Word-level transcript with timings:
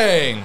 Bang! 0.00 0.44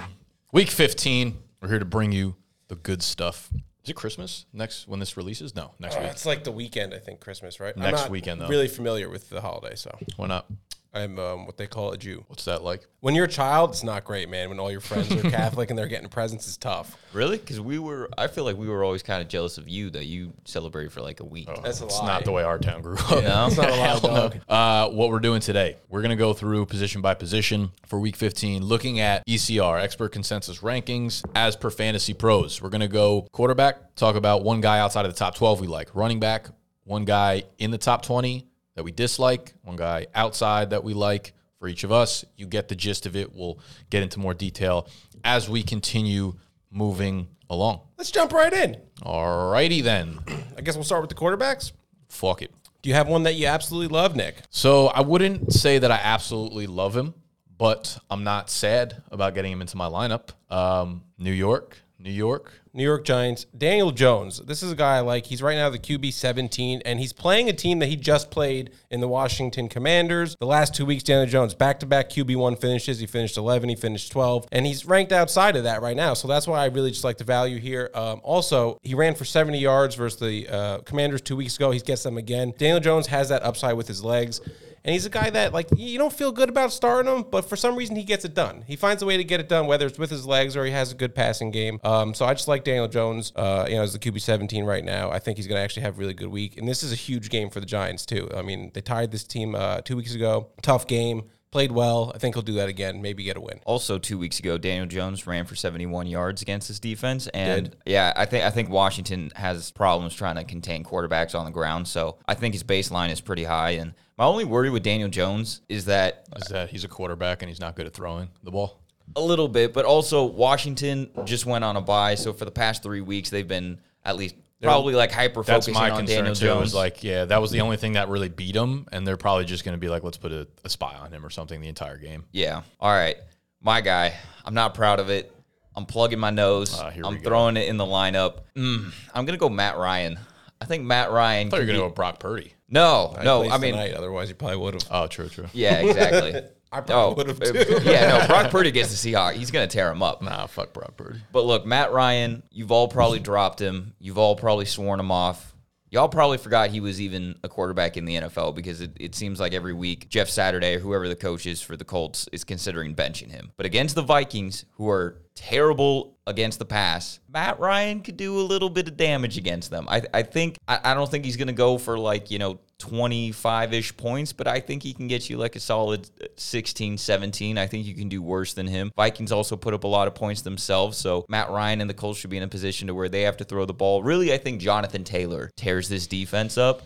Week 0.54 0.70
15. 0.70 1.38
We're 1.62 1.68
here 1.68 1.80
to 1.80 1.84
bring 1.84 2.14
you 2.14 2.38
the 2.70 2.76
good 2.78 3.04
stuff. 3.04 3.50
Is 3.84 3.90
it 3.90 3.98
Christmas 3.98 4.46
next 4.54 4.88
when 4.88 5.02
this 5.02 5.18
releases? 5.18 5.54
No, 5.58 5.72
next 5.78 5.98
Uh, 5.98 6.00
week. 6.00 6.12
it's 6.12 6.26
like 6.26 6.46
the 6.46 6.54
weekend, 6.54 6.94
I 6.94 7.00
think, 7.00 7.20
Christmas, 7.20 7.60
right? 7.60 7.74
I'm 7.76 7.82
Next 7.84 8.04
not 8.04 8.12
weekend, 8.12 8.40
though. 8.40 8.48
Really 8.48 8.70
familiar 8.70 9.10
with 9.10 9.30
the 9.30 9.42
holiday, 9.42 9.76
so 9.76 9.94
Why 10.16 10.28
not? 10.28 10.46
I'm 10.94 11.18
um, 11.20 11.46
what 11.46 11.56
they 11.56 11.68
call 11.68 11.94
a 11.94 11.98
Jew. 11.98 12.26
What's 12.28 12.44
that 12.46 12.64
like? 12.64 12.86
When 13.00 13.16
you're 13.16 13.26
a 13.26 13.30
child, 13.30 13.70
it's 13.70 13.84
not 13.84 14.04
great, 14.04 14.28
man. 14.30 14.50
When 14.50 14.60
all 14.60 14.70
your 14.70 14.82
friends 14.82 15.10
are 15.12 15.22
Catholic 15.30 15.70
and 15.70 15.80
they're 15.80 15.88
getting 15.88 16.10
presents, 16.10 16.48
it's 16.48 16.58
tough. 16.58 16.98
Really? 17.14 17.38
Because 17.38 17.62
we 17.62 17.80
were, 17.80 18.10
I 18.18 18.28
feel 18.28 18.44
like 18.44 18.58
we 18.58 18.68
were 18.68 18.84
always 18.84 19.02
kind 19.02 19.22
of 19.22 19.30
jealous 19.30 19.58
of 19.58 19.70
you 19.70 19.90
that 19.92 20.06
you 20.06 20.34
celebrate 20.44 20.92
for 20.92 21.02
like 21.02 21.22
a 21.22 21.26
week. 21.26 21.48
That's 21.64 21.80
a 21.82 21.86
It's 21.86 21.98
lie. 22.00 22.08
not 22.08 22.26
the 22.26 22.34
way 22.34 22.44
our 22.44 22.60
town 22.60 22.82
grew 22.82 22.98
up. 22.98 23.24
No? 23.24 23.48
It's 23.48 23.56
not 23.58 23.70
a 23.70 23.76
lie, 23.76 24.00
dog. 24.00 24.38
Uh, 24.50 24.90
what 24.90 25.10
we're 25.10 25.20
doing 25.20 25.40
today, 25.40 25.78
we're 25.90 26.02
going 26.02 26.10
to 26.10 26.16
go 26.18 26.34
through 26.34 26.66
position 26.66 27.02
by 27.02 27.14
position 27.14 27.72
for 27.86 27.98
week 28.00 28.18
15, 28.18 28.64
looking 28.64 29.00
at 29.00 29.26
ECR, 29.28 29.82
expert 29.82 30.10
consensus 30.12 30.60
rankings, 30.60 31.24
as 31.36 31.56
per 31.56 31.70
fantasy 31.70 32.14
pros. 32.14 32.62
We're 32.62 32.70
going 32.70 32.82
to 32.82 32.88
go 32.90 33.28
quarterback, 33.32 33.96
talk 33.96 34.16
about 34.18 34.44
one 34.44 34.60
guy 34.60 34.80
outside 34.80 35.06
of 35.06 35.14
the 35.14 35.18
top 35.18 35.36
12 35.36 35.62
we 35.62 35.68
like, 35.68 35.96
running 35.96 36.20
back, 36.20 36.48
one 36.84 37.06
guy 37.06 37.44
in 37.60 37.72
the 37.72 37.78
top 37.78 38.02
20 38.04 38.48
that 38.76 38.84
we 38.84 38.92
dislike, 38.92 39.54
one 39.64 39.76
guy 39.76 40.08
outside 40.16 40.70
that 40.72 40.84
we 40.84 40.94
like 40.94 41.34
for 41.60 41.68
each 41.68 41.84
of 41.84 41.92
us. 41.92 42.26
You 42.38 42.48
get 42.48 42.68
the 42.68 42.76
gist 42.76 43.06
of 43.06 43.16
it. 43.16 43.34
We'll 43.34 43.60
get 43.90 44.04
into 44.04 44.20
more 44.20 44.34
detail 44.34 44.88
as 45.24 45.50
we 45.50 45.64
continue 45.64 46.34
moving 46.72 47.28
along. 47.50 47.82
Let's 47.98 48.12
jump 48.12 48.34
right 48.34 48.52
in. 48.52 48.78
Alrighty 49.02 49.84
then. 49.84 50.20
I 50.58 50.62
guess 50.62 50.76
we'll 50.76 50.84
start 50.84 51.02
with 51.02 51.10
the 51.10 51.16
quarterbacks. 51.16 51.72
Fuck 52.10 52.42
it. 52.42 52.52
Do 52.82 52.90
you 52.90 52.96
have 52.96 53.08
one 53.08 53.24
that 53.24 53.36
you 53.36 53.46
absolutely 53.46 53.90
love, 53.90 54.16
Nick? 54.16 54.38
So 54.50 54.88
I 54.88 55.02
wouldn't 55.02 55.54
say 55.54 55.78
that 55.78 55.92
I 55.92 56.00
absolutely 56.02 56.66
love 56.66 56.98
him, 56.98 57.14
but 57.58 57.96
I'm 58.10 58.24
not 58.24 58.50
sad 58.50 59.04
about 59.12 59.36
getting 59.36 59.52
him 59.52 59.62
into 59.62 59.78
my 59.78 59.88
lineup. 59.88 60.30
Um, 60.50 61.04
New 61.20 61.32
York, 61.32 61.78
New 62.04 62.12
York. 62.12 62.52
New 62.74 62.84
York 62.84 63.04
Giants, 63.04 63.46
Daniel 63.58 63.92
Jones. 63.92 64.40
This 64.40 64.64
is 64.64 64.72
a 64.72 64.76
guy 64.76 64.98
I 64.98 65.00
like. 65.02 65.26
He's 65.26 65.42
right 65.42 65.56
now 65.56 65.70
the 65.70 65.78
QB 65.78 66.14
17, 66.14 66.82
and 66.86 67.00
he's 67.00 67.12
playing 67.12 67.50
a 67.50 67.54
team 67.54 67.80
that 67.80 67.88
he 67.88 67.98
just 67.98 68.32
played 68.32 68.72
in 68.90 69.02
the 69.02 69.10
Washington 69.10 69.68
Commanders. 69.68 70.38
The 70.40 70.46
last 70.46 70.74
two 70.74 70.86
weeks, 70.86 71.04
Daniel 71.04 71.30
Jones, 71.30 71.54
back 71.54 71.82
to 71.82 71.86
back 71.86 72.10
QB 72.10 72.36
1 72.38 72.56
finishes. 72.56 73.00
He 73.00 73.08
finished 73.08 73.36
11, 73.36 73.68
he 73.68 73.76
finished 73.76 74.12
12, 74.12 74.48
and 74.54 74.66
he's 74.66 74.86
ranked 74.86 75.12
outside 75.12 75.58
of 75.58 75.66
that 75.66 75.82
right 75.82 75.98
now. 75.98 76.14
So 76.14 76.30
that's 76.30 76.48
why 76.48 76.62
I 76.62 76.68
really 76.68 76.92
just 76.92 77.04
like 77.04 77.18
the 77.18 77.26
value 77.26 77.60
here. 77.60 77.92
Um, 77.94 78.22
also, 78.24 78.80
he 78.82 78.96
ran 78.96 79.16
for 79.16 79.26
70 79.26 79.60
yards 79.60 79.96
versus 79.96 80.20
the 80.20 80.48
uh, 80.48 80.78
Commanders 80.80 81.22
two 81.22 81.36
weeks 81.36 81.58
ago. 81.58 81.72
He 81.72 81.80
gets 81.80 82.04
them 82.04 82.18
again. 82.18 82.54
Daniel 82.58 82.80
Jones 82.80 83.08
has 83.08 83.28
that 83.30 83.44
upside 83.44 83.76
with 83.76 83.88
his 83.88 84.04
legs. 84.04 84.40
And 84.84 84.94
he's 84.94 85.06
a 85.06 85.10
guy 85.10 85.30
that 85.30 85.54
like 85.54 85.68
you 85.76 85.98
don't 85.98 86.14
feel 86.14 86.32
good 86.32 86.50
about 86.50 86.72
starting 86.72 87.12
him, 87.12 87.26
but 87.30 87.46
for 87.46 87.56
some 87.56 87.76
reason 87.76 87.96
he 87.96 88.04
gets 88.04 88.26
it 88.26 88.34
done. 88.34 88.64
He 88.68 88.76
finds 88.76 89.04
a 89.04 89.06
way 89.06 89.18
to 89.18 89.24
get 89.24 89.40
it 89.40 89.48
done, 89.48 89.68
whether 89.68 89.86
it's 89.86 90.00
with 90.00 90.10
his 90.10 90.26
legs 90.26 90.58
or 90.58 90.66
he 90.66 90.72
has 90.72 90.92
a 90.92 90.96
good 90.96 91.14
passing 91.14 91.52
game. 91.52 91.80
Um, 91.84 92.14
so 92.14 92.26
I 92.26 92.34
just 92.34 92.48
like 92.48 92.64
Daniel 92.64 92.88
Jones, 92.88 93.32
uh, 93.36 93.66
you 93.70 93.76
know, 93.76 93.84
as 93.84 93.94
the 93.94 94.00
QB 94.00 94.22
17 94.22 94.66
right 94.66 94.84
now. 94.84 95.12
I 95.12 95.20
think 95.20 95.38
he's 95.38 95.48
going 95.48 95.60
to 95.60 95.64
actually 95.64 95.84
have 95.84 95.98
a 95.98 96.00
really 96.00 96.14
good 96.14 96.30
week, 96.30 96.58
and 96.58 96.68
this 96.68 96.84
is 96.84 96.92
a 96.92 96.96
huge 96.96 97.30
game 97.30 97.50
for 97.50 97.60
the 97.60 97.66
Giants 97.66 98.06
too. 98.06 98.30
I 98.36 98.42
mean, 98.42 98.72
they 98.74 98.82
tied 98.82 99.12
this 99.12 99.24
team 99.24 99.56
uh, 99.56 99.82
two 99.82 99.96
weeks 99.96 100.16
ago. 100.16 100.50
Tough 100.62 100.88
game, 100.88 101.24
played 101.52 101.72
well. 101.72 102.12
I 102.16 102.18
think 102.18 102.36
he'll 102.36 102.42
do 102.42 102.54
that 102.54 102.70
again. 102.70 103.02
Maybe 103.02 103.24
get 103.24 103.38
a 103.38 103.42
win. 103.42 103.60
Also, 103.66 104.00
two 104.00 104.18
weeks 104.18 104.40
ago, 104.40 104.58
Daniel 104.58 104.88
Jones 104.88 105.28
ran 105.28 105.46
for 105.46 105.56
71 105.56 106.08
yards 106.08 106.42
against 106.42 106.70
this 106.70 106.80
defense, 106.80 107.28
and 107.28 107.70
Did. 107.70 107.78
yeah, 107.86 108.14
I 108.16 108.26
think 108.26 108.46
I 108.46 108.50
think 108.50 108.70
Washington 108.70 109.32
has 109.36 109.72
problems 109.72 110.16
trying 110.16 110.36
to 110.36 110.44
contain 110.44 110.84
quarterbacks 110.84 111.38
on 111.38 111.46
the 111.46 111.52
ground. 111.52 111.88
So 111.88 112.18
I 112.28 112.34
think 112.34 112.54
his 112.54 112.64
baseline 112.64 113.12
is 113.12 113.22
pretty 113.22 113.44
high. 113.44 113.72
And 113.72 113.94
my 114.22 114.28
only 114.28 114.46
worry 114.46 114.70
with 114.70 114.84
Daniel 114.84 115.10
Jones 115.10 115.62
is 115.68 115.86
that 115.86 116.28
Is 116.36 116.48
that 116.50 116.70
he's 116.70 116.84
a 116.84 116.88
quarterback 116.88 117.42
and 117.42 117.50
he's 117.50 117.60
not 117.60 117.76
good 117.76 117.88
at 117.88 117.94
throwing 117.96 118.30
the 118.44 118.52
ball? 118.52 118.80
a 119.16 119.22
little 119.22 119.48
bit, 119.48 119.74
but 119.74 119.84
also 119.84 120.24
Washington 120.24 121.10
just 121.26 121.46
went 121.46 121.64
on 121.66 121.76
a 121.76 121.82
bye, 121.82 122.14
so 122.16 122.32
for 122.32 122.46
the 122.46 122.52
past 122.52 122.84
three 122.84 123.02
weeks 123.02 123.32
they've 123.32 123.48
been 123.48 123.80
at 124.06 124.16
least 124.16 124.36
probably 124.62 124.94
like 124.94 125.12
hyper 125.12 125.44
focusing 125.44 125.76
on 125.76 126.06
Daniel 126.06 126.36
too. 126.36 126.46
Jones. 126.46 126.74
Like, 126.74 127.04
yeah, 127.04 127.26
that 127.26 127.42
was 127.42 127.50
the 127.50 127.62
only 127.62 127.78
thing 127.78 127.94
that 127.94 128.10
really 128.10 128.30
beat 128.30 128.56
him, 128.56 128.88
and 128.92 129.06
they're 129.06 129.18
probably 129.18 129.46
just 129.46 129.66
going 129.66 129.74
to 129.74 129.80
be 129.80 129.90
like, 129.90 130.04
let's 130.04 130.18
put 130.18 130.32
a, 130.32 130.48
a 130.64 130.70
spy 130.70 130.96
on 130.96 131.12
him 131.12 131.26
or 131.26 131.32
something 131.32 131.60
the 131.60 131.68
entire 131.68 131.98
game. 131.98 132.24
Yeah. 132.32 132.62
All 132.80 132.92
right. 132.92 133.18
My 133.60 133.82
guy. 133.82 134.14
I'm 134.46 134.54
not 134.54 134.76
proud 134.76 135.00
of 135.00 135.10
it. 135.10 135.36
I'm 135.76 135.86
plugging 135.88 136.20
my 136.20 136.30
nose. 136.30 136.80
Here 136.94 137.04
I'm 137.04 137.16
we 137.16 137.20
go. 137.20 137.30
throwing 137.30 137.58
it 137.58 137.68
in 137.68 137.78
the 137.78 137.86
lineup. 137.86 138.42
Mm, 138.56 138.94
I'm 139.16 139.26
gonna 139.26 139.38
go 139.40 139.50
Matt 139.50 139.78
Ryan. 139.78 140.20
I 140.62 140.66
think 140.66 140.84
Matt 140.84 141.12
Ryan. 141.12 141.48
I 141.48 141.50
thought 141.50 141.56
you 141.58 141.62
were 141.64 141.66
going 141.74 141.80
to 141.80 141.88
go 141.88 141.90
Brock 141.90 142.20
Purdy. 142.20 142.54
No, 142.72 143.16
no. 143.24 143.50
I 143.50 143.58
mean, 143.58 143.74
tonight, 143.74 143.94
otherwise 143.94 144.30
you 144.30 144.36
probably 144.36 144.58
would 144.58 144.74
have. 144.76 144.88
Oh, 144.90 145.08
true, 145.08 145.28
true. 145.30 145.46
yeah, 145.54 145.80
exactly. 145.80 146.42
I 146.74 146.80
probably 146.80 146.94
Oh, 146.96 147.14
would 147.16 147.28
have 147.28 147.40
too. 147.42 147.80
yeah, 147.84 148.18
no. 148.20 148.28
Brock 148.28 148.50
Purdy 148.50 148.72
gets 148.72 148.90
the 149.02 149.12
Seahawks. 149.12 149.34
He's 149.34 149.52
gonna 149.52 149.68
tear 149.68 149.92
him 149.92 150.02
up. 150.02 150.22
Nah, 150.22 150.48
fuck 150.48 150.72
Brock 150.72 150.96
Purdy. 150.96 151.20
But 151.34 151.44
look, 151.46 151.66
Matt 151.66 151.92
Ryan. 151.92 152.44
You've 152.50 152.72
all 152.72 152.88
probably 152.88 153.20
dropped 153.20 153.60
him. 153.60 153.94
You've 154.00 154.18
all 154.18 154.38
probably 154.38 154.64
sworn 154.66 155.00
him 155.02 155.12
off. 155.12 155.51
Y'all 155.92 156.08
probably 156.08 156.38
forgot 156.38 156.70
he 156.70 156.80
was 156.80 157.02
even 157.02 157.36
a 157.44 157.50
quarterback 157.50 157.98
in 157.98 158.06
the 158.06 158.16
NFL 158.16 158.56
because 158.56 158.80
it, 158.80 158.92
it 158.98 159.14
seems 159.14 159.42
like 159.42 159.54
every 159.54 159.74
week 159.74 160.08
Jeff 160.08 160.30
Saturday 160.30 160.76
or 160.76 160.80
whoever 160.80 161.10
the 161.10 161.18
coach 161.18 161.46
is 161.46 161.62
for 161.62 161.76
the 161.76 161.84
Colts 161.84 162.30
is 162.32 162.46
considering 162.46 162.96
benching 162.96 163.30
him. 163.30 163.52
But 163.58 163.66
against 163.66 163.96
the 163.96 164.02
Vikings, 164.02 164.64
who 164.76 164.90
are 164.90 165.18
terrible 165.36 166.18
against 166.26 166.60
the 166.60 166.66
pass, 166.66 167.20
Matt 167.28 167.60
Ryan 167.60 168.00
could 168.00 168.16
do 168.16 168.40
a 168.40 168.42
little 168.42 168.70
bit 168.70 168.88
of 168.88 168.96
damage 168.96 169.38
against 169.38 169.70
them. 169.70 169.86
I, 169.90 170.02
I 170.14 170.24
think, 170.24 170.56
I, 170.66 170.80
I 170.82 170.94
don't 170.94 171.12
think 171.12 171.26
he's 171.26 171.36
going 171.36 171.50
to 171.50 171.54
go 171.54 171.78
for 171.78 172.00
like, 172.00 172.32
you 172.32 172.40
know, 172.40 172.62
25 172.82 173.74
ish 173.74 173.96
points, 173.96 174.34
but 174.34 174.48
I 174.48 174.60
think 174.60 174.84
he 174.84 174.94
can 174.94 175.08
get 175.08 175.30
you 175.30 175.38
like 175.38 175.56
a 175.56 175.60
solid 175.60 176.10
uh, 176.22 176.26
16, 176.36 176.98
17. 176.98 177.58
I 177.58 177.68
think 177.68 177.86
you 177.86 177.94
can 177.94 178.10
do 178.10 178.22
worse 178.22 178.54
than 178.54 178.68
him. 178.68 178.92
Vikings 178.96 179.32
also 179.32 179.56
put 179.56 179.74
up 179.74 179.84
a 179.84 179.88
lot 179.88 180.08
of 180.08 180.16
points 180.16 180.42
themselves. 180.42 180.98
So 180.98 181.26
Matt 181.30 181.50
Ryan 181.50 181.82
and 181.82 181.90
the 181.90 181.94
Colts 181.94 182.20
should 182.20 182.30
be 182.30 182.38
in 182.38 182.44
a 182.44 182.48
position 182.48 182.88
to 182.88 182.94
where 182.94 183.08
they 183.10 183.22
have 183.22 183.38
to 183.38 183.44
throw 183.44 183.66
the 183.66 183.74
ball. 183.74 184.04
Really, 184.04 184.34
I 184.34 184.38
think 184.38 184.60
Jonathan 184.62 185.04
Taylor 185.04 185.52
tears 185.56 185.88
this 185.88 186.08
defense 186.08 186.58
up 186.58 186.82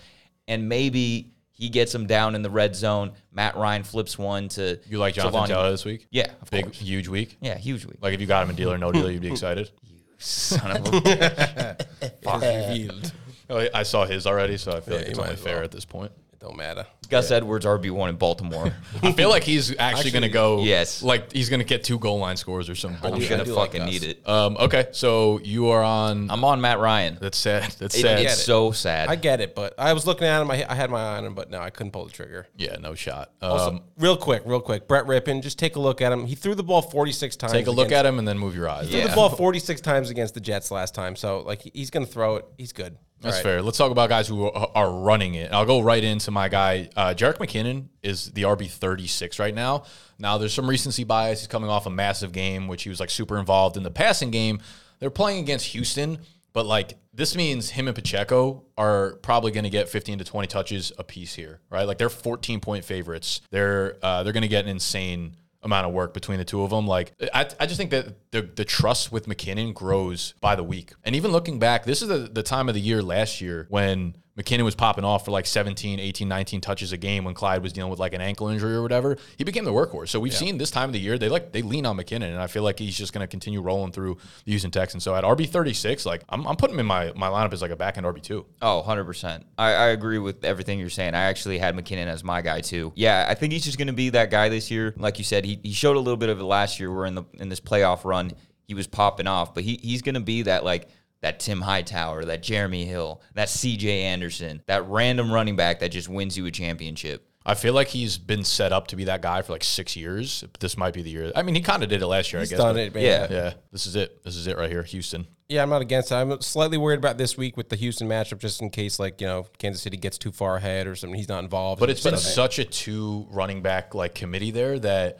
and 0.48 0.70
maybe 0.70 1.32
he 1.58 1.70
gets 1.70 1.92
them 1.94 2.06
down 2.06 2.36
in 2.36 2.42
the 2.42 2.50
red 2.50 2.76
zone. 2.76 3.14
Matt 3.32 3.56
Ryan 3.56 3.84
flips 3.84 4.18
one 4.18 4.50
to 4.50 4.78
You 4.90 4.98
like 5.00 5.16
Jonathan 5.16 5.42
Javon- 5.42 5.48
Taylor 5.48 5.72
this 5.72 5.86
week? 5.86 6.06
Yeah, 6.12 6.28
of 6.42 6.52
Big, 6.52 6.66
course. 6.66 6.78
huge 6.80 7.08
week. 7.08 7.38
Yeah, 7.40 7.58
huge 7.58 7.86
week. 7.86 7.98
Like 8.02 8.14
if 8.14 8.20
you 8.22 8.28
got 8.28 8.44
him 8.44 8.50
a 8.50 8.54
deal 8.54 8.72
or 8.72 8.78
no 8.78 8.92
deal, 8.92 9.10
you'd 9.10 9.22
be 9.22 9.32
excited. 9.32 9.72
Son 10.18 10.72
of 10.78 10.94
a 10.94 11.78
Revealed. 12.26 13.12
Oh, 13.50 13.68
I 13.74 13.84
saw 13.84 14.06
his 14.06 14.26
already, 14.28 14.58
so 14.58 14.72
I 14.72 14.80
feel 14.82 14.94
Yeah, 14.96 14.98
like 15.00 15.06
you 15.08 15.10
it's 15.12 15.18
might 15.18 15.24
only 15.26 15.34
as 15.36 15.42
fair 15.42 15.56
well. 15.56 15.64
at 15.64 15.72
this 15.72 15.86
point. 15.86 16.12
It 16.34 16.40
don't 16.40 16.58
matter. 16.58 16.86
Gus 17.08 17.30
Edwards 17.30 17.66
RB 17.68 17.92
one 17.92 18.10
in 18.10 18.16
Baltimore. 18.16 18.74
I 19.04 19.12
feel 19.12 19.30
like 19.30 19.44
he's 19.44 19.78
actually, 19.78 20.10
going 20.10 20.24
to 20.24 20.30
go. 20.30 20.64
Yes. 20.64 21.04
Like 21.04 21.32
he's 21.32 21.50
going 21.50 21.60
to 21.60 21.66
get 21.66 21.84
two 21.84 22.00
goal 22.00 22.18
line 22.18 22.36
scores 22.36 22.68
or 22.68 22.74
some 22.76 22.96
I'm 23.04 23.12
bullshit. 23.12 23.30
gonna 23.30 23.46
do 23.46 23.54
like 23.54 23.68
fucking 23.74 23.82
Gus. 23.86 23.90
need 23.92 24.04
it. 24.04 24.28
Um, 24.28 24.58
okay, 24.58 24.88
so 24.92 25.40
you 25.44 25.68
are 25.70 25.84
on. 25.84 26.32
I'm 26.32 26.44
on 26.44 26.60
Matt 26.62 26.80
Ryan. 26.80 27.20
that's 27.22 27.38
sad. 27.38 27.72
That's 27.80 27.96
It- 27.96 28.02
sad. 28.02 28.20
it's 28.22 28.34
it. 28.34 28.38
so 28.38 28.72
sad. 28.72 29.08
I 29.10 29.16
get 29.16 29.40
it, 29.40 29.54
but 29.54 29.76
I 29.78 29.94
was 29.94 30.08
looking 30.08 30.26
at 30.28 30.42
him. 30.42 30.50
I, 30.50 30.66
I 30.68 30.74
had 30.74 30.90
my 30.90 31.00
eye 31.00 31.18
on 31.20 31.26
him, 31.26 31.36
but 31.36 31.52
no, 31.52 31.60
I 31.62 31.70
couldn't 31.70 31.92
pull 31.92 32.06
the 32.06 32.12
trigger. 32.12 32.48
yeah, 32.58 32.76
no 32.82 32.96
shot. 32.96 33.32
Also, 33.42 33.70
Um, 33.70 33.82
real 34.00 34.18
quick, 34.18 34.42
real 34.46 34.60
quick, 34.60 34.88
Brett 34.88 35.06
Rypien, 35.06 35.44
just 35.44 35.60
take 35.60 35.76
a 35.76 35.80
look 35.80 36.02
at 36.02 36.12
him. 36.12 36.26
He 36.26 36.34
threw 36.34 36.56
the 36.56 36.64
ball 36.64 36.82
46 36.82 37.36
times. 37.36 37.54
take 37.54 37.68
a 37.68 37.72
look 37.72 37.88
against- 37.88 38.00
at 38.00 38.06
him 38.08 38.18
and 38.20 38.28
then 38.28 38.40
move 38.40 38.56
your 38.56 38.68
eyes. 38.68 38.86
He 38.88 38.92
threw 38.94 39.00
Yeah. 39.02 39.08
the 39.10 39.16
ball 39.16 39.30
46 39.38 39.80
times 39.82 40.10
against 40.10 40.34
the 40.34 40.42
Jets 40.42 40.72
last 40.72 40.96
time, 40.96 41.16
so 41.16 41.42
like 41.42 41.62
he's 41.74 41.92
going 41.92 42.06
to 42.06 42.12
throw 42.12 42.38
it. 42.38 42.46
He's 42.58 42.74
good. 42.74 42.98
That's 43.22 43.38
right. 43.38 43.44
fair. 43.44 43.62
Let's 43.62 43.78
talk 43.78 43.92
about 43.92 44.10
guys 44.10 44.28
who 44.28 44.46
are, 44.50 44.70
are 44.76 44.92
running 44.92 45.36
it. 45.36 45.52
I'll 45.52 45.66
go 45.66 45.82
right 45.82 46.04
into 46.04 46.32
my 46.32 46.50
guy. 46.50 46.90
Uh, 46.96 47.14
Jerick 47.16 47.38
McKinnon 47.38 47.88
is 48.04 48.32
the 48.32 48.44
RB 48.44 48.70
36 48.70 49.40
right 49.40 49.56
now. 49.56 49.84
Now, 50.20 50.38
there's 50.38 50.54
some 50.54 50.70
recency 50.70 51.04
bias. 51.04 51.40
He's 51.40 51.48
coming 51.48 51.70
off 51.70 51.86
a 51.86 51.90
massive 51.90 52.32
game, 52.32 52.68
which 52.68 52.84
he 52.84 52.90
was 52.90 53.00
like 53.00 53.10
super 53.10 53.40
involved 53.40 53.78
in 53.78 53.84
the 53.84 53.92
passing 53.92 54.32
game. 54.32 54.60
They're 55.00 55.10
playing 55.10 55.40
against 55.40 55.68
Houston, 55.68 56.20
but 56.54 56.66
like 56.66 56.98
this 57.14 57.36
means 57.36 57.70
him 57.70 57.88
and 57.88 57.96
Pacheco 57.96 58.64
are 58.78 59.16
probably 59.22 59.52
going 59.52 59.64
to 59.64 59.70
get 59.70 59.90
15 59.90 60.20
to 60.20 60.26
20 60.26 60.48
touches 60.48 60.92
a 60.98 61.04
piece 61.04 61.34
here, 61.34 61.62
right? 61.70 61.84
Like 61.84 61.98
they're 61.98 62.10
14 62.10 62.60
point 62.60 62.86
favorites. 62.86 63.42
They're 63.50 63.98
uh, 64.02 64.24
they're 64.24 64.34
going 64.34 64.44
to 64.44 64.48
get 64.50 64.66
an 64.66 64.72
insane 64.72 65.36
amount 65.66 65.88
of 65.88 65.94
work 65.94 66.14
between 66.14 66.38
the 66.38 66.46
two 66.46 66.62
of 66.62 66.70
them. 66.70 66.88
Like 66.88 67.14
I, 67.34 67.50
I 67.60 67.66
just 67.66 67.78
think 67.78 67.92
that 67.92 68.32
the 68.32 68.44
the 68.44 68.64
trust 68.64 69.12
with 69.12 69.28
McKinnon 69.28 69.74
grows 69.74 70.34
by 70.40 70.56
the 70.56 70.64
week. 70.64 70.94
And 71.04 71.16
even 71.16 71.32
looking 71.32 71.60
back, 71.60 71.84
this 71.84 72.02
is 72.02 72.08
the, 72.08 72.30
the 72.32 72.44
time 72.44 72.70
of 72.70 72.76
the 72.76 72.82
year 72.82 73.02
last 73.02 73.42
year 73.42 73.66
when 73.70 74.16
McKinnon 74.38 74.66
was 74.66 74.76
popping 74.76 75.06
off 75.06 75.24
for 75.24 75.32
like 75.32 75.46
17, 75.46 76.00
18, 76.00 76.28
19 76.28 76.62
touches 76.62 76.92
a 76.92 76.98
game 76.98 77.24
when 77.24 77.34
Clyde 77.34 77.64
was 77.64 77.72
dealing 77.72 77.90
with 77.90 78.00
like 78.00 78.14
an 78.14 78.20
ankle 78.20 78.50
injury 78.50 78.76
or 78.76 78.82
whatever. 78.82 79.18
He 79.38 79.46
became 79.46 79.64
the 79.64 79.72
workhorse. 79.72 80.10
So 80.10 80.20
we've 80.20 80.34
seen 80.34 80.58
this 80.58 80.72
time 80.72 80.90
of 80.90 80.94
the 80.94 81.00
year 81.00 81.18
they 81.18 81.30
like 81.30 81.54
they 81.54 81.62
lean 81.62 81.86
on 81.86 81.96
McKinnon 81.98 82.24
and 82.24 82.40
I 82.40 82.48
feel 82.48 82.64
like 82.64 82.78
he's 82.78 82.98
just 82.98 83.14
going 83.14 83.22
to 83.22 83.28
continue 83.28 83.62
rolling 83.62 83.94
through 83.94 84.18
the 84.44 84.52
Houston 84.52 84.72
Texans. 84.72 85.04
So 85.04 85.16
at 85.16 85.24
RB 85.24 85.48
36, 85.48 86.06
like 86.06 86.24
I'm, 86.28 86.46
I'm 86.48 86.58
putting 86.58 86.76
him 86.76 86.82
in 86.82 86.86
my 86.86 87.14
my 87.16 87.30
lineup 87.30 87.54
as 87.54 87.62
like 87.62 87.72
a 87.72 87.78
back 87.78 87.98
end 87.98 88.06
RB 88.06 88.22
two. 88.22 88.46
Oh, 88.62 88.84
100%. 88.86 89.44
I, 89.58 89.72
I 89.72 89.86
agree 89.88 90.20
with 90.20 90.44
everything 90.44 90.80
you're 90.80 90.90
saying. 90.90 91.16
I 91.16 91.24
actually 91.24 91.58
had 91.58 91.76
McKinnon 91.76 92.08
as 92.08 92.24
my 92.24 92.42
guy 92.42 92.60
too. 92.60 92.92
Yeah, 92.96 93.26
I 93.30 93.36
think 93.36 93.54
he's 93.54 93.64
just 93.64 93.78
going 93.78 93.88
to 93.88 93.94
be 93.94 94.10
that 94.10 94.32
guy 94.32 94.50
this 94.50 94.70
year. 94.70 94.94
Like 94.98 95.18
you 95.18 95.24
said, 95.24 95.46
he, 95.46 95.60
he 95.64 95.72
showed 95.72 95.96
a 95.96 96.00
little 96.00 96.18
bit 96.18 96.30
of 96.30 96.40
it 96.40 96.44
last 96.44 96.80
year 96.80 96.94
where 96.94 97.06
in 97.06 97.16
the 97.16 97.24
in 97.36 97.48
this 97.48 97.62
playoff 97.62 98.04
run, 98.04 98.34
he 98.68 98.74
was 98.74 98.88
popping 98.88 99.28
off, 99.28 99.54
but 99.54 99.64
he, 99.64 99.80
he's 99.82 100.02
going 100.02 100.16
to 100.16 100.22
be 100.22 100.42
that 100.44 100.66
like 100.66 100.90
that 101.26 101.40
Tim 101.40 101.60
Hightower, 101.62 102.24
that 102.26 102.44
Jeremy 102.44 102.86
Hill, 102.86 103.20
that 103.34 103.48
CJ 103.48 104.04
Anderson, 104.04 104.62
that 104.68 104.88
random 104.88 105.32
running 105.32 105.56
back 105.56 105.80
that 105.80 105.90
just 105.90 106.08
wins 106.08 106.38
you 106.38 106.46
a 106.46 106.52
championship. 106.52 107.28
I 107.44 107.56
feel 107.56 107.74
like 107.74 107.88
he's 107.88 108.20
been 108.20 108.44
set 108.44 108.72
up 108.72 108.86
to 108.88 108.96
be 108.96 109.06
that 109.06 109.24
guy 109.24 109.42
for 109.42 109.52
like 109.54 109.64
six 109.64 109.96
years. 109.96 110.44
This 110.60 110.78
might 110.78 110.94
be 110.94 111.02
the 111.02 111.10
year. 111.10 111.32
I 111.36 111.42
mean, 111.42 111.56
he 111.56 111.62
kind 111.62 111.82
of 111.82 111.90
did 111.90 112.04
it 112.04 112.06
last 112.08 112.32
year, 112.32 112.42
He's 112.42 112.54
I 112.54 112.58
guess. 112.58 112.64
done 112.64 112.78
it, 112.78 112.94
man. 112.94 113.04
Yeah. 113.04 113.28
Yeah, 113.32 113.54
this 113.72 113.88
is 113.88 113.96
it. 113.96 114.24
This 114.24 114.36
is 114.36 114.46
it 114.46 114.56
right 114.56 114.70
here, 114.70 114.84
Houston. 114.84 115.26
Yeah, 115.50 115.64
I'm 115.64 115.70
not 115.70 115.82
against 115.82 116.12
it. 116.12 116.16
I'm 116.16 116.40
slightly 116.42 116.78
worried 116.78 117.00
about 117.00 117.18
this 117.18 117.36
week 117.36 117.58
with 117.58 117.70
the 117.70 117.76
Houston 117.76 118.08
matchup, 118.08 118.38
just 118.38 118.62
in 118.62 118.70
case 118.70 119.00
like 119.00 119.20
you 119.20 119.26
know 119.26 119.48
Kansas 119.58 119.82
City 119.82 119.98
gets 119.98 120.20
too 120.20 120.32
far 120.32 120.58
ahead 120.58 120.86
or 120.86 120.96
something. 120.96 121.18
He's 121.18 121.30
not 121.30 121.44
involved. 121.44 121.80
But 121.80 121.90
it's 121.90 122.04
been 122.04 122.18
such 122.18 122.60
a 122.60 122.66
two 122.66 123.26
running 123.32 123.64
back 123.64 123.96
like 123.96 124.14
committee 124.14 124.52
there 124.52 124.78
that 124.78 125.08
it- 125.12 125.20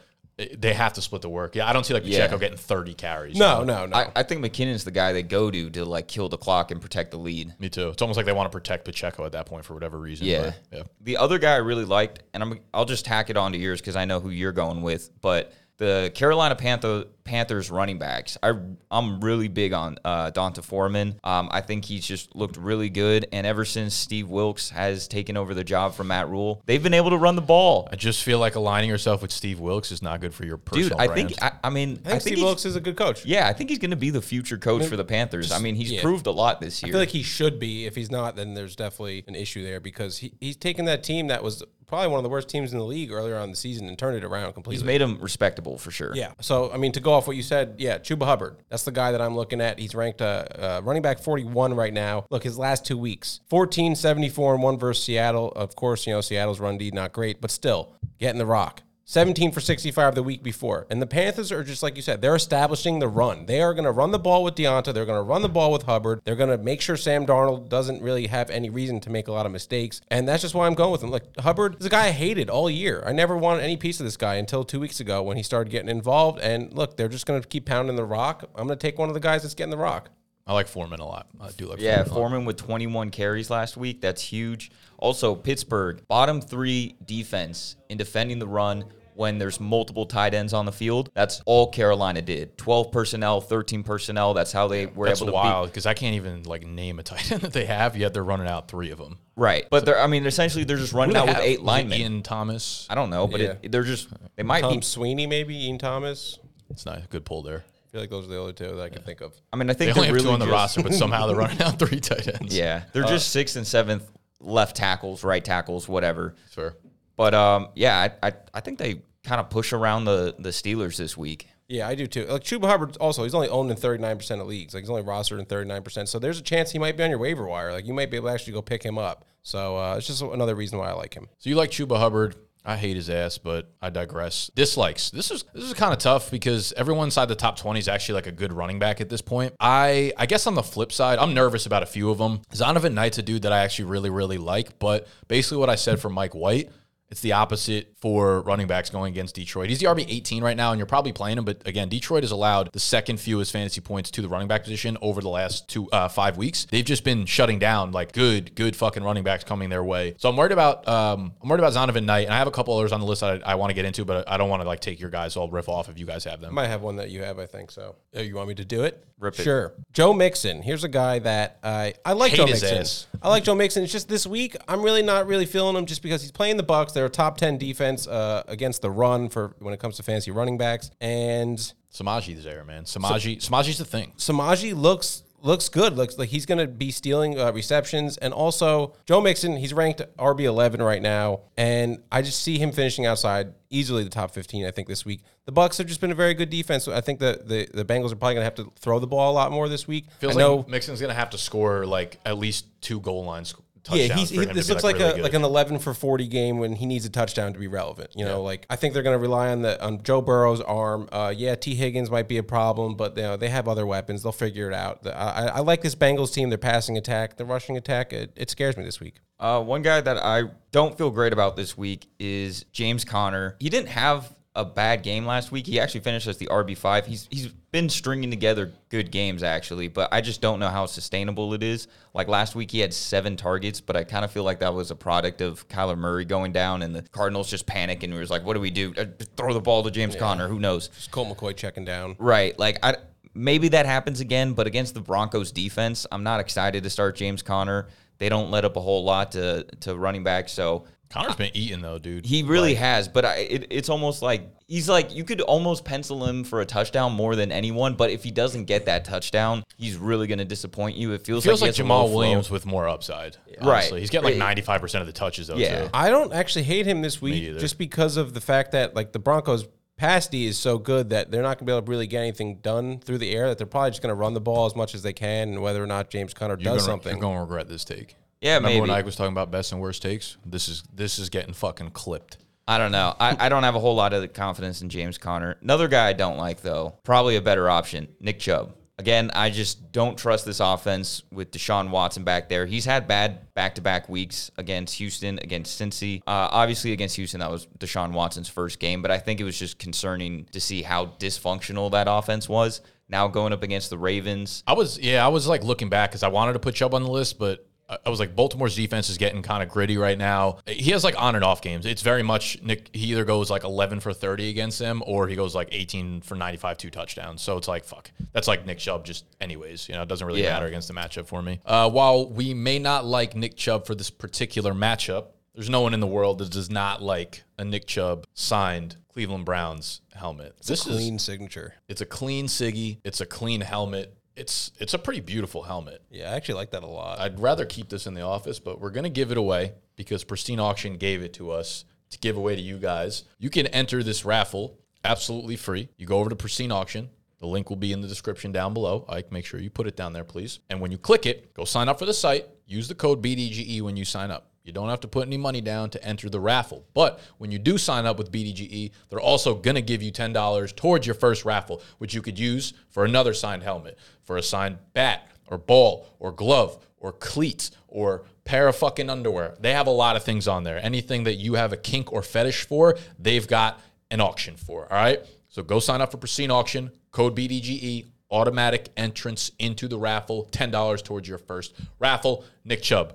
they 0.58 0.74
have 0.74 0.92
to 0.92 1.00
split 1.02 1.22
the 1.22 1.30
work. 1.30 1.54
Yeah, 1.56 1.66
I 1.66 1.72
don't 1.72 1.84
see 1.84 1.94
like 1.94 2.02
Yeah. 2.04 2.18
Pacheco 2.18 2.38
getting 2.38 2.58
30 2.58 2.92
carries. 2.94 3.36
no, 3.38 3.64
no, 3.64 3.86
no. 3.86 3.96
I, 3.96 4.12
I 4.16 4.22
think 4.22 4.44
McKinnon's 4.44 4.84
the 4.84 4.90
guy 4.90 5.12
they 5.14 5.22
go 5.22 5.50
to 5.50 5.70
to 5.70 5.84
like 5.84 6.08
kill 6.08 6.28
the 6.28 6.36
clock 6.36 6.70
and 6.70 6.80
protect 6.80 7.10
the 7.12 7.16
lead. 7.16 7.58
Me 7.58 7.70
too. 7.70 7.88
It's 7.88 8.02
almost 8.02 8.18
like 8.18 8.26
they 8.26 8.32
want 8.32 8.50
to 8.50 8.56
protect 8.56 8.84
Pacheco 8.84 9.24
at 9.24 9.32
that 9.32 9.46
point 9.46 9.64
for 9.64 9.72
whatever 9.72 9.98
reason. 9.98 10.26
Yeah. 10.26 10.52
but, 10.70 10.76
yeah. 10.78 10.82
The 11.00 11.16
other 11.16 11.38
guy 11.38 11.52
I 11.54 11.58
really 11.58 11.86
liked, 11.86 12.22
and 12.34 12.42
I'm 12.42 12.60
I'll 12.74 12.84
just 12.84 13.06
tack 13.06 13.30
it 13.30 13.36
onto 13.38 13.58
yours 13.58 13.80
because 13.80 13.96
I 13.96 14.04
know 14.04 14.20
who 14.20 14.28
you're 14.28 14.52
going 14.52 14.82
with, 14.82 15.10
but 15.22 15.52
the 15.78 16.10
Carolina 16.14 16.56
Panther, 16.56 17.04
Panthers 17.24 17.70
running 17.70 17.98
backs. 17.98 18.38
I 18.42 18.54
I'm 18.90 19.20
really 19.20 19.48
big 19.48 19.72
on 19.72 19.98
uh, 20.04 20.30
D'Onta 20.30 20.62
Foreman. 20.62 21.18
Um, 21.22 21.48
I 21.50 21.60
think 21.60 21.84
he's 21.84 22.06
just 22.06 22.34
looked 22.34 22.56
really 22.56 22.88
good, 22.88 23.26
and 23.32 23.46
ever 23.46 23.64
since 23.64 23.94
Steve 23.94 24.28
Wilks 24.28 24.70
has 24.70 25.08
taken 25.08 25.36
over 25.36 25.52
the 25.52 25.64
job 25.64 25.94
from 25.94 26.08
Matt 26.08 26.28
Rhule, 26.28 26.62
they've 26.66 26.82
been 26.82 26.94
able 26.94 27.10
to 27.10 27.18
run 27.18 27.36
the 27.36 27.42
ball. 27.42 27.88
I 27.92 27.96
just 27.96 28.22
feel 28.22 28.38
like 28.38 28.54
aligning 28.54 28.88
yourself 28.88 29.22
with 29.22 29.32
Steve 29.32 29.60
Wilks 29.60 29.92
is 29.92 30.02
not 30.02 30.20
good 30.20 30.32
for 30.32 30.46
your 30.46 30.56
personal 30.56 30.90
Dude, 30.90 30.98
I 30.98 31.06
brand. 31.06 31.28
think 31.28 31.42
I, 31.42 31.52
I 31.64 31.70
mean 31.70 32.00
I 32.04 32.10
think 32.10 32.22
Steve 32.22 32.38
Wilks 32.38 32.64
is 32.64 32.76
a 32.76 32.80
good 32.80 32.96
coach. 32.96 33.24
Yeah, 33.24 33.48
I 33.48 33.52
think 33.52 33.70
he's 33.70 33.78
going 33.78 33.90
to 33.90 33.96
be 33.96 34.10
the 34.10 34.22
future 34.22 34.58
coach 34.58 34.86
for 34.86 34.96
the 34.96 35.04
Panthers. 35.04 35.52
I 35.52 35.58
mean, 35.58 35.74
he's 35.74 35.92
yeah. 35.92 36.02
proved 36.02 36.26
a 36.26 36.30
lot 36.30 36.60
this 36.60 36.82
year. 36.82 36.90
I 36.90 36.92
feel 36.92 37.00
like 37.00 37.10
he 37.10 37.22
should 37.22 37.58
be. 37.58 37.86
If 37.86 37.94
he's 37.96 38.10
not, 38.10 38.36
then 38.36 38.54
there's 38.54 38.76
definitely 38.76 39.24
an 39.26 39.34
issue 39.34 39.62
there 39.62 39.80
because 39.80 40.18
he, 40.18 40.32
he's 40.40 40.56
taken 40.56 40.84
that 40.86 41.02
team 41.02 41.26
that 41.28 41.42
was 41.42 41.62
probably 41.86 42.08
one 42.08 42.18
of 42.18 42.24
the 42.24 42.28
worst 42.28 42.48
teams 42.48 42.72
in 42.72 42.78
the 42.78 42.84
league 42.84 43.12
earlier 43.12 43.36
on 43.36 43.44
in 43.44 43.50
the 43.50 43.56
season 43.56 43.88
and 43.88 43.98
turned 43.98 44.16
it 44.16 44.24
around 44.24 44.52
completely. 44.52 44.76
he's 44.76 44.84
made 44.84 45.00
him 45.00 45.18
respectable 45.20 45.78
for 45.78 45.90
sure. 45.90 46.12
Yeah. 46.14 46.32
So, 46.40 46.70
I 46.72 46.76
mean, 46.76 46.92
to 46.92 47.00
go 47.00 47.12
off 47.12 47.26
what 47.26 47.36
you 47.36 47.42
said, 47.42 47.76
yeah, 47.78 47.98
Chuba 47.98 48.24
Hubbard. 48.24 48.56
That's 48.68 48.84
the 48.84 48.92
guy 48.92 49.12
that 49.12 49.20
I'm 49.20 49.36
looking 49.36 49.60
at. 49.60 49.78
He's 49.78 49.94
ranked 49.94 50.20
uh, 50.20 50.44
uh, 50.54 50.80
running 50.84 51.02
back 51.02 51.20
41 51.20 51.74
right 51.74 51.92
now. 51.92 52.26
Look, 52.30 52.42
his 52.42 52.58
last 52.58 52.84
two 52.84 52.98
weeks 52.98 53.40
14, 53.48 53.94
74, 53.94 54.54
and 54.54 54.62
one 54.62 54.78
versus 54.78 55.04
Seattle. 55.04 55.52
Of 55.52 55.76
course, 55.76 56.06
you 56.06 56.12
know, 56.12 56.20
Seattle's 56.20 56.60
run 56.60 56.78
D 56.78 56.90
not 56.90 57.12
great, 57.12 57.40
but 57.40 57.50
still 57.50 57.92
getting 58.18 58.38
the 58.38 58.46
rock. 58.46 58.82
17 59.08 59.52
for 59.52 59.60
65 59.60 60.16
the 60.16 60.22
week 60.24 60.42
before. 60.42 60.84
And 60.90 61.00
the 61.00 61.06
Panthers 61.06 61.52
are 61.52 61.62
just 61.62 61.80
like 61.80 61.94
you 61.94 62.02
said, 62.02 62.20
they're 62.20 62.34
establishing 62.34 62.98
the 62.98 63.06
run. 63.06 63.46
They 63.46 63.62
are 63.62 63.72
going 63.72 63.84
to 63.84 63.92
run 63.92 64.10
the 64.10 64.18
ball 64.18 64.42
with 64.42 64.56
D'Onta. 64.56 64.92
They're 64.92 65.06
going 65.06 65.18
to 65.18 65.22
run 65.22 65.42
the 65.42 65.48
ball 65.48 65.70
with 65.70 65.84
Hubbard. 65.84 66.22
They're 66.24 66.34
going 66.34 66.50
to 66.50 66.58
make 66.58 66.80
sure 66.80 66.96
Sam 66.96 67.24
Darnold 67.24 67.68
doesn't 67.68 68.02
really 68.02 68.26
have 68.26 68.50
any 68.50 68.68
reason 68.68 68.98
to 69.02 69.10
make 69.10 69.28
a 69.28 69.32
lot 69.32 69.46
of 69.46 69.52
mistakes. 69.52 70.00
And 70.10 70.26
that's 70.26 70.42
just 70.42 70.56
why 70.56 70.66
I'm 70.66 70.74
going 70.74 70.90
with 70.90 71.04
him. 71.04 71.10
Like 71.12 71.22
Hubbard 71.38 71.76
is 71.78 71.86
a 71.86 71.90
guy 71.90 72.06
I 72.06 72.10
hated 72.10 72.50
all 72.50 72.68
year. 72.68 73.04
I 73.06 73.12
never 73.12 73.36
wanted 73.36 73.62
any 73.62 73.76
piece 73.76 74.00
of 74.00 74.06
this 74.06 74.16
guy 74.16 74.34
until 74.34 74.64
two 74.64 74.80
weeks 74.80 74.98
ago 74.98 75.22
when 75.22 75.36
he 75.36 75.44
started 75.44 75.70
getting 75.70 75.88
involved. 75.88 76.40
And 76.40 76.72
look, 76.74 76.96
they're 76.96 77.08
just 77.08 77.26
going 77.26 77.40
to 77.40 77.46
keep 77.46 77.64
pounding 77.64 77.94
the 77.94 78.04
rock. 78.04 78.42
I'm 78.56 78.66
going 78.66 78.76
to 78.76 78.84
take 78.84 78.98
one 78.98 79.08
of 79.08 79.14
the 79.14 79.20
guys 79.20 79.42
that's 79.42 79.54
getting 79.54 79.70
the 79.70 79.76
rock. 79.76 80.10
I 80.48 80.52
like 80.52 80.68
Foreman 80.68 81.00
a 81.00 81.06
lot. 81.06 81.26
I 81.40 81.50
do 81.56 81.66
like 81.66 81.80
Yeah, 81.80 82.04
Foreman. 82.04 82.06
a 82.06 82.08
lot. 82.10 82.14
Foreman 82.16 82.44
with 82.44 82.56
21 82.56 83.10
carries 83.10 83.50
last 83.50 83.76
week. 83.76 84.00
That's 84.00 84.22
huge. 84.22 84.70
Also, 84.98 85.34
Pittsburgh, 85.34 86.00
bottom 86.08 86.40
three 86.40 86.94
defense 87.04 87.76
in 87.88 87.98
defending 87.98 88.38
the 88.38 88.46
run 88.46 88.84
when 89.16 89.38
there's 89.38 89.58
multiple 89.58 90.06
tight 90.06 90.34
ends 90.34 90.52
on 90.52 90.66
the 90.66 90.72
field. 90.72 91.10
That's 91.14 91.40
all 91.46 91.70
Carolina 91.70 92.22
did. 92.22 92.56
12 92.58 92.92
personnel, 92.92 93.40
13 93.40 93.82
personnel. 93.82 94.34
That's 94.34 94.52
how 94.52 94.68
they 94.68 94.86
were 94.86 95.06
That's 95.06 95.20
able 95.20 95.28
to 95.28 95.32
wild 95.34 95.68
because 95.70 95.86
I 95.86 95.94
can't 95.94 96.14
even 96.16 96.42
like 96.44 96.66
name 96.66 96.98
a 96.98 97.02
tight 97.02 97.32
end 97.32 97.40
that 97.42 97.52
they 97.52 97.64
have 97.64 97.96
yet. 97.96 98.12
They're 98.14 98.22
running 98.22 98.46
out 98.46 98.68
three 98.68 98.90
of 98.90 98.98
them. 98.98 99.18
Right. 99.34 99.66
But 99.70 99.84
they're, 99.86 99.98
I 100.00 100.06
mean, 100.06 100.26
essentially, 100.26 100.64
they're 100.64 100.76
just 100.76 100.92
running 100.92 101.16
out 101.16 101.26
with 101.28 101.38
eight 101.38 101.62
linemen. 101.62 101.98
Ian 101.98 102.22
Thomas. 102.22 102.86
I 102.90 102.94
don't 102.94 103.10
know, 103.10 103.26
but 103.26 103.40
it, 103.40 103.72
they're 103.72 103.82
just, 103.82 104.08
they 104.36 104.42
might 104.42 104.60
Tom 104.60 104.76
be. 104.76 104.80
Sweeney, 104.82 105.26
maybe 105.26 105.56
Ian 105.66 105.78
Thomas. 105.78 106.38
It's 106.70 106.84
not 106.86 106.98
a 106.98 107.06
good 107.08 107.24
pull 107.24 107.42
there. 107.42 107.64
I 107.66 107.88
feel 107.92 108.00
like 108.02 108.10
those 108.10 108.24
are 108.26 108.28
the 108.28 108.38
only 108.38 108.52
two 108.52 108.74
that 108.76 108.82
I 108.82 108.88
can 108.90 109.02
think 109.02 109.20
of. 109.22 109.32
I 109.52 109.56
mean, 109.56 109.70
I 109.70 109.72
think 109.72 109.94
they're 109.94 110.04
have 110.04 110.08
two 110.12 110.14
really 110.14 110.28
on 110.34 110.40
the 110.40 110.46
just- 110.46 110.52
roster, 110.52 110.82
but 110.82 110.92
somehow 110.94 111.26
they're 111.26 111.36
running 111.36 111.60
out 111.62 111.78
three 111.78 112.00
tight 112.00 112.28
ends. 112.28 112.54
Yeah. 112.56 112.82
They're 112.92 113.04
Uh, 113.04 113.08
just 113.08 113.30
sixth 113.30 113.56
and 113.56 113.66
seventh 113.66 114.10
left 114.40 114.76
tackles, 114.76 115.24
right 115.24 115.42
tackles, 115.44 115.88
whatever. 115.88 116.34
Fair. 116.50 116.74
But 117.16 117.34
um, 117.34 117.68
yeah, 117.74 118.08
I, 118.22 118.28
I, 118.28 118.32
I 118.54 118.60
think 118.60 118.78
they 118.78 119.02
kind 119.24 119.40
of 119.40 119.50
push 119.50 119.72
around 119.72 120.04
the, 120.04 120.34
the 120.38 120.50
Steelers 120.50 120.96
this 120.96 121.16
week. 121.16 121.48
Yeah, 121.68 121.88
I 121.88 121.96
do 121.96 122.06
too. 122.06 122.26
Like 122.26 122.44
Chuba 122.44 122.66
Hubbard, 122.66 122.96
also 122.98 123.24
he's 123.24 123.34
only 123.34 123.48
owned 123.48 123.70
in 123.70 123.76
thirty 123.76 124.00
nine 124.00 124.16
percent 124.16 124.40
of 124.40 124.46
leagues. 124.46 124.72
Like 124.72 124.84
he's 124.84 124.90
only 124.90 125.02
rostered 125.02 125.40
in 125.40 125.46
thirty 125.46 125.68
nine 125.68 125.82
percent. 125.82 126.08
So 126.08 126.18
there's 126.18 126.38
a 126.38 126.42
chance 126.42 126.70
he 126.70 126.78
might 126.78 126.96
be 126.96 127.02
on 127.02 127.10
your 127.10 127.18
waiver 127.18 127.44
wire. 127.44 127.72
Like 127.72 127.86
you 127.86 127.92
might 127.92 128.10
be 128.10 128.16
able 128.16 128.28
to 128.28 128.34
actually 128.34 128.52
go 128.52 128.62
pick 128.62 128.84
him 128.84 128.98
up. 128.98 129.24
So 129.42 129.76
uh, 129.76 129.96
it's 129.96 130.06
just 130.06 130.22
another 130.22 130.54
reason 130.54 130.78
why 130.78 130.90
I 130.90 130.92
like 130.92 131.14
him. 131.14 131.28
So 131.38 131.50
you 131.50 131.56
like 131.56 131.70
Chuba 131.70 131.98
Hubbard? 131.98 132.36
I 132.64 132.76
hate 132.76 132.96
his 132.96 133.08
ass, 133.08 133.38
but 133.38 133.72
I 133.80 133.90
digress. 133.90 134.50
Dislikes. 134.56 135.10
This 135.10 135.30
is 135.30 135.44
this 135.54 135.64
is 135.64 135.74
kind 135.74 135.92
of 135.92 135.98
tough 135.98 136.30
because 136.30 136.72
everyone 136.76 137.06
inside 137.06 137.26
the 137.26 137.36
top 137.36 137.56
twenty 137.56 137.78
is 137.78 137.88
actually 137.88 138.14
like 138.14 138.26
a 138.26 138.32
good 138.32 138.52
running 138.52 138.78
back 138.78 139.00
at 139.00 139.08
this 139.08 139.22
point. 139.22 139.54
I 139.58 140.12
I 140.16 140.26
guess 140.26 140.46
on 140.46 140.54
the 140.54 140.64
flip 140.64 140.92
side, 140.92 141.18
I'm 141.18 141.32
nervous 141.32 141.66
about 141.66 141.82
a 141.82 141.86
few 141.86 142.10
of 142.10 142.18
them. 142.18 142.42
Zonovan 142.52 142.94
Knight's 142.94 143.18
a 143.18 143.22
dude 143.22 143.42
that 143.42 143.52
I 143.52 143.60
actually 143.60 143.86
really 143.86 144.10
really 144.10 144.38
like, 144.38 144.78
but 144.78 145.06
basically 145.26 145.58
what 145.58 145.70
I 145.70 145.76
said 145.76 146.00
for 146.00 146.10
Mike 146.10 146.34
White. 146.34 146.70
It's 147.10 147.20
the 147.20 147.32
opposite 147.32 147.95
for 148.06 148.40
running 148.42 148.68
backs 148.68 148.88
going 148.88 149.12
against 149.12 149.34
Detroit. 149.34 149.68
He's 149.68 149.80
the 149.80 149.86
RB 149.86 150.04
18 150.06 150.40
right 150.40 150.56
now, 150.56 150.70
and 150.70 150.78
you're 150.78 150.86
probably 150.86 151.10
playing 151.10 151.38
him. 151.38 151.44
But 151.44 151.66
again, 151.66 151.88
Detroit 151.88 152.22
has 152.22 152.30
allowed 152.30 152.70
the 152.72 152.78
second 152.78 153.18
fewest 153.18 153.50
fantasy 153.50 153.80
points 153.80 154.12
to 154.12 154.22
the 154.22 154.28
running 154.28 154.46
back 154.46 154.62
position 154.62 154.96
over 155.02 155.20
the 155.20 155.28
last 155.28 155.68
two 155.68 155.90
uh, 155.90 156.06
five 156.06 156.36
weeks. 156.36 156.68
They've 156.70 156.84
just 156.84 157.02
been 157.02 157.26
shutting 157.26 157.58
down 157.58 157.90
like 157.90 158.12
good, 158.12 158.54
good 158.54 158.76
fucking 158.76 159.02
running 159.02 159.24
backs 159.24 159.42
coming 159.42 159.70
their 159.70 159.82
way. 159.82 160.14
So 160.18 160.28
I'm 160.28 160.36
worried 160.36 160.52
about 160.52 160.86
um, 160.86 161.32
I'm 161.42 161.48
worried 161.48 161.58
about 161.58 161.72
Zonovan 161.72 162.04
Knight, 162.04 162.26
and 162.26 162.32
I 162.32 162.38
have 162.38 162.46
a 162.46 162.52
couple 162.52 162.78
others 162.78 162.92
on 162.92 163.00
the 163.00 163.06
list 163.06 163.22
that 163.22 163.44
I, 163.44 163.52
I 163.52 163.54
want 163.56 163.70
to 163.70 163.74
get 163.74 163.84
into, 163.84 164.04
but 164.04 164.28
I 164.30 164.36
don't 164.36 164.50
want 164.50 164.62
to 164.62 164.68
like 164.68 164.78
take 164.78 165.00
your 165.00 165.10
guys. 165.10 165.32
So 165.32 165.40
I'll 165.40 165.48
riff 165.48 165.68
off 165.68 165.88
if 165.88 165.98
you 165.98 166.06
guys 166.06 166.22
have 166.26 166.40
them. 166.40 166.50
I 166.50 166.62
might 166.62 166.68
have 166.68 166.82
one 166.82 166.94
that 166.96 167.10
you 167.10 167.24
have, 167.24 167.40
I 167.40 167.46
think 167.46 167.72
so. 167.72 167.96
Oh, 168.14 168.20
you 168.20 168.36
want 168.36 168.46
me 168.48 168.54
to 168.54 168.64
do 168.64 168.84
it? 168.84 169.04
Rip 169.18 169.38
it. 169.38 169.42
Sure. 169.44 169.72
Joe 169.92 170.12
Mixon. 170.12 170.60
Here's 170.62 170.84
a 170.84 170.88
guy 170.88 171.18
that 171.20 171.58
I 171.64 171.94
I 172.04 172.12
like 172.12 172.32
Hate 172.32 172.36
Joe 172.36 172.46
his 172.46 172.60
Mixon. 172.62 172.78
ass. 172.78 173.06
I 173.22 173.30
like 173.30 173.44
Joe 173.44 173.54
Mixon. 173.54 173.82
It's 173.82 173.92
just 173.92 174.08
this 174.10 174.26
week 174.26 174.56
I'm 174.68 174.82
really 174.82 175.02
not 175.02 175.26
really 175.26 175.46
feeling 175.46 175.74
him 175.74 175.86
just 175.86 176.02
because 176.02 176.20
he's 176.20 176.30
playing 176.30 176.58
the 176.58 176.62
Bucks. 176.62 176.92
They're 176.92 177.06
a 177.06 177.10
top 177.10 177.38
ten 177.38 177.56
defense 177.56 177.95
uh, 178.06 178.42
against 178.48 178.82
the 178.82 178.90
run 178.90 179.28
for 179.28 179.54
when 179.60 179.72
it 179.72 179.80
comes 179.80 179.96
to 179.96 180.02
fantasy 180.02 180.30
running 180.32 180.58
backs. 180.58 180.90
And 181.00 181.58
Samaje's 181.92 182.44
there, 182.44 182.64
man. 182.64 182.84
Samaje, 182.84 183.36
Samaje's 183.36 183.78
the 183.78 183.84
thing. 183.84 184.12
Samaje 184.16 184.74
looks 184.76 185.22
looks 185.42 185.68
good. 185.68 185.96
Looks 185.96 186.18
like 186.18 186.28
he's 186.28 186.44
going 186.46 186.58
to 186.58 186.66
be 186.66 186.90
stealing 186.90 187.38
uh, 187.38 187.52
receptions, 187.52 188.16
and 188.18 188.34
also 188.34 188.94
Joe 189.06 189.20
Mixon. 189.20 189.56
He's 189.56 189.72
ranked 189.72 190.02
RB 190.18 190.40
eleven 190.40 190.82
right 190.82 191.00
now, 191.00 191.40
and 191.56 192.02
I 192.10 192.22
just 192.22 192.42
see 192.42 192.58
him 192.58 192.72
finishing 192.72 193.06
outside 193.06 193.54
easily 193.70 194.04
the 194.04 194.10
top 194.10 194.32
fifteen. 194.32 194.66
I 194.66 194.70
think 194.70 194.88
this 194.88 195.04
week 195.04 195.22
the 195.46 195.52
Bucks 195.52 195.78
have 195.78 195.86
just 195.86 196.00
been 196.00 196.10
a 196.10 196.14
very 196.16 196.34
good 196.34 196.50
defense. 196.50 196.84
So 196.84 196.92
I 196.92 197.00
think 197.00 197.20
that 197.20 197.48
the 197.48 197.68
the 197.72 197.84
Bengals 197.84 198.12
are 198.12 198.16
probably 198.16 198.34
going 198.34 198.36
to 198.36 198.44
have 198.44 198.54
to 198.56 198.72
throw 198.78 198.98
the 198.98 199.06
ball 199.06 199.32
a 199.32 199.34
lot 199.34 199.52
more 199.52 199.68
this 199.68 199.86
week. 199.88 200.06
Feels 200.18 200.36
I 200.36 200.40
know. 200.40 200.56
like 200.56 200.68
Mixon's 200.68 201.00
gonna 201.00 201.14
have 201.14 201.30
to 201.30 201.38
score 201.38 201.86
like 201.86 202.20
at 202.26 202.36
least 202.38 202.66
two 202.80 203.00
goal 203.00 203.24
lines. 203.24 203.54
yeah, 203.54 203.60
touchdowns 203.86 204.28
he's, 204.28 204.30
for 204.30 204.46
he, 204.46 204.52
this 204.52 204.68
looks 204.68 204.84
like, 204.84 204.98
really 204.98 205.10
a 205.10 205.14
good. 205.14 205.22
like 205.22 205.34
an 205.34 205.42
eleven 205.44 205.78
for 205.78 205.94
forty 205.94 206.26
game 206.26 206.58
when 206.58 206.74
he 206.74 206.86
needs 206.86 207.04
a 207.06 207.10
touchdown 207.10 207.52
to 207.52 207.58
be 207.58 207.66
relevant. 207.66 208.10
You 208.14 208.24
know, 208.24 208.42
like 208.42 208.66
I 208.68 208.76
think 208.76 208.94
they're 208.94 209.02
going 209.02 209.16
to 209.16 209.22
rely 209.22 209.48
on 209.48 209.62
the 209.62 209.82
on 209.82 210.02
Joe 210.02 210.20
Burrow's 210.20 210.60
arm. 210.60 211.08
Uh, 211.10 211.32
yeah, 211.36 211.54
Tee 211.54 211.74
Higgins 211.74 212.10
might 212.10 212.28
be 212.28 212.38
a 212.38 212.42
problem, 212.42 212.94
but 212.96 213.16
you 213.16 213.22
know 213.22 213.36
they 213.36 213.48
have 213.48 213.68
other 213.68 213.86
weapons. 213.86 214.22
They'll 214.22 214.32
figure 214.32 214.68
it 214.70 214.74
out. 214.74 215.02
The- 215.02 215.16
I, 215.16 215.46
I- 215.46 215.56
I 215.56 215.60
like 215.60 215.80
this 215.82 215.94
Bengals 215.94 216.32
team. 216.34 216.50
Their 216.50 216.58
passing 216.58 216.96
attack, 216.98 217.36
their 217.38 217.46
rushing 217.46 217.76
attack. 217.76 218.12
It, 218.12 218.32
it 218.36 218.50
scares 218.50 218.76
me 218.76 218.84
this 218.84 219.00
week. 219.00 219.20
Uh, 219.38 219.62
one 219.62 219.82
guy 219.82 220.00
that 220.00 220.16
I 220.16 220.44
don't 220.72 220.96
feel 220.96 221.10
great 221.10 221.32
about 221.32 221.56
this 221.56 221.76
week 221.76 222.08
is 222.18 222.64
James 222.72 223.04
Conner. 223.04 223.56
He 223.58 223.68
didn't 223.68 223.88
have 223.90 224.34
a 224.56 224.64
bad 224.64 225.02
game 225.02 225.26
last 225.26 225.52
week. 225.52 225.66
He 225.66 225.78
actually 225.78 226.00
finished 226.00 226.26
as 226.26 226.38
the 226.38 226.46
RB 226.46 226.76
five. 226.76 227.06
He's 227.06 227.28
he's 227.30 227.48
been 227.48 227.88
stringing 227.88 228.30
together 228.30 228.72
good 228.88 229.10
games 229.10 229.42
actually, 229.42 229.86
but 229.86 230.08
I 230.12 230.22
just 230.22 230.40
don't 230.40 230.58
know 230.58 230.70
how 230.70 230.86
sustainable 230.86 231.52
it 231.54 231.62
is. 231.62 231.86
Like 232.14 232.26
last 232.26 232.54
week, 232.54 232.70
he 232.70 232.80
had 232.80 232.92
seven 232.94 233.36
targets, 233.36 233.80
but 233.80 233.96
I 233.96 234.02
kind 234.02 234.24
of 234.24 234.32
feel 234.32 234.44
like 234.44 234.60
that 234.60 234.74
was 234.74 234.90
a 234.90 234.96
product 234.96 235.42
of 235.42 235.68
Kyler 235.68 235.98
Murray 235.98 236.24
going 236.24 236.52
down 236.52 236.82
and 236.82 236.94
the 236.94 237.02
Cardinals 237.02 237.50
just 237.50 237.66
panic 237.66 238.02
and 238.02 238.14
was 238.14 238.30
like, 238.30 238.44
"What 238.44 238.54
do 238.54 238.60
we 238.60 238.70
do? 238.70 238.94
Uh, 238.96 239.04
throw 239.36 239.52
the 239.52 239.60
ball 239.60 239.82
to 239.82 239.90
James 239.90 240.16
Conner? 240.16 240.48
Who 240.48 240.58
knows?" 240.58 240.88
Just 240.88 241.10
Colt 241.10 241.28
McCoy 241.28 241.54
checking 241.54 241.84
down. 241.84 242.16
Right. 242.18 242.58
Like 242.58 242.78
I 242.82 242.96
maybe 243.34 243.68
that 243.68 243.86
happens 243.86 244.20
again, 244.20 244.54
but 244.54 244.66
against 244.66 244.94
the 244.94 245.00
Broncos 245.00 245.52
defense, 245.52 246.06
I'm 246.10 246.22
not 246.22 246.40
excited 246.40 246.82
to 246.82 246.90
start 246.90 247.16
James 247.16 247.42
Conner. 247.42 247.88
They 248.18 248.30
don't 248.30 248.50
let 248.50 248.64
up 248.64 248.76
a 248.76 248.80
whole 248.80 249.04
lot 249.04 249.32
to 249.32 249.64
to 249.80 249.96
running 249.96 250.24
back, 250.24 250.48
so 250.48 250.86
Connor's 251.08 251.36
been 251.36 251.50
eating 251.54 251.80
though, 251.80 251.98
dude. 251.98 252.26
he 252.26 252.42
really 252.42 252.74
has. 252.74 253.08
But 253.08 253.24
I, 253.24 253.36
it, 253.36 253.66
it's 253.70 253.88
almost 253.88 254.22
like 254.22 254.48
he's 254.66 254.88
like 254.88 255.14
you 255.14 255.24
could 255.24 255.40
almost 255.40 255.84
pencil 255.84 256.24
him 256.26 256.44
for 256.44 256.60
a 256.60 256.66
touchdown 256.66 257.12
more 257.12 257.36
than 257.36 257.52
anyone. 257.52 257.94
But 257.94 258.10
if 258.10 258.24
he 258.24 258.30
doesn't 258.30 258.64
get 258.64 258.86
that 258.86 259.04
touchdown, 259.04 259.64
he's 259.76 259.96
really 259.96 260.26
going 260.26 260.38
to 260.38 260.44
disappoint 260.44 260.96
you. 260.96 261.12
It 261.12 261.24
feels, 261.24 261.44
feels 261.44 261.62
like, 261.62 261.68
like 261.68 261.76
he 261.76 261.82
Jamaal. 261.82 262.12
Williams 262.12 262.50
with 262.50 262.66
more 262.66 262.88
upside. 262.88 263.36
Right. 263.60 263.76
Honestly. 263.78 264.00
He's 264.00 264.10
getting 264.10 264.30
like 264.30 264.38
ninety 264.38 264.62
five 264.62 264.80
percent 264.80 265.02
of 265.02 265.06
the 265.06 265.12
touches 265.12 265.46
though. 265.46 265.56
Yeah. 265.56 265.84
Too. 265.84 265.90
I 265.94 266.10
don't 266.10 266.32
actually 266.32 266.64
hate 266.64 266.86
him 266.86 267.02
this 267.02 267.22
week 267.22 267.58
just 267.58 267.78
because 267.78 268.16
of 268.16 268.34
the 268.34 268.40
fact 268.40 268.72
that 268.72 268.94
like 268.94 269.12
the 269.12 269.18
Broncos 269.18 269.66
pass 269.96 270.26
D 270.26 270.46
is 270.46 270.58
so 270.58 270.78
good 270.78 271.10
that 271.10 271.30
they're 271.30 271.42
not 271.42 271.58
going 271.58 271.66
to 271.66 271.72
be 271.72 271.72
able 271.72 271.86
to 271.86 271.90
really 271.90 272.06
get 272.06 272.20
anything 272.20 272.56
done 272.56 272.98
through 272.98 273.18
the 273.18 273.34
air. 273.34 273.48
That 273.48 273.58
they're 273.58 273.66
probably 273.66 273.90
just 273.90 274.02
going 274.02 274.10
to 274.10 274.14
run 274.14 274.34
the 274.34 274.40
ball 274.40 274.66
as 274.66 274.76
much 274.76 274.94
as 274.94 275.02
they 275.02 275.12
can, 275.12 275.50
and 275.50 275.62
whether 275.62 275.82
or 275.82 275.86
not 275.86 276.10
James 276.10 276.34
Conner 276.34 276.56
You're 276.58 276.74
does 276.74 276.82
gonna, 276.82 276.92
something. 276.92 277.12
You're 277.12 277.20
going 277.20 277.36
to 277.36 277.40
regret 277.42 277.68
this 277.68 277.84
take. 277.84 278.16
Yeah, 278.40 278.54
Remember 278.56 278.68
maybe. 278.68 278.80
when 278.82 278.90
Ike 278.90 279.04
was 279.06 279.16
talking 279.16 279.32
about 279.32 279.50
best 279.50 279.72
and 279.72 279.80
worst 279.80 280.02
takes? 280.02 280.36
This 280.44 280.68
is 280.68 280.82
this 280.92 281.18
is 281.18 281.30
getting 281.30 281.54
fucking 281.54 281.90
clipped. 281.90 282.38
I 282.68 282.78
don't 282.78 282.92
know. 282.92 283.14
I, 283.20 283.46
I 283.46 283.48
don't 283.48 283.62
have 283.62 283.76
a 283.76 283.80
whole 283.80 283.94
lot 283.94 284.12
of 284.12 284.32
confidence 284.32 284.82
in 284.82 284.88
James 284.88 285.18
Conner. 285.18 285.56
Another 285.62 285.86
guy 285.88 286.08
I 286.08 286.12
don't 286.12 286.36
like 286.36 286.62
though, 286.62 286.98
probably 287.04 287.36
a 287.36 287.40
better 287.40 287.70
option, 287.70 288.08
Nick 288.20 288.40
Chubb. 288.40 288.74
Again, 288.98 289.30
I 289.34 289.50
just 289.50 289.92
don't 289.92 290.16
trust 290.16 290.46
this 290.46 290.58
offense 290.58 291.22
with 291.30 291.50
Deshaun 291.50 291.90
Watson 291.90 292.24
back 292.24 292.48
there. 292.48 292.64
He's 292.64 292.86
had 292.86 293.06
bad 293.06 293.52
back-to-back 293.52 294.08
weeks 294.08 294.50
against 294.56 294.94
Houston, 294.94 295.38
against 295.38 295.78
Cincy. 295.78 296.20
Uh, 296.20 296.48
obviously, 296.50 296.92
against 296.92 297.14
Houston, 297.16 297.40
that 297.40 297.50
was 297.50 297.66
Deshaun 297.78 298.12
Watson's 298.12 298.48
first 298.48 298.78
game, 298.78 299.02
but 299.02 299.10
I 299.10 299.18
think 299.18 299.38
it 299.38 299.44
was 299.44 299.58
just 299.58 299.78
concerning 299.78 300.46
to 300.52 300.60
see 300.60 300.80
how 300.80 301.06
dysfunctional 301.06 301.90
that 301.90 302.06
offense 302.08 302.48
was. 302.48 302.80
Now 303.10 303.28
going 303.28 303.52
up 303.52 303.62
against 303.62 303.90
the 303.90 303.98
Ravens, 303.98 304.64
I 304.66 304.72
was 304.72 304.98
yeah, 304.98 305.24
I 305.24 305.28
was 305.28 305.46
like 305.46 305.62
looking 305.62 305.90
back 305.90 306.10
because 306.10 306.22
I 306.22 306.28
wanted 306.28 306.54
to 306.54 306.58
put 306.58 306.74
Chubb 306.74 306.94
on 306.94 307.02
the 307.02 307.10
list, 307.10 307.38
but 307.38 307.66
I- 307.88 308.10
was 308.10 308.18
like 308.20 308.34
Baltimore's 308.34 308.74
defense 308.74 309.08
is 309.08 309.16
getting 309.18 309.42
kind 309.42 309.62
of 309.62 309.68
gritty 309.68 309.96
right 309.96 310.18
now. 310.18 310.58
He 310.66 310.90
has 310.90 311.04
like 311.04 311.20
on 311.20 311.34
and 311.36 311.44
off 311.44 311.62
games. 311.62 311.86
It's 311.86 312.02
very 312.02 312.22
much 312.22 312.60
Nick. 312.62 312.90
He 312.92 313.06
either 313.12 313.24
goes 313.24 313.50
like 313.50 313.64
11 313.64 314.00
for 314.00 314.12
30 314.12 314.48
against 314.48 314.78
them, 314.78 315.02
or 315.06 315.28
he 315.28 315.36
goes 315.36 315.54
like 315.54 315.68
18 315.72 316.20
for 316.22 316.34
95, 316.34 316.78
two 316.78 316.90
touchdowns. 316.90 317.42
So 317.42 317.56
it's 317.56 317.68
like 317.68 317.84
fuck. 317.84 318.10
That's 318.32 318.48
like 318.48 318.66
Nick 318.66 318.78
Chubb 318.78 319.04
just 319.04 319.24
anyways. 319.40 319.88
You 319.88 319.94
know, 319.94 320.02
it 320.02 320.08
doesn't 320.08 320.26
really 320.26 320.42
Yeah. 320.42 320.54
matter 320.54 320.66
against 320.66 320.88
the 320.88 320.94
matchup 320.94 321.26
for 321.26 321.42
me. 321.42 321.60
Uh, 321.64 321.88
while 321.90 322.28
we 322.28 322.54
may 322.54 322.78
not 322.78 323.04
like 323.04 323.36
Nick 323.36 323.56
Chubb 323.56 323.86
for 323.86 323.94
this 323.94 324.10
particular 324.10 324.72
matchup, 324.74 325.26
there's 325.54 325.70
no 325.70 325.80
one 325.80 325.94
in 325.94 326.00
the 326.00 326.06
world 326.06 326.38
that 326.38 326.50
does 326.50 326.70
not 326.70 327.02
like 327.02 327.44
a 327.58 327.64
Nick 327.64 327.86
Chubb 327.86 328.24
signed 328.34 328.96
Cleveland 329.12 329.44
Browns 329.46 330.02
helmet. 330.14 330.54
this 330.66 330.80
is 330.80 330.86
a 330.86 330.90
Clean 330.98 331.18
signature. 331.18 331.74
it's 331.88 332.00
a 332.02 332.06
clean 332.06 332.46
Siggy. 332.46 332.98
It's 333.04 333.20
a 333.22 333.26
clean 333.26 333.62
helmet. 333.62 334.14
It's 334.36 334.70
it's 334.78 334.94
a 334.94 334.98
pretty 334.98 335.20
beautiful 335.20 335.62
helmet. 335.62 336.02
Yeah, 336.10 336.30
I 336.30 336.36
actually 336.36 336.56
like 336.56 336.70
that 336.70 336.82
a 336.82 336.86
lot. 336.86 337.18
I'd 337.18 337.40
rather 337.40 337.64
keep 337.64 337.88
this 337.88 338.06
in 338.06 338.14
the 338.14 338.20
office, 338.20 338.58
but 338.58 338.80
we're 338.80 338.90
gonna 338.90 339.08
give 339.08 339.32
it 339.32 339.38
away 339.38 339.72
because 339.96 340.24
Pristine 340.24 340.60
Auction 340.60 340.98
gave 340.98 341.22
it 341.22 341.32
to 341.34 341.50
us 341.50 341.84
to 342.10 342.18
give 342.18 342.36
away 342.36 342.54
to 342.54 342.62
you 342.62 342.78
guys. 342.78 343.24
You 343.38 343.50
can 343.50 343.66
enter 343.68 344.02
this 344.02 344.24
raffle 344.24 344.78
absolutely 345.06 345.56
free. 345.56 345.88
You 345.96 346.06
go 346.06 346.18
over 346.18 346.30
to 346.30 346.36
Pristine 346.36 346.72
Auction. 346.72 347.08
The 347.38 347.46
link 347.46 347.68
will 347.68 347.76
be 347.76 347.92
in 347.92 348.00
the 348.00 348.08
description 348.08 348.50
down 348.50 348.74
below. 348.74 349.04
Ike, 349.08 349.30
make 349.30 349.44
sure 349.44 349.60
you 349.60 349.70
put 349.70 349.86
it 349.86 349.96
down 349.96 350.12
there, 350.12 350.24
please. 350.24 350.60
And 350.70 350.80
when 350.80 350.90
you 350.90 350.98
click 350.98 351.26
it, 351.26 351.54
go 351.54 351.64
sign 351.64 351.88
up 351.88 351.98
for 351.98 352.06
the 352.06 352.14
site. 352.14 352.46
Use 352.66 352.88
the 352.88 352.94
code 352.94 353.22
BDGE 353.22 353.82
when 353.82 353.96
you 353.96 354.04
sign 354.04 354.30
up. 354.30 354.50
You 354.66 354.72
don't 354.72 354.88
have 354.88 355.00
to 355.00 355.08
put 355.08 355.28
any 355.28 355.36
money 355.36 355.60
down 355.60 355.90
to 355.90 356.04
enter 356.04 356.28
the 356.28 356.40
raffle. 356.40 356.84
But 356.92 357.20
when 357.38 357.52
you 357.52 357.58
do 357.60 357.78
sign 357.78 358.04
up 358.04 358.18
with 358.18 358.32
BDGE, 358.32 358.90
they're 359.08 359.20
also 359.20 359.54
going 359.54 359.76
to 359.76 359.82
give 359.82 360.02
you 360.02 360.10
$10 360.10 360.74
towards 360.74 361.06
your 361.06 361.14
first 361.14 361.44
raffle, 361.44 361.80
which 361.98 362.14
you 362.14 362.20
could 362.20 362.36
use 362.36 362.74
for 362.90 363.04
another 363.04 363.32
signed 363.32 363.62
helmet, 363.62 363.96
for 364.24 364.36
a 364.36 364.42
signed 364.42 364.78
bat 364.92 365.30
or 365.46 365.56
ball 365.56 366.08
or 366.18 366.32
glove 366.32 366.84
or 366.98 367.12
cleats 367.12 367.70
or 367.86 368.24
pair 368.44 368.66
of 368.66 368.74
fucking 368.74 369.08
underwear. 369.08 369.54
They 369.60 369.72
have 369.72 369.86
a 369.86 369.90
lot 369.90 370.16
of 370.16 370.24
things 370.24 370.48
on 370.48 370.64
there. 370.64 370.84
Anything 370.84 371.24
that 371.24 371.34
you 371.34 371.54
have 371.54 371.72
a 371.72 371.76
kink 371.76 372.12
or 372.12 372.22
fetish 372.22 372.66
for, 372.66 372.98
they've 373.20 373.46
got 373.46 373.80
an 374.10 374.20
auction 374.20 374.56
for. 374.56 374.92
All 374.92 374.98
right. 374.98 375.20
So 375.48 375.62
go 375.62 375.78
sign 375.78 376.00
up 376.00 376.10
for 376.10 376.16
Pristine 376.16 376.50
Auction, 376.50 376.90
code 377.12 377.36
BDGE, 377.36 378.06
automatic 378.32 378.88
entrance 378.96 379.52
into 379.60 379.86
the 379.86 379.98
raffle, 379.98 380.48
$10 380.50 381.04
towards 381.04 381.28
your 381.28 381.38
first 381.38 381.74
raffle. 382.00 382.44
Nick 382.64 382.82
Chubb. 382.82 383.14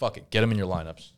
Fuck 0.00 0.16
it. 0.16 0.30
Get 0.30 0.42
him 0.42 0.50
in 0.50 0.56
your 0.58 0.66
lineups. 0.66 1.10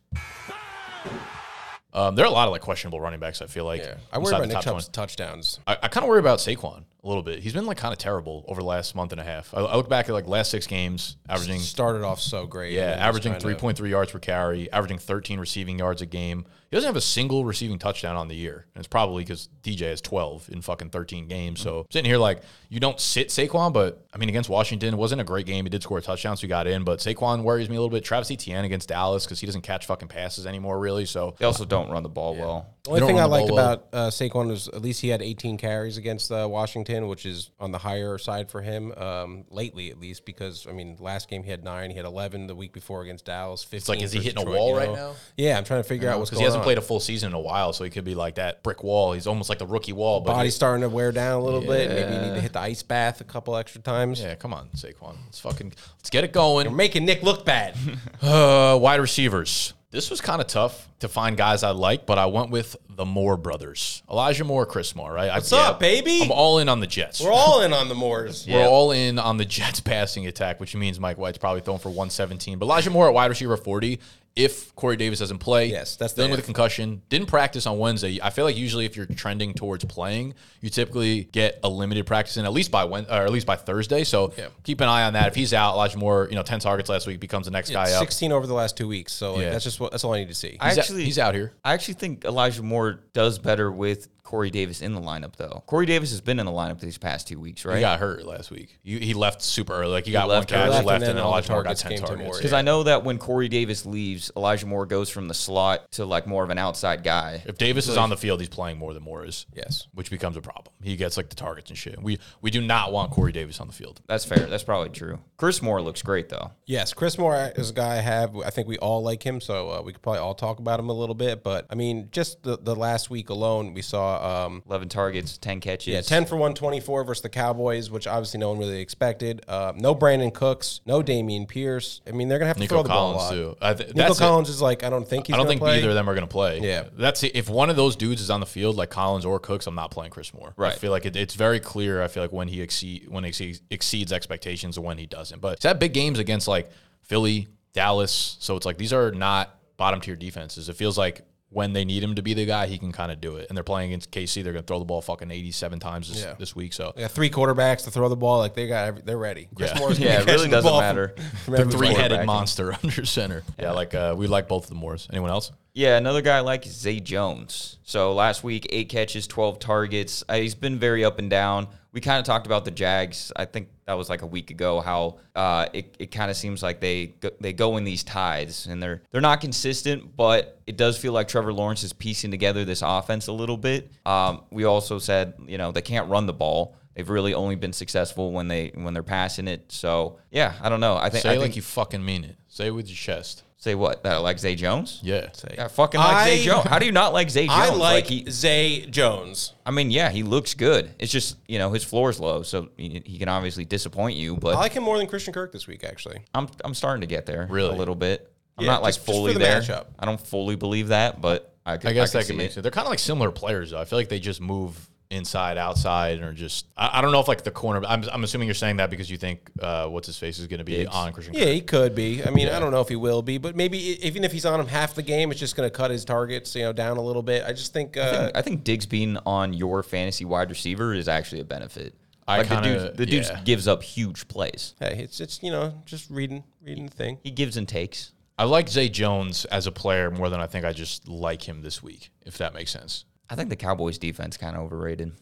Um, 1.94 2.14
there 2.14 2.24
are 2.24 2.28
a 2.28 2.32
lot 2.32 2.48
of 2.48 2.52
like 2.52 2.62
questionable 2.62 3.00
running 3.00 3.20
backs. 3.20 3.42
I 3.42 3.46
feel 3.46 3.64
like. 3.64 3.82
yeah, 3.82 3.94
I 4.12 4.18
worry 4.18 4.34
about 4.34 4.48
Nick 4.48 4.60
Chubb's 4.60 4.88
touchdowns. 4.88 5.60
I, 5.66 5.76
I 5.82 5.88
kind 5.88 6.04
of 6.04 6.08
worry 6.08 6.20
about 6.20 6.38
Saquon 6.38 6.84
a 7.04 7.06
little 7.06 7.22
bit. 7.22 7.40
He's 7.40 7.52
been 7.52 7.66
like 7.66 7.76
kind 7.76 7.92
of 7.92 7.98
terrible 7.98 8.44
over 8.48 8.60
the 8.62 8.66
last 8.66 8.94
month 8.94 9.12
and 9.12 9.20
a 9.20 9.24
half. 9.24 9.52
I, 9.54 9.60
I 9.60 9.76
look 9.76 9.88
back 9.90 10.08
at 10.08 10.12
like 10.12 10.26
last 10.26 10.50
six 10.50 10.66
games, 10.66 11.16
averaging 11.28 11.60
Started 11.60 12.02
off 12.02 12.18
so 12.18 12.46
great. 12.46 12.72
yeah, 12.72 12.80
and 12.80 12.90
then 12.92 12.96
just 12.98 13.06
averaging 13.08 13.34
three 13.40 13.54
point 13.54 13.76
three 13.76 13.90
yards 13.90 14.10
per 14.10 14.18
carry, 14.18 14.72
averaging 14.72 14.98
thirteen 14.98 15.38
receiving 15.38 15.78
yards 15.78 16.00
a 16.02 16.06
game. 16.06 16.46
He 16.72 16.76
doesn't 16.76 16.88
have 16.88 16.96
a 16.96 17.02
single 17.02 17.44
receiving 17.44 17.78
touchdown 17.78 18.16
on 18.16 18.28
the 18.28 18.34
year, 18.34 18.64
and 18.74 18.80
it's 18.80 18.88
probably 18.88 19.24
because 19.24 19.50
DJ 19.62 19.90
has 19.90 20.00
twelve 20.00 20.48
in 20.50 20.62
fucking 20.62 20.88
thirteen 20.88 21.28
games. 21.28 21.60
Mm. 21.60 21.64
So 21.64 21.86
sitting 21.90 22.10
here 22.10 22.16
like 22.16 22.40
you 22.70 22.80
don't 22.80 22.98
sit 22.98 23.28
Saquon, 23.28 23.74
but 23.74 24.06
I 24.14 24.16
mean 24.16 24.30
against 24.30 24.48
Washington, 24.48 24.94
it 24.94 24.96
wasn't 24.96 25.20
a 25.20 25.24
great 25.24 25.44
game. 25.44 25.66
He 25.66 25.68
did 25.68 25.82
score 25.82 25.98
a 25.98 26.00
touchdown, 26.00 26.34
so 26.38 26.40
he 26.40 26.48
got 26.48 26.66
in. 26.66 26.82
But 26.82 27.00
Saquon 27.00 27.42
worries 27.42 27.68
me 27.68 27.76
a 27.76 27.78
little 27.78 27.94
bit. 27.94 28.06
Travis 28.06 28.30
Etienne 28.30 28.64
against 28.64 28.88
Dallas 28.88 29.26
because 29.26 29.38
he 29.38 29.46
doesn't 29.46 29.60
catch 29.60 29.84
fucking 29.84 30.08
passes 30.08 30.46
anymore, 30.46 30.78
really. 30.78 31.04
So 31.04 31.34
they 31.38 31.44
also 31.44 31.66
don't 31.66 31.90
run 31.90 32.04
the 32.04 32.08
ball 32.08 32.36
well. 32.36 32.74
The 32.84 32.90
only 32.90 33.06
thing 33.06 33.20
I 33.20 33.26
liked 33.26 33.48
about 33.48 33.86
uh, 33.92 34.08
Saquon 34.08 34.50
is 34.50 34.66
at 34.66 34.82
least 34.82 35.00
he 35.00 35.08
had 35.08 35.22
18 35.22 35.56
carries 35.56 35.98
against 35.98 36.32
uh, 36.32 36.48
Washington, 36.50 37.06
which 37.06 37.24
is 37.24 37.50
on 37.60 37.70
the 37.70 37.78
higher 37.78 38.18
side 38.18 38.50
for 38.50 38.60
him 38.60 38.90
um, 38.96 39.44
lately, 39.50 39.90
at 39.92 40.00
least. 40.00 40.24
Because 40.24 40.66
I 40.68 40.72
mean, 40.72 40.96
last 40.98 41.30
game 41.30 41.44
he 41.44 41.50
had 41.52 41.62
nine, 41.62 41.90
he 41.90 41.96
had 41.96 42.04
11 42.04 42.48
the 42.48 42.56
week 42.56 42.72
before 42.72 43.02
against 43.02 43.26
Dallas. 43.26 43.62
15 43.62 43.76
it's 43.76 43.88
like, 43.88 44.02
is 44.02 44.10
he 44.10 44.20
hitting 44.20 44.44
a 44.44 44.50
wall 44.50 44.70
you 44.70 44.76
right 44.78 44.92
now? 44.92 45.14
Yeah, 45.36 45.56
I'm 45.58 45.62
trying 45.62 45.80
to 45.80 45.88
figure 45.88 46.10
out 46.10 46.18
what's 46.18 46.30
Because 46.30 46.40
he 46.40 46.44
hasn't 46.44 46.62
on. 46.62 46.64
played 46.64 46.78
a 46.78 46.82
full 46.82 46.98
season 46.98 47.28
in 47.28 47.34
a 47.34 47.40
while, 47.40 47.72
so 47.72 47.84
he 47.84 47.90
could 47.90 48.04
be 48.04 48.16
like 48.16 48.34
that 48.34 48.64
brick 48.64 48.82
wall. 48.82 49.12
He's 49.12 49.28
almost 49.28 49.48
like 49.48 49.60
the 49.60 49.66
rookie 49.66 49.92
wall. 49.92 50.20
But 50.20 50.32
Body's 50.32 50.56
starting 50.56 50.82
to 50.82 50.88
wear 50.88 51.12
down 51.12 51.40
a 51.40 51.44
little 51.44 51.60
bit. 51.60 51.88
Maybe 51.88 52.12
you 52.12 52.20
need 52.20 52.34
to 52.34 52.40
hit 52.40 52.52
the 52.52 52.60
ice 52.60 52.82
bath 52.82 53.20
a 53.20 53.24
couple 53.24 53.56
extra 53.56 53.80
times. 53.80 54.20
yeah, 54.20 54.34
come 54.34 54.52
on, 54.52 54.70
Saquon. 54.74 55.14
Let's 55.26 55.38
fucking 55.38 55.72
let's 55.98 56.10
get 56.10 56.24
it 56.24 56.32
going. 56.32 56.66
You're 56.66 56.74
making 56.74 57.04
Nick 57.04 57.22
look 57.22 57.44
bad. 57.44 57.76
Uh, 58.20 58.76
wide 58.80 59.00
receivers. 59.00 59.72
This 59.92 60.08
was 60.08 60.22
kind 60.22 60.40
of 60.40 60.46
tough 60.46 60.88
to 61.00 61.08
find 61.08 61.36
guys 61.36 61.62
I 61.62 61.72
like, 61.72 62.06
but 62.06 62.18
I 62.18 62.24
went 62.24 62.48
with 62.48 62.76
the 62.88 63.04
Moore 63.04 63.36
brothers, 63.36 64.02
Elijah 64.10 64.42
Moore, 64.42 64.64
Chris 64.64 64.96
Moore. 64.96 65.12
Right? 65.12 65.30
What's 65.30 65.52
I, 65.52 65.68
up, 65.68 65.80
baby? 65.80 66.22
I'm 66.22 66.32
all 66.32 66.60
in 66.60 66.70
on 66.70 66.80
the 66.80 66.86
Jets. 66.86 67.20
We're 67.20 67.30
all 67.30 67.60
in 67.60 67.74
on 67.74 67.90
the 67.90 67.94
Moors. 67.94 68.46
We're 68.50 68.66
all 68.66 68.92
in 68.92 69.18
on 69.18 69.36
the 69.36 69.44
Jets 69.44 69.80
passing 69.84 70.26
attack, 70.26 70.60
which 70.60 70.74
means 70.74 70.98
Mike 70.98 71.18
White's 71.18 71.36
probably 71.36 71.60
throwing 71.60 71.78
for 71.78 71.90
117. 71.90 72.58
But 72.58 72.64
Elijah 72.64 72.88
Moore 72.88 73.08
at 73.08 73.12
wide 73.12 73.26
receiver 73.26 73.54
40. 73.54 74.00
If 74.34 74.74
Corey 74.76 74.96
Davis 74.96 75.18
doesn't 75.18 75.38
play, 75.40 75.66
Yes, 75.66 75.96
that's 75.96 76.14
the 76.14 76.22
dealing 76.22 76.30
with 76.30 76.40
a 76.40 76.42
concussion. 76.42 77.02
Didn't 77.10 77.26
practice 77.28 77.66
on 77.66 77.78
Wednesday. 77.78 78.18
I 78.22 78.30
feel 78.30 78.46
like 78.46 78.56
usually 78.56 78.86
if 78.86 78.96
you're 78.96 79.04
trending 79.04 79.52
towards 79.52 79.84
playing, 79.84 80.32
you 80.62 80.70
typically 80.70 81.24
get 81.24 81.60
a 81.62 81.68
limited 81.68 82.06
practice 82.06 82.38
in 82.38 82.46
at 82.46 82.52
least 82.52 82.70
by 82.70 82.84
Wed- 82.84 83.06
or 83.10 83.24
at 83.26 83.30
least 83.30 83.46
by 83.46 83.56
Thursday. 83.56 84.04
So 84.04 84.32
Yeah. 84.38 84.46
keep 84.62 84.80
an 84.80 84.88
eye 84.88 85.02
on 85.04 85.12
that. 85.12 85.28
If 85.28 85.34
he's 85.34 85.52
out, 85.52 85.74
Elijah 85.74 85.98
Moore, 85.98 86.28
you 86.30 86.36
know, 86.36 86.42
10 86.42 86.60
targets 86.60 86.88
last 86.88 87.06
week 87.06 87.20
becomes 87.20 87.44
the 87.44 87.50
next 87.50 87.70
guy 87.70 87.92
up. 87.92 87.98
16 88.00 88.32
over 88.32 88.46
the 88.46 88.54
last 88.54 88.74
two 88.76 88.88
weeks. 88.88 89.12
So 89.12 89.34
like, 89.34 89.42
Yeah. 89.42 89.50
that's 89.50 89.64
just 89.64 89.78
what 89.80 89.90
that's 89.90 90.02
all 90.02 90.14
I 90.14 90.20
need 90.20 90.28
to 90.28 90.34
see. 90.34 90.56
I 90.60 90.70
He's, 90.70 90.78
out- 90.78 90.82
actually- 90.84 91.04
he's 91.04 91.18
out 91.18 91.34
here. 91.34 91.52
I 91.62 91.74
actually 91.74 91.94
think 91.94 92.24
Elijah 92.24 92.62
Moore 92.62 93.00
does 93.12 93.38
better 93.38 93.70
with 93.70 94.08
Corey 94.22 94.50
Davis 94.50 94.80
in 94.80 94.94
the 94.94 95.00
lineup, 95.00 95.36
though. 95.36 95.62
Corey 95.66 95.84
Davis 95.86 96.10
has 96.10 96.20
been 96.20 96.38
in 96.38 96.46
the 96.46 96.52
lineup 96.52 96.80
these 96.80 96.96
past 96.98 97.28
two 97.28 97.40
weeks, 97.40 97.64
right? 97.64 97.76
He 97.76 97.80
got 97.80 97.98
hurt 97.98 98.24
last 98.24 98.50
week. 98.50 98.78
He, 98.82 98.98
he 99.00 99.14
left 99.14 99.42
super 99.42 99.72
early. 99.74 99.90
Like 99.90 100.06
he 100.06 100.12
got 100.12 100.28
left 100.28 100.50
one 100.50 100.60
catch, 100.60 100.70
left, 100.70 100.86
Left, 100.86 101.02
and 101.02 101.02
and 101.02 101.02
then 101.02 101.16
then 101.16 101.24
all 101.24 101.32
the 101.32 101.36
Elijah 101.38 101.52
Moore 101.52 101.62
got 101.64 101.76
10 101.76 101.98
targets. 101.98 102.22
Moore, 102.24 102.36
Because 102.36 102.52
I 102.52 102.62
know 102.62 102.84
that 102.84 103.04
when 103.04 103.18
Corey 103.18 103.48
Davis 103.48 103.84
leaves, 103.84 104.30
Elijah 104.36 104.66
Moore 104.66 104.86
goes 104.86 105.10
from 105.10 105.28
the 105.28 105.34
slot 105.34 105.90
to 105.92 106.04
like 106.04 106.26
more 106.26 106.44
of 106.44 106.50
an 106.50 106.58
outside 106.58 107.02
guy. 107.02 107.42
If 107.46 107.58
Davis 107.58 107.88
is 107.88 107.96
on 107.96 108.10
the 108.10 108.16
field, 108.16 108.40
he's 108.40 108.48
playing 108.48 108.78
more 108.78 108.94
than 108.94 109.02
Moore 109.02 109.24
is. 109.26 109.46
Yes. 109.54 109.88
Which 109.92 110.10
becomes 110.10 110.36
a 110.36 110.40
problem. 110.40 110.74
He 110.82 110.96
gets 110.96 111.16
like 111.16 111.28
the 111.28 111.36
targets 111.36 111.70
and 111.70 111.78
shit. 111.78 112.00
We 112.00 112.18
we 112.40 112.50
do 112.50 112.60
not 112.60 112.92
want 112.92 113.10
Corey 113.10 113.32
Davis 113.32 113.60
on 113.60 113.66
the 113.66 113.72
field. 113.72 114.00
That's 114.06 114.24
fair. 114.24 114.46
That's 114.46 114.64
probably 114.64 114.90
true. 114.90 115.18
Chris 115.36 115.60
Moore 115.60 115.82
looks 115.82 116.02
great 116.02 116.28
though. 116.28 116.52
Yes, 116.66 116.92
Chris 116.94 117.18
Moore 117.18 117.52
is 117.56 117.70
a 117.70 117.74
guy 117.74 117.94
I 117.96 118.00
have. 118.00 118.36
I 118.36 118.50
think 118.50 118.68
we 118.68 118.78
all 118.78 119.02
like 119.02 119.22
him, 119.24 119.40
so 119.40 119.70
uh, 119.70 119.82
we 119.82 119.92
could 119.92 120.02
probably 120.02 120.20
all 120.20 120.34
talk 120.34 120.58
about 120.58 120.78
him 120.78 120.88
a 120.88 120.92
little 120.92 121.14
bit. 121.14 121.42
But 121.42 121.66
I 121.70 121.74
mean, 121.74 122.08
just 122.12 122.42
the, 122.42 122.56
the 122.56 122.76
last 122.76 123.10
week 123.10 123.28
alone, 123.30 123.74
we 123.74 123.82
saw 123.82 124.11
um, 124.20 124.62
11 124.66 124.88
targets, 124.88 125.38
10 125.38 125.60
catches. 125.60 125.88
yeah, 125.94 126.00
ten 126.00 126.26
for 126.26 126.36
one 126.36 126.54
twenty 126.54 126.80
four 126.80 127.04
versus 127.04 127.22
the 127.22 127.28
Cowboys, 127.28 127.90
which 127.90 128.06
obviously 128.06 128.40
no 128.40 128.50
one 128.50 128.58
really 128.58 128.80
expected. 128.80 129.44
Uh, 129.48 129.72
no 129.76 129.94
Brandin 129.94 130.32
Cooks, 130.32 130.80
no 130.86 131.02
Dameon 131.02 131.46
Pierce. 131.48 132.00
I 132.06 132.12
mean, 132.12 132.28
they're 132.28 132.38
gonna 132.38 132.48
have 132.48 132.56
to 132.56 132.60
Nico 132.60 132.76
throw 132.76 132.82
the 132.82 132.88
ball 132.88 133.12
a 133.12 133.16
lot. 133.16 133.30
too. 133.32 133.56
I 133.60 133.74
th- 133.74 133.94
Nico. 133.94 134.14
Collins 134.14 134.48
is 134.48 134.60
like 134.62 134.82
I 134.84 134.90
don't 134.90 135.06
think 135.06 135.26
he's. 135.26 135.34
I 135.34 135.36
don't 135.36 135.46
think 135.46 135.60
play. 135.60 135.78
either 135.78 135.88
of 135.90 135.94
them 135.94 136.08
are 136.08 136.14
going 136.14 136.26
to 136.26 136.32
play. 136.32 136.60
Yeah. 136.60 136.84
that's 136.96 137.22
it. 137.22 137.34
If 137.34 137.48
one 137.48 137.70
of 137.70 137.76
those 137.76 137.96
dudes 137.96 138.20
is 138.20 138.30
on 138.30 138.40
the 138.40 138.46
field, 138.46 138.76
like 138.76 138.90
Collins 138.90 139.24
or 139.24 139.38
Cooks, 139.38 139.66
I'm 139.66 139.74
not 139.74 139.90
playing 139.90 140.10
Chris 140.10 140.32
Moore. 140.34 140.52
Right. 140.56 140.72
I 140.72 140.76
feel 140.76 140.90
like 140.90 141.06
it, 141.06 141.16
it's 141.16 141.34
very 141.34 141.60
clear. 141.60 142.02
I 142.02 142.08
feel 142.08 142.22
like 142.22 142.32
when 142.32 142.48
he 142.48 142.60
exceed 142.60 143.08
when 143.08 143.24
he 143.24 143.56
exceeds, 143.70 144.12
expectations 144.12 144.76
and 144.76 144.86
when 144.86 144.98
he 144.98 145.06
doesn't. 145.06 145.40
But 145.40 145.58
he's 145.58 145.64
had 145.64 145.78
big 145.78 145.92
games 145.92 146.18
against 146.18 146.48
like 146.48 146.70
Philly, 147.02 147.48
Dallas. 147.72 148.36
So 148.40 148.56
it's 148.56 148.66
like 148.66 148.78
these 148.78 148.92
are 148.92 149.10
not 149.10 149.58
bottom 149.76 150.00
tier 150.00 150.16
defenses. 150.16 150.68
It 150.68 150.76
feels 150.76 150.96
like 150.96 151.22
when 151.52 151.72
they 151.74 151.84
need 151.84 152.02
him 152.02 152.14
to 152.14 152.22
be 152.22 152.34
the 152.34 152.46
guy, 152.46 152.66
he 152.66 152.78
can 152.78 152.92
kind 152.92 153.12
of 153.12 153.20
do 153.20 153.36
it. 153.36 153.46
And 153.48 153.56
they're 153.56 153.62
playing 153.62 153.90
against 153.90 154.10
KC. 154.10 154.42
They're 154.42 154.52
going 154.52 154.62
to 154.64 154.66
throw 154.66 154.78
the 154.78 154.84
ball 154.84 155.02
fucking 155.02 155.30
87 155.30 155.80
times 155.80 156.08
this, 156.08 156.22
Yeah. 156.22 156.34
this 156.38 156.56
week. 156.56 156.72
So 156.72 156.92
They 156.96 157.02
got 157.02 157.10
three 157.10 157.30
quarterbacks 157.30 157.84
to 157.84 157.90
throw 157.90 158.08
the 158.08 158.16
ball. 158.16 158.38
Like 158.38 158.54
they 158.54 158.66
got, 158.68 158.88
every, 158.88 159.02
they're 159.02 159.18
ready. 159.18 159.48
Chris 159.54 159.70
Yeah. 159.72 159.78
Moore's 159.78 159.98
Yeah, 160.00 160.20
it 160.22 160.26
really 160.26 160.48
doesn't 160.48 160.70
ball 160.70 160.80
matter. 160.80 161.14
from 161.44 161.54
the 161.54 161.64
three 161.66 161.88
headed 161.94 162.24
monster 162.26 162.74
under 162.82 163.04
center. 163.04 163.42
Yeah, 163.58 163.72
like 163.72 163.94
uh, 163.94 164.14
we 164.16 164.26
like 164.26 164.48
both 164.48 164.64
of 164.64 164.68
the 164.70 164.76
Moors. 164.76 165.08
Anyone 165.10 165.30
else? 165.30 165.52
Yeah, 165.74 165.96
another 165.96 166.20
guy 166.20 166.36
I 166.36 166.40
like 166.40 166.66
is 166.66 166.72
Zay 166.72 167.00
Jones. 167.00 167.78
So 167.82 168.12
last 168.12 168.44
week, 168.44 168.66
eight 168.70 168.90
catches, 168.90 169.26
12 169.26 169.58
targets. 169.58 170.22
Uh, 170.28 170.34
he's 170.34 170.54
been 170.54 170.78
very 170.78 171.02
up 171.02 171.18
and 171.18 171.30
down. 171.30 171.68
We 171.92 172.00
kind 172.00 172.18
of 172.18 172.24
talked 172.24 172.46
about 172.46 172.64
the 172.64 172.70
Jags. 172.70 173.32
I 173.36 173.46
think 173.46 173.68
that 173.86 173.94
was 173.94 174.10
like 174.10 174.22
a 174.22 174.26
week 174.26 174.50
ago. 174.50 174.80
How 174.80 175.18
uh, 175.34 175.66
it, 175.72 175.94
it 175.98 176.06
kind 176.10 176.30
of 176.30 176.36
seems 176.36 176.62
like 176.62 176.80
they 176.80 177.06
go, 177.06 177.30
they 177.40 177.52
go 177.52 177.76
in 177.78 177.84
these 177.84 178.02
tides 178.02 178.66
and 178.66 178.82
they're 178.82 179.02
they're 179.10 179.20
not 179.20 179.40
consistent, 179.42 180.16
but 180.16 180.60
it 180.66 180.78
does 180.78 180.96
feel 180.96 181.12
like 181.12 181.28
Trevor 181.28 181.52
Lawrence 181.52 181.82
is 181.82 181.92
piecing 181.92 182.30
together 182.30 182.64
this 182.64 182.82
offense 182.82 183.26
a 183.26 183.32
little 183.32 183.58
bit. 183.58 183.90
Um, 184.06 184.44
we 184.50 184.64
also 184.64 184.98
said 184.98 185.34
you 185.46 185.58
know 185.58 185.70
they 185.70 185.82
can't 185.82 186.08
run 186.08 186.24
the 186.24 186.32
ball, 186.32 186.76
They've 186.94 187.08
really 187.08 187.32
only 187.32 187.54
been 187.54 187.72
successful 187.72 188.32
when 188.32 188.48
they 188.48 188.70
when 188.74 188.92
they're 188.92 189.02
passing 189.02 189.48
it. 189.48 189.72
So 189.72 190.18
yeah, 190.30 190.54
I 190.60 190.68
don't 190.68 190.80
know. 190.80 190.96
I 190.96 191.08
think 191.08 191.22
Say 191.22 191.30
I 191.30 191.32
it 191.32 191.36
like 191.36 191.44
think, 191.46 191.56
you 191.56 191.62
fucking 191.62 192.04
mean 192.04 192.24
it. 192.24 192.36
Say 192.54 192.66
it 192.66 192.70
with 192.72 192.86
your 192.86 192.96
chest. 192.96 193.44
say 193.56 193.74
what 193.74 194.02
that 194.02 194.12
I 194.12 194.18
like 194.18 194.38
Zay 194.38 194.56
Jones. 194.56 195.00
Yeah. 195.02 195.30
Yeah, 195.50 195.62
uh, 195.62 195.64
I 195.64 195.68
fucking 195.68 195.98
like 195.98 196.26
Zay 196.28 196.44
Jones. 196.44 196.66
How 196.68 196.78
do 196.78 196.84
you 196.84 196.92
not 196.92 197.14
like 197.14 197.30
Zay 197.30 197.46
Jones? 197.46 197.58
I 197.58 197.74
like, 197.74 198.06
he, 198.06 198.28
Zay 198.30 198.84
Jones. 198.84 199.54
I 199.64 199.70
mean, 199.70 199.90
yeah, 199.90 200.10
he 200.10 200.22
looks 200.22 200.52
good. 200.52 200.90
It's 200.98 201.10
just 201.10 201.38
you 201.48 201.58
know 201.58 201.72
his 201.72 201.82
floor 201.82 202.10
is 202.10 202.20
low, 202.20 202.42
so 202.42 202.68
he, 202.76 203.02
he 203.06 203.18
can 203.18 203.30
obviously 203.30 203.64
disappoint 203.64 204.18
you. 204.18 204.36
But 204.36 204.56
I 204.56 204.58
like 204.58 204.72
him 204.74 204.82
more 204.82 204.98
than 204.98 205.06
Christian 205.06 205.32
Kirk 205.32 205.50
this 205.50 205.66
week, 205.66 205.82
actually. 205.82 206.20
I'm 206.34 206.46
I'm 206.62 206.74
starting 206.74 207.00
to 207.00 207.06
get 207.06 207.24
there 207.24 207.46
Really? 207.48 207.74
a 207.74 207.78
little 207.78 207.94
bit. 207.94 208.30
I'm 208.58 208.66
Yeah, 208.66 208.72
not 208.72 208.82
like 208.82 208.90
just- 208.96 208.98
just 208.98 209.06
for 209.06 209.12
fully 209.14 209.32
the 209.32 209.38
there. 209.38 209.60
matchup. 209.62 209.86
I 209.98 210.04
don't 210.04 210.20
fully 210.20 210.56
believe 210.56 210.88
that, 210.88 211.22
but 211.22 211.54
I, 211.64 211.78
could, 211.78 211.88
I 211.90 211.92
guess 211.94 212.10
can 212.12 212.18
that 212.18 212.26
could 212.26 212.32
see 212.32 212.36
make 212.36 212.50
it. 212.50 212.52
sense. 212.54 212.62
They're 212.64 212.70
kind 212.70 212.86
of 212.86 212.90
like 212.90 212.98
similar 212.98 213.30
players, 213.30 213.70
though. 213.70 213.80
I 213.80 213.86
feel 213.86 213.98
like 213.98 214.10
they 214.10 214.18
just 214.20 214.42
move 214.42 214.76
inside, 215.12 215.58
outside, 215.58 216.20
or 216.20 216.32
just. 216.32 216.66
I, 216.76 216.98
I 216.98 217.00
don't 217.00 217.12
know 217.12 217.20
if 217.20 217.28
like 217.28 217.44
the 217.44 217.50
corner. 217.50 217.82
I'm, 217.86 218.04
I'm 218.10 218.24
assuming 218.24 218.48
you're 218.48 218.54
saying 218.54 218.78
that 218.78 218.90
because 218.90 219.10
you 219.10 219.16
think 219.16 219.50
uh, 219.60 219.86
what's 219.88 220.06
his 220.06 220.18
face 220.18 220.38
is 220.38 220.46
going 220.46 220.58
to 220.58 220.64
be 220.64 220.76
Diggs. 220.76 220.90
on 220.94 221.12
Christian. 221.12 221.34
Yeah, 221.34 221.44
Kirk. 221.44 221.52
he 221.52 221.60
could 221.60 221.94
be. 221.94 222.24
I 222.24 222.30
mean, 222.30 222.48
I 222.48 222.58
don't 222.58 222.72
know 222.72 222.80
if 222.80 222.88
he 222.88 222.96
will 222.96 223.22
be, 223.22 223.38
but 223.38 223.54
maybe 223.54 223.78
even 224.06 224.24
if 224.24 224.32
he's 224.32 224.46
on 224.46 224.58
him 224.58 224.66
half 224.66 224.94
the 224.94 225.02
game, 225.02 225.30
it's 225.30 225.40
just 225.40 225.56
going 225.56 225.68
to 225.68 225.74
cut 225.74 225.90
his 225.90 226.04
targets, 226.04 226.54
you 226.54 226.62
know, 226.62 226.72
down 226.72 226.96
a 226.96 227.02
little 227.02 227.22
bit. 227.22 227.44
I 227.46 227.52
just 227.52 227.72
think, 227.72 227.96
uh, 227.96 228.30
I 228.34 228.42
think 228.42 228.64
Diggs 228.64 228.86
being 228.86 229.18
on 229.26 229.52
your 229.52 229.82
fantasy 229.82 230.24
wide 230.24 230.50
receiver 230.50 230.94
is 230.94 231.08
actually 231.08 231.40
a 231.40 231.44
benefit. 231.44 231.94
I 232.26 232.38
like 232.38 232.48
the 232.48 232.54
kinda- 232.54 232.86
dude, 232.88 232.96
the 232.96 233.06
dude 233.06 233.24
yeah. 233.24 233.40
gives 233.44 233.68
up 233.68 233.82
huge 233.82 234.28
plays. 234.28 234.74
hey, 234.78 234.98
it's 235.02 235.20
it's 235.20 235.42
you 235.42 235.50
know 235.50 235.74
just 235.84 236.08
reading 236.08 236.44
reading 236.62 236.86
the 236.86 236.96
thing. 236.96 237.18
He 237.22 237.30
gives 237.30 237.56
and 237.56 237.68
takes. 237.68 238.12
I 238.38 238.44
like 238.44 238.68
Zay 238.68 238.88
Jones 238.88 239.44
as 239.46 239.66
a 239.66 239.72
player 239.72 240.10
more 240.10 240.28
than 240.30 240.40
I 240.40 240.46
think 240.46 240.64
I 240.64 240.72
just 240.72 241.06
like 241.08 241.46
him 241.46 241.62
this 241.62 241.82
week. 241.82 242.10
If 242.24 242.38
that 242.38 242.54
makes 242.54 242.70
sense. 242.70 243.04
I 243.32 243.34
think 243.34 243.48
the 243.48 243.56
Cowboys 243.56 243.96
defense 243.98 244.36
kind 244.36 244.54
of 244.56 244.62
overrated. 244.62 245.12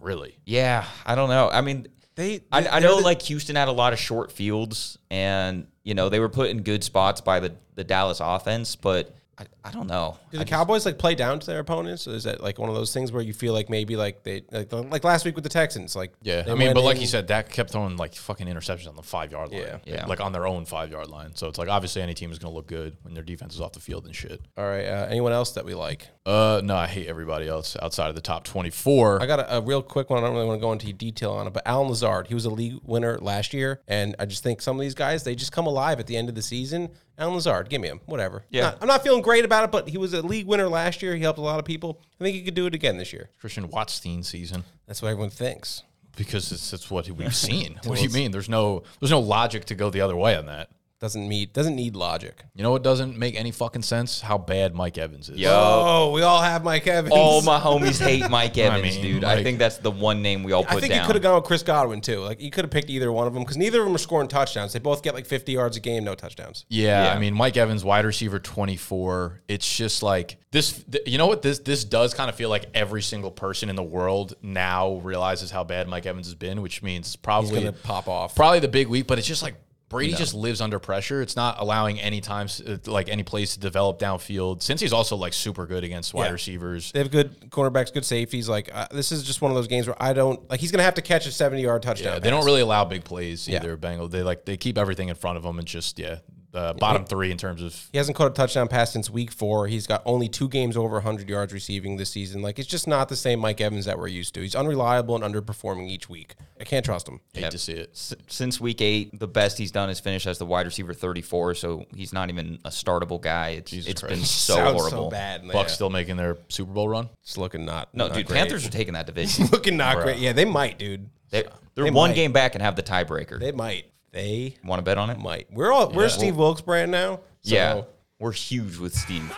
Really. 0.00 0.36
Yeah, 0.44 0.84
I 1.06 1.14
don't 1.14 1.30
know. 1.30 1.48
I 1.50 1.62
mean, 1.62 1.86
They, 2.16 2.42
I, 2.52 2.60
they- 2.60 2.68
I 2.68 2.80
they're 2.80 2.90
know 2.90 2.96
the- 2.98 3.02
like 3.04 3.22
Houston 3.22 3.56
had 3.56 3.68
a 3.68 3.72
lot 3.72 3.92
of 3.94 3.98
short 3.98 4.30
fields, 4.30 4.98
and 5.10 5.66
you 5.82 5.94
know 5.94 6.08
they 6.10 6.20
were 6.20 6.28
put 6.28 6.50
in 6.50 6.62
good 6.62 6.84
spots 6.84 7.20
by 7.22 7.40
the 7.40 7.54
the 7.74 7.84
Dallas 7.84 8.20
offense, 8.22 8.76
but 8.76 9.14
I, 9.38 9.44
I 9.64 9.70
don't 9.70 9.86
know. 9.86 10.16
Do 10.30 10.38
the 10.38 10.46
Cowboys 10.46 10.86
like 10.86 10.96
play 10.98 11.14
down 11.14 11.40
to 11.40 11.46
their 11.46 11.58
opponents? 11.60 12.08
Or 12.08 12.12
is 12.14 12.24
that 12.24 12.42
like 12.42 12.58
one 12.58 12.70
of 12.70 12.74
those 12.74 12.92
things 12.94 13.12
where 13.12 13.22
you 13.22 13.34
feel 13.34 13.52
like 13.52 13.68
maybe 13.68 13.94
like 13.96 14.22
they 14.22 14.42
like 14.50 14.72
like 14.72 15.04
last 15.04 15.24
week 15.26 15.34
with 15.34 15.44
the 15.44 15.50
Texans? 15.50 15.94
Like 15.94 16.14
Yeah, 16.22 16.42
I 16.46 16.50
mean, 16.50 16.58
went 16.68 16.74
but 16.74 16.84
like 16.84 17.00
you 17.00 17.06
said, 17.06 17.26
Dak 17.26 17.50
kept 17.50 17.70
throwing 17.70 17.96
like 17.98 18.14
fucking 18.14 18.46
interceptions 18.46 18.88
on 18.88 18.96
the 18.96 19.02
five 19.02 19.32
yard 19.32 19.50
line. 19.52 19.60
Yeah. 19.60 19.78
Yeah. 19.84 20.06
like 20.06 20.20
on 20.22 20.32
their 20.32 20.46
own 20.46 20.64
five 20.64 20.90
yard 20.90 21.08
line. 21.08 21.34
So 21.36 21.48
it's 21.48 21.58
like 21.58 21.68
obviously 21.68 22.00
any 22.00 22.14
team 22.14 22.32
is 22.32 22.38
going 22.38 22.50
to 22.50 22.54
look 22.56 22.66
good 22.66 22.96
when 23.02 23.12
their 23.12 23.22
defense 23.22 23.54
is 23.54 23.60
off 23.60 23.72
the 23.72 23.80
field 23.80 24.06
and 24.06 24.14
shit. 24.16 24.40
all 24.56 24.64
right. 24.64 24.86
Uh, 24.86 25.06
anyone 25.10 25.32
else 25.32 25.52
that 25.52 25.64
we 25.66 25.74
like? 25.74 26.08
Uh, 26.26 26.60
no, 26.64 26.74
I 26.74 26.88
hate 26.88 27.06
everybody 27.06 27.46
else 27.46 27.76
outside 27.80 28.08
of 28.08 28.16
the 28.16 28.20
top 28.20 28.42
twenty 28.42 28.70
four. 28.70 29.22
I 29.22 29.26
got 29.26 29.38
a, 29.38 29.58
a 29.58 29.60
real 29.60 29.80
quick 29.80 30.10
one. 30.10 30.18
I 30.22 30.26
don't 30.26 30.34
really 30.34 30.48
want 30.48 30.58
to 30.60 30.60
go 30.60 30.72
into 30.72 30.92
detail 30.92 31.30
on 31.30 31.46
it, 31.46 31.52
but 31.52 31.62
Allen 31.64 31.88
Lazard, 31.88 32.26
he 32.26 32.34
was 32.34 32.44
a 32.44 32.50
league 32.50 32.80
winner 32.82 33.16
last 33.18 33.54
year, 33.54 33.80
and 33.86 34.16
I 34.18 34.26
just 34.26 34.42
think 34.42 34.60
some 34.60 34.74
of 34.76 34.80
these 34.80 34.94
guys 34.94 35.22
they 35.22 35.36
just 35.36 35.52
come 35.52 35.68
alive 35.68 36.00
at 36.00 36.08
the 36.08 36.16
end 36.16 36.28
of 36.28 36.34
the 36.34 36.42
season. 36.42 36.90
Allen 37.16 37.34
Lazard, 37.34 37.68
give 37.68 37.80
me 37.80 37.86
him, 37.88 38.00
whatever. 38.06 38.44
Yeah. 38.50 38.62
Not- 38.62 38.78
I'm 38.82 38.88
not 38.88 39.02
feeling 39.04 39.22
great 39.22 39.44
about 39.44 39.62
it, 39.64 39.70
but 39.70 39.88
he 39.88 39.98
was 39.98 40.12
a 40.14 40.20
league 40.20 40.46
winner 40.48 40.68
last 40.68 41.00
year. 41.00 41.14
He 41.14 41.22
helped 41.22 41.38
a 41.38 41.42
lot 41.42 41.60
of 41.60 41.64
people. 41.64 42.00
I 42.20 42.24
think 42.24 42.34
he 42.36 42.42
could 42.42 42.54
do 42.54 42.66
it 42.66 42.74
again 42.74 42.98
this 42.98 43.12
year. 43.12 43.30
Christian 43.40 43.68
Watson 43.70 44.22
season 44.24 44.64
That's 44.86 45.00
what 45.00 45.08
everyone 45.12 45.30
thinks. 45.30 45.84
because 46.16 46.50
it's, 46.50 46.72
it's 46.72 46.90
what 46.90 47.08
we've 47.08 47.34
seen. 47.46 47.78
what 47.84 47.98
do 47.98 48.02
you 48.02 48.10
mean? 48.10 48.32
There's 48.32 48.48
no 48.48 48.82
there's 49.00 49.12
no 49.12 49.20
logic 49.20 49.66
to 49.66 49.74
go 49.76 49.90
the 49.90 50.00
other 50.00 50.16
way 50.16 50.34
on 50.36 50.46
that. 50.46 50.70
Doesn't 50.98 51.28
need 51.28 51.52
doesn't 51.52 51.76
need 51.76 51.94
logic. 51.94 52.42
You 52.54 52.62
know 52.62 52.70
what 52.70 52.82
doesn't 52.82 53.18
make 53.18 53.34
any 53.38 53.50
fucking 53.50 53.82
sense? 53.82 54.22
How 54.22 54.38
bad 54.38 54.74
Mike 54.74 54.96
Evans 54.96 55.28
is. 55.28 55.36
Yo, 55.38 55.50
Oh, 55.52 56.10
we 56.12 56.22
all 56.22 56.40
have 56.40 56.64
Mike 56.64 56.86
Evans. 56.86 57.12
all 57.14 57.42
my 57.42 57.60
homies 57.60 58.00
hate 58.02 58.30
Mike 58.30 58.56
Evans, 58.56 58.96
mean, 58.96 59.02
dude. 59.02 59.24
I 59.24 59.34
like- 59.34 59.44
think 59.44 59.58
that's 59.58 59.76
the 59.76 59.90
one 59.90 60.22
name 60.22 60.42
we 60.42 60.52
all 60.52 60.62
put 60.62 60.70
I 60.70 60.74
put 60.76 60.80
think 60.80 60.92
you 60.94 60.98
down. 61.00 61.06
could 61.06 61.16
have 61.16 61.22
gone 61.22 61.34
with 61.34 61.44
Chris 61.44 61.62
Godwin 61.62 62.00
too. 62.00 62.20
Like 62.20 62.40
you 62.40 62.50
could 62.50 62.64
have 62.64 62.70
picked 62.70 62.88
either 62.88 63.12
one 63.12 63.26
of 63.26 63.34
them 63.34 63.42
because 63.42 63.58
neither 63.58 63.80
of 63.80 63.84
them 63.86 63.94
are 63.94 63.98
scoring 63.98 64.26
touchdowns. 64.28 64.72
They 64.72 64.78
both 64.78 65.02
get 65.02 65.12
like 65.14 65.26
50 65.26 65.52
yards 65.52 65.76
a 65.76 65.80
game, 65.80 66.02
no 66.02 66.14
touchdowns. 66.14 66.64
Yeah, 66.70 67.04
Yeah. 67.04 67.12
I 67.12 67.18
mean 67.18 67.34
Mike 67.34 67.58
Evans, 67.58 67.84
wide 67.84 68.06
receiver, 68.06 68.38
twenty 68.38 68.76
four. 68.76 69.42
It's 69.48 69.76
just 69.76 70.02
like 70.02 70.38
this. 70.50 70.82
Th- 70.90 71.06
you 71.06 71.18
know 71.18 71.26
what 71.26 71.42
this 71.42 71.58
this 71.58 71.84
does 71.84 72.14
kind 72.14 72.30
of 72.30 72.36
feel 72.36 72.48
like 72.48 72.70
every 72.72 73.02
single 73.02 73.30
person 73.30 73.68
in 73.68 73.76
the 73.76 73.82
world 73.82 74.34
now 74.40 74.94
realizes 75.00 75.50
how 75.50 75.62
bad 75.62 75.88
Mike 75.88 76.06
Evans 76.06 76.26
has 76.26 76.34
been, 76.34 76.62
which 76.62 76.82
means 76.82 77.16
probably 77.16 77.60
gonna 77.60 77.72
pop 77.74 78.08
off. 78.08 78.34
Probably 78.34 78.60
the 78.60 78.68
big 78.68 78.88
week, 78.88 79.06
but 79.06 79.18
it's 79.18 79.28
just 79.28 79.42
like 79.42 79.56
Brady 79.88 80.14
just 80.14 80.34
lives 80.34 80.60
under 80.60 80.78
pressure. 80.80 81.22
It's 81.22 81.36
not 81.36 81.60
allowing 81.60 82.00
any 82.00 82.20
times 82.20 82.60
uh, 82.60 82.78
like 82.86 83.08
any 83.08 83.22
plays 83.22 83.54
to 83.54 83.60
develop 83.60 84.00
downfield. 84.00 84.60
Since 84.62 84.80
he's 84.80 84.92
also 84.92 85.14
like 85.16 85.32
super 85.32 85.64
good 85.66 85.84
against 85.84 86.12
wide 86.12 86.26
Yeah. 86.26 86.32
receivers. 86.32 86.90
They 86.90 86.98
have 86.98 87.10
good 87.12 87.50
cornerbacks, 87.50 87.92
good 87.92 88.04
safeties. 88.04 88.48
Like 88.48 88.68
uh, 88.74 88.88
this 88.90 89.12
is 89.12 89.22
just 89.22 89.40
one 89.42 89.52
of 89.52 89.54
those 89.56 89.68
games 89.68 89.86
where 89.86 90.00
I 90.02 90.12
don't 90.12 90.48
like. 90.50 90.58
He's 90.58 90.72
gonna 90.72 90.82
have 90.82 90.94
to 90.94 91.02
catch 91.02 91.26
a 91.26 91.30
70 91.32 91.62
yard 91.62 91.82
touchdown. 91.82 92.14
Yeah, 92.14 92.18
they 92.18 92.30
don't 92.30 92.44
really 92.44 92.62
allow 92.62 92.84
big 92.84 93.04
plays 93.04 93.46
Yeah. 93.46 93.58
either. 93.58 93.76
Bengal, 93.76 94.08
they 94.08 94.22
like 94.24 94.44
they 94.44 94.56
keep 94.56 94.76
everything 94.76 95.08
in 95.08 95.14
front 95.14 95.36
of 95.36 95.44
them 95.44 95.58
and 95.58 95.68
just 95.68 95.98
yeah, 96.00 96.16
Uh, 96.56 96.72
the 96.72 96.78
bottom 96.78 97.04
three 97.04 97.30
in 97.30 97.36
terms 97.36 97.62
of 97.62 97.74
He 97.92 97.98
hasn't 97.98 98.16
caught 98.16 98.28
a 98.28 98.34
touchdown 98.34 98.66
pass 98.68 98.92
since 98.92 99.10
week 99.10 99.30
four. 99.30 99.66
He's 99.66 99.86
got 99.86 100.02
only 100.06 100.28
two 100.28 100.48
games 100.48 100.76
over 100.76 100.94
100 100.94 101.28
yards 101.28 101.52
receiving 101.52 101.96
this 101.98 102.10
season. 102.10 102.40
Like 102.42 102.58
it's 102.58 102.68
just 102.68 102.88
not 102.88 103.08
the 103.08 103.16
same 103.16 103.40
Mike 103.40 103.60
Evans 103.60 103.84
that 103.84 103.98
we're 103.98 104.06
used 104.08 104.34
to. 104.34 104.40
He's 104.40 104.54
unreliable 104.54 105.22
and 105.22 105.34
underperforming 105.34 105.88
each 105.90 106.08
week. 106.08 106.34
I 106.60 106.64
can't 106.64 106.84
trust 106.84 107.06
him. 107.08 107.20
hate 107.34 107.50
to 107.50 107.58
see 107.58 107.74
it. 107.74 107.90
S- 107.92 108.14
since 108.28 108.60
week 108.60 108.80
eight, 108.80 109.18
the 109.18 109.28
best 109.28 109.58
he's 109.58 109.70
done 109.70 109.90
is 109.90 110.00
finish 110.00 110.26
as 110.26 110.38
the 110.38 110.46
wide 110.46 110.64
receiver 110.66 110.94
34, 110.94 111.54
so 111.54 111.84
he's 111.94 112.12
not 112.14 112.30
even 112.30 112.58
a 112.64 112.70
startable 112.70 113.20
guy. 113.20 113.50
It's, 113.50 113.70
Jesus 113.70 113.90
it's 113.90 114.00
Christ. 114.00 114.14
been 114.16 114.24
so 114.24 114.54
Sounds 114.54 114.80
horrible. 114.80 115.04
so 115.06 115.10
bad. 115.10 115.42
Bucks 115.52 115.72
Yeah. 115.72 115.74
still 115.74 115.90
making 115.90 116.16
their 116.16 116.38
Super 116.48 116.72
Bowl 116.72 116.88
run. 116.88 117.10
It's 117.22 117.36
looking 117.36 117.64
not. 117.66 117.90
No, 117.94 118.06
not 118.08 118.16
dude, 118.16 118.26
great. 118.26 118.38
Panthers 118.38 118.66
are 118.66 118.70
taking 118.70 118.94
that 118.94 119.04
division. 119.12 119.46
looking 119.52 119.76
not 119.76 119.96
great. 120.02 120.18
Yeah, 120.18 120.32
they 120.32 120.46
might, 120.46 120.78
dude. 120.78 121.10
They're, 121.30 121.44
they're 121.74 121.84
They 121.84 121.90
one 121.90 122.10
might. 122.10 122.14
game 122.16 122.32
back 122.32 122.54
and 122.54 122.62
have 122.62 122.76
the 122.76 122.82
tiebreaker. 122.82 123.38
They 123.38 123.52
might. 123.52 123.86
They 124.12 124.56
Want 124.64 124.78
to 124.78 124.82
bet 124.82 124.98
on 124.98 125.10
it? 125.10 125.18
might. 125.18 125.46
We're 125.52 125.72
all 125.72 125.90
we're 125.90 126.08
Steve 126.08 126.36
Wilks 126.36 126.60
brand 126.62 126.90
now. 126.90 127.20
So 127.42 127.54
yeah, 127.54 127.82
we're 128.18 128.32
huge 128.32 128.76
with 128.78 128.94
Steve. 128.94 129.30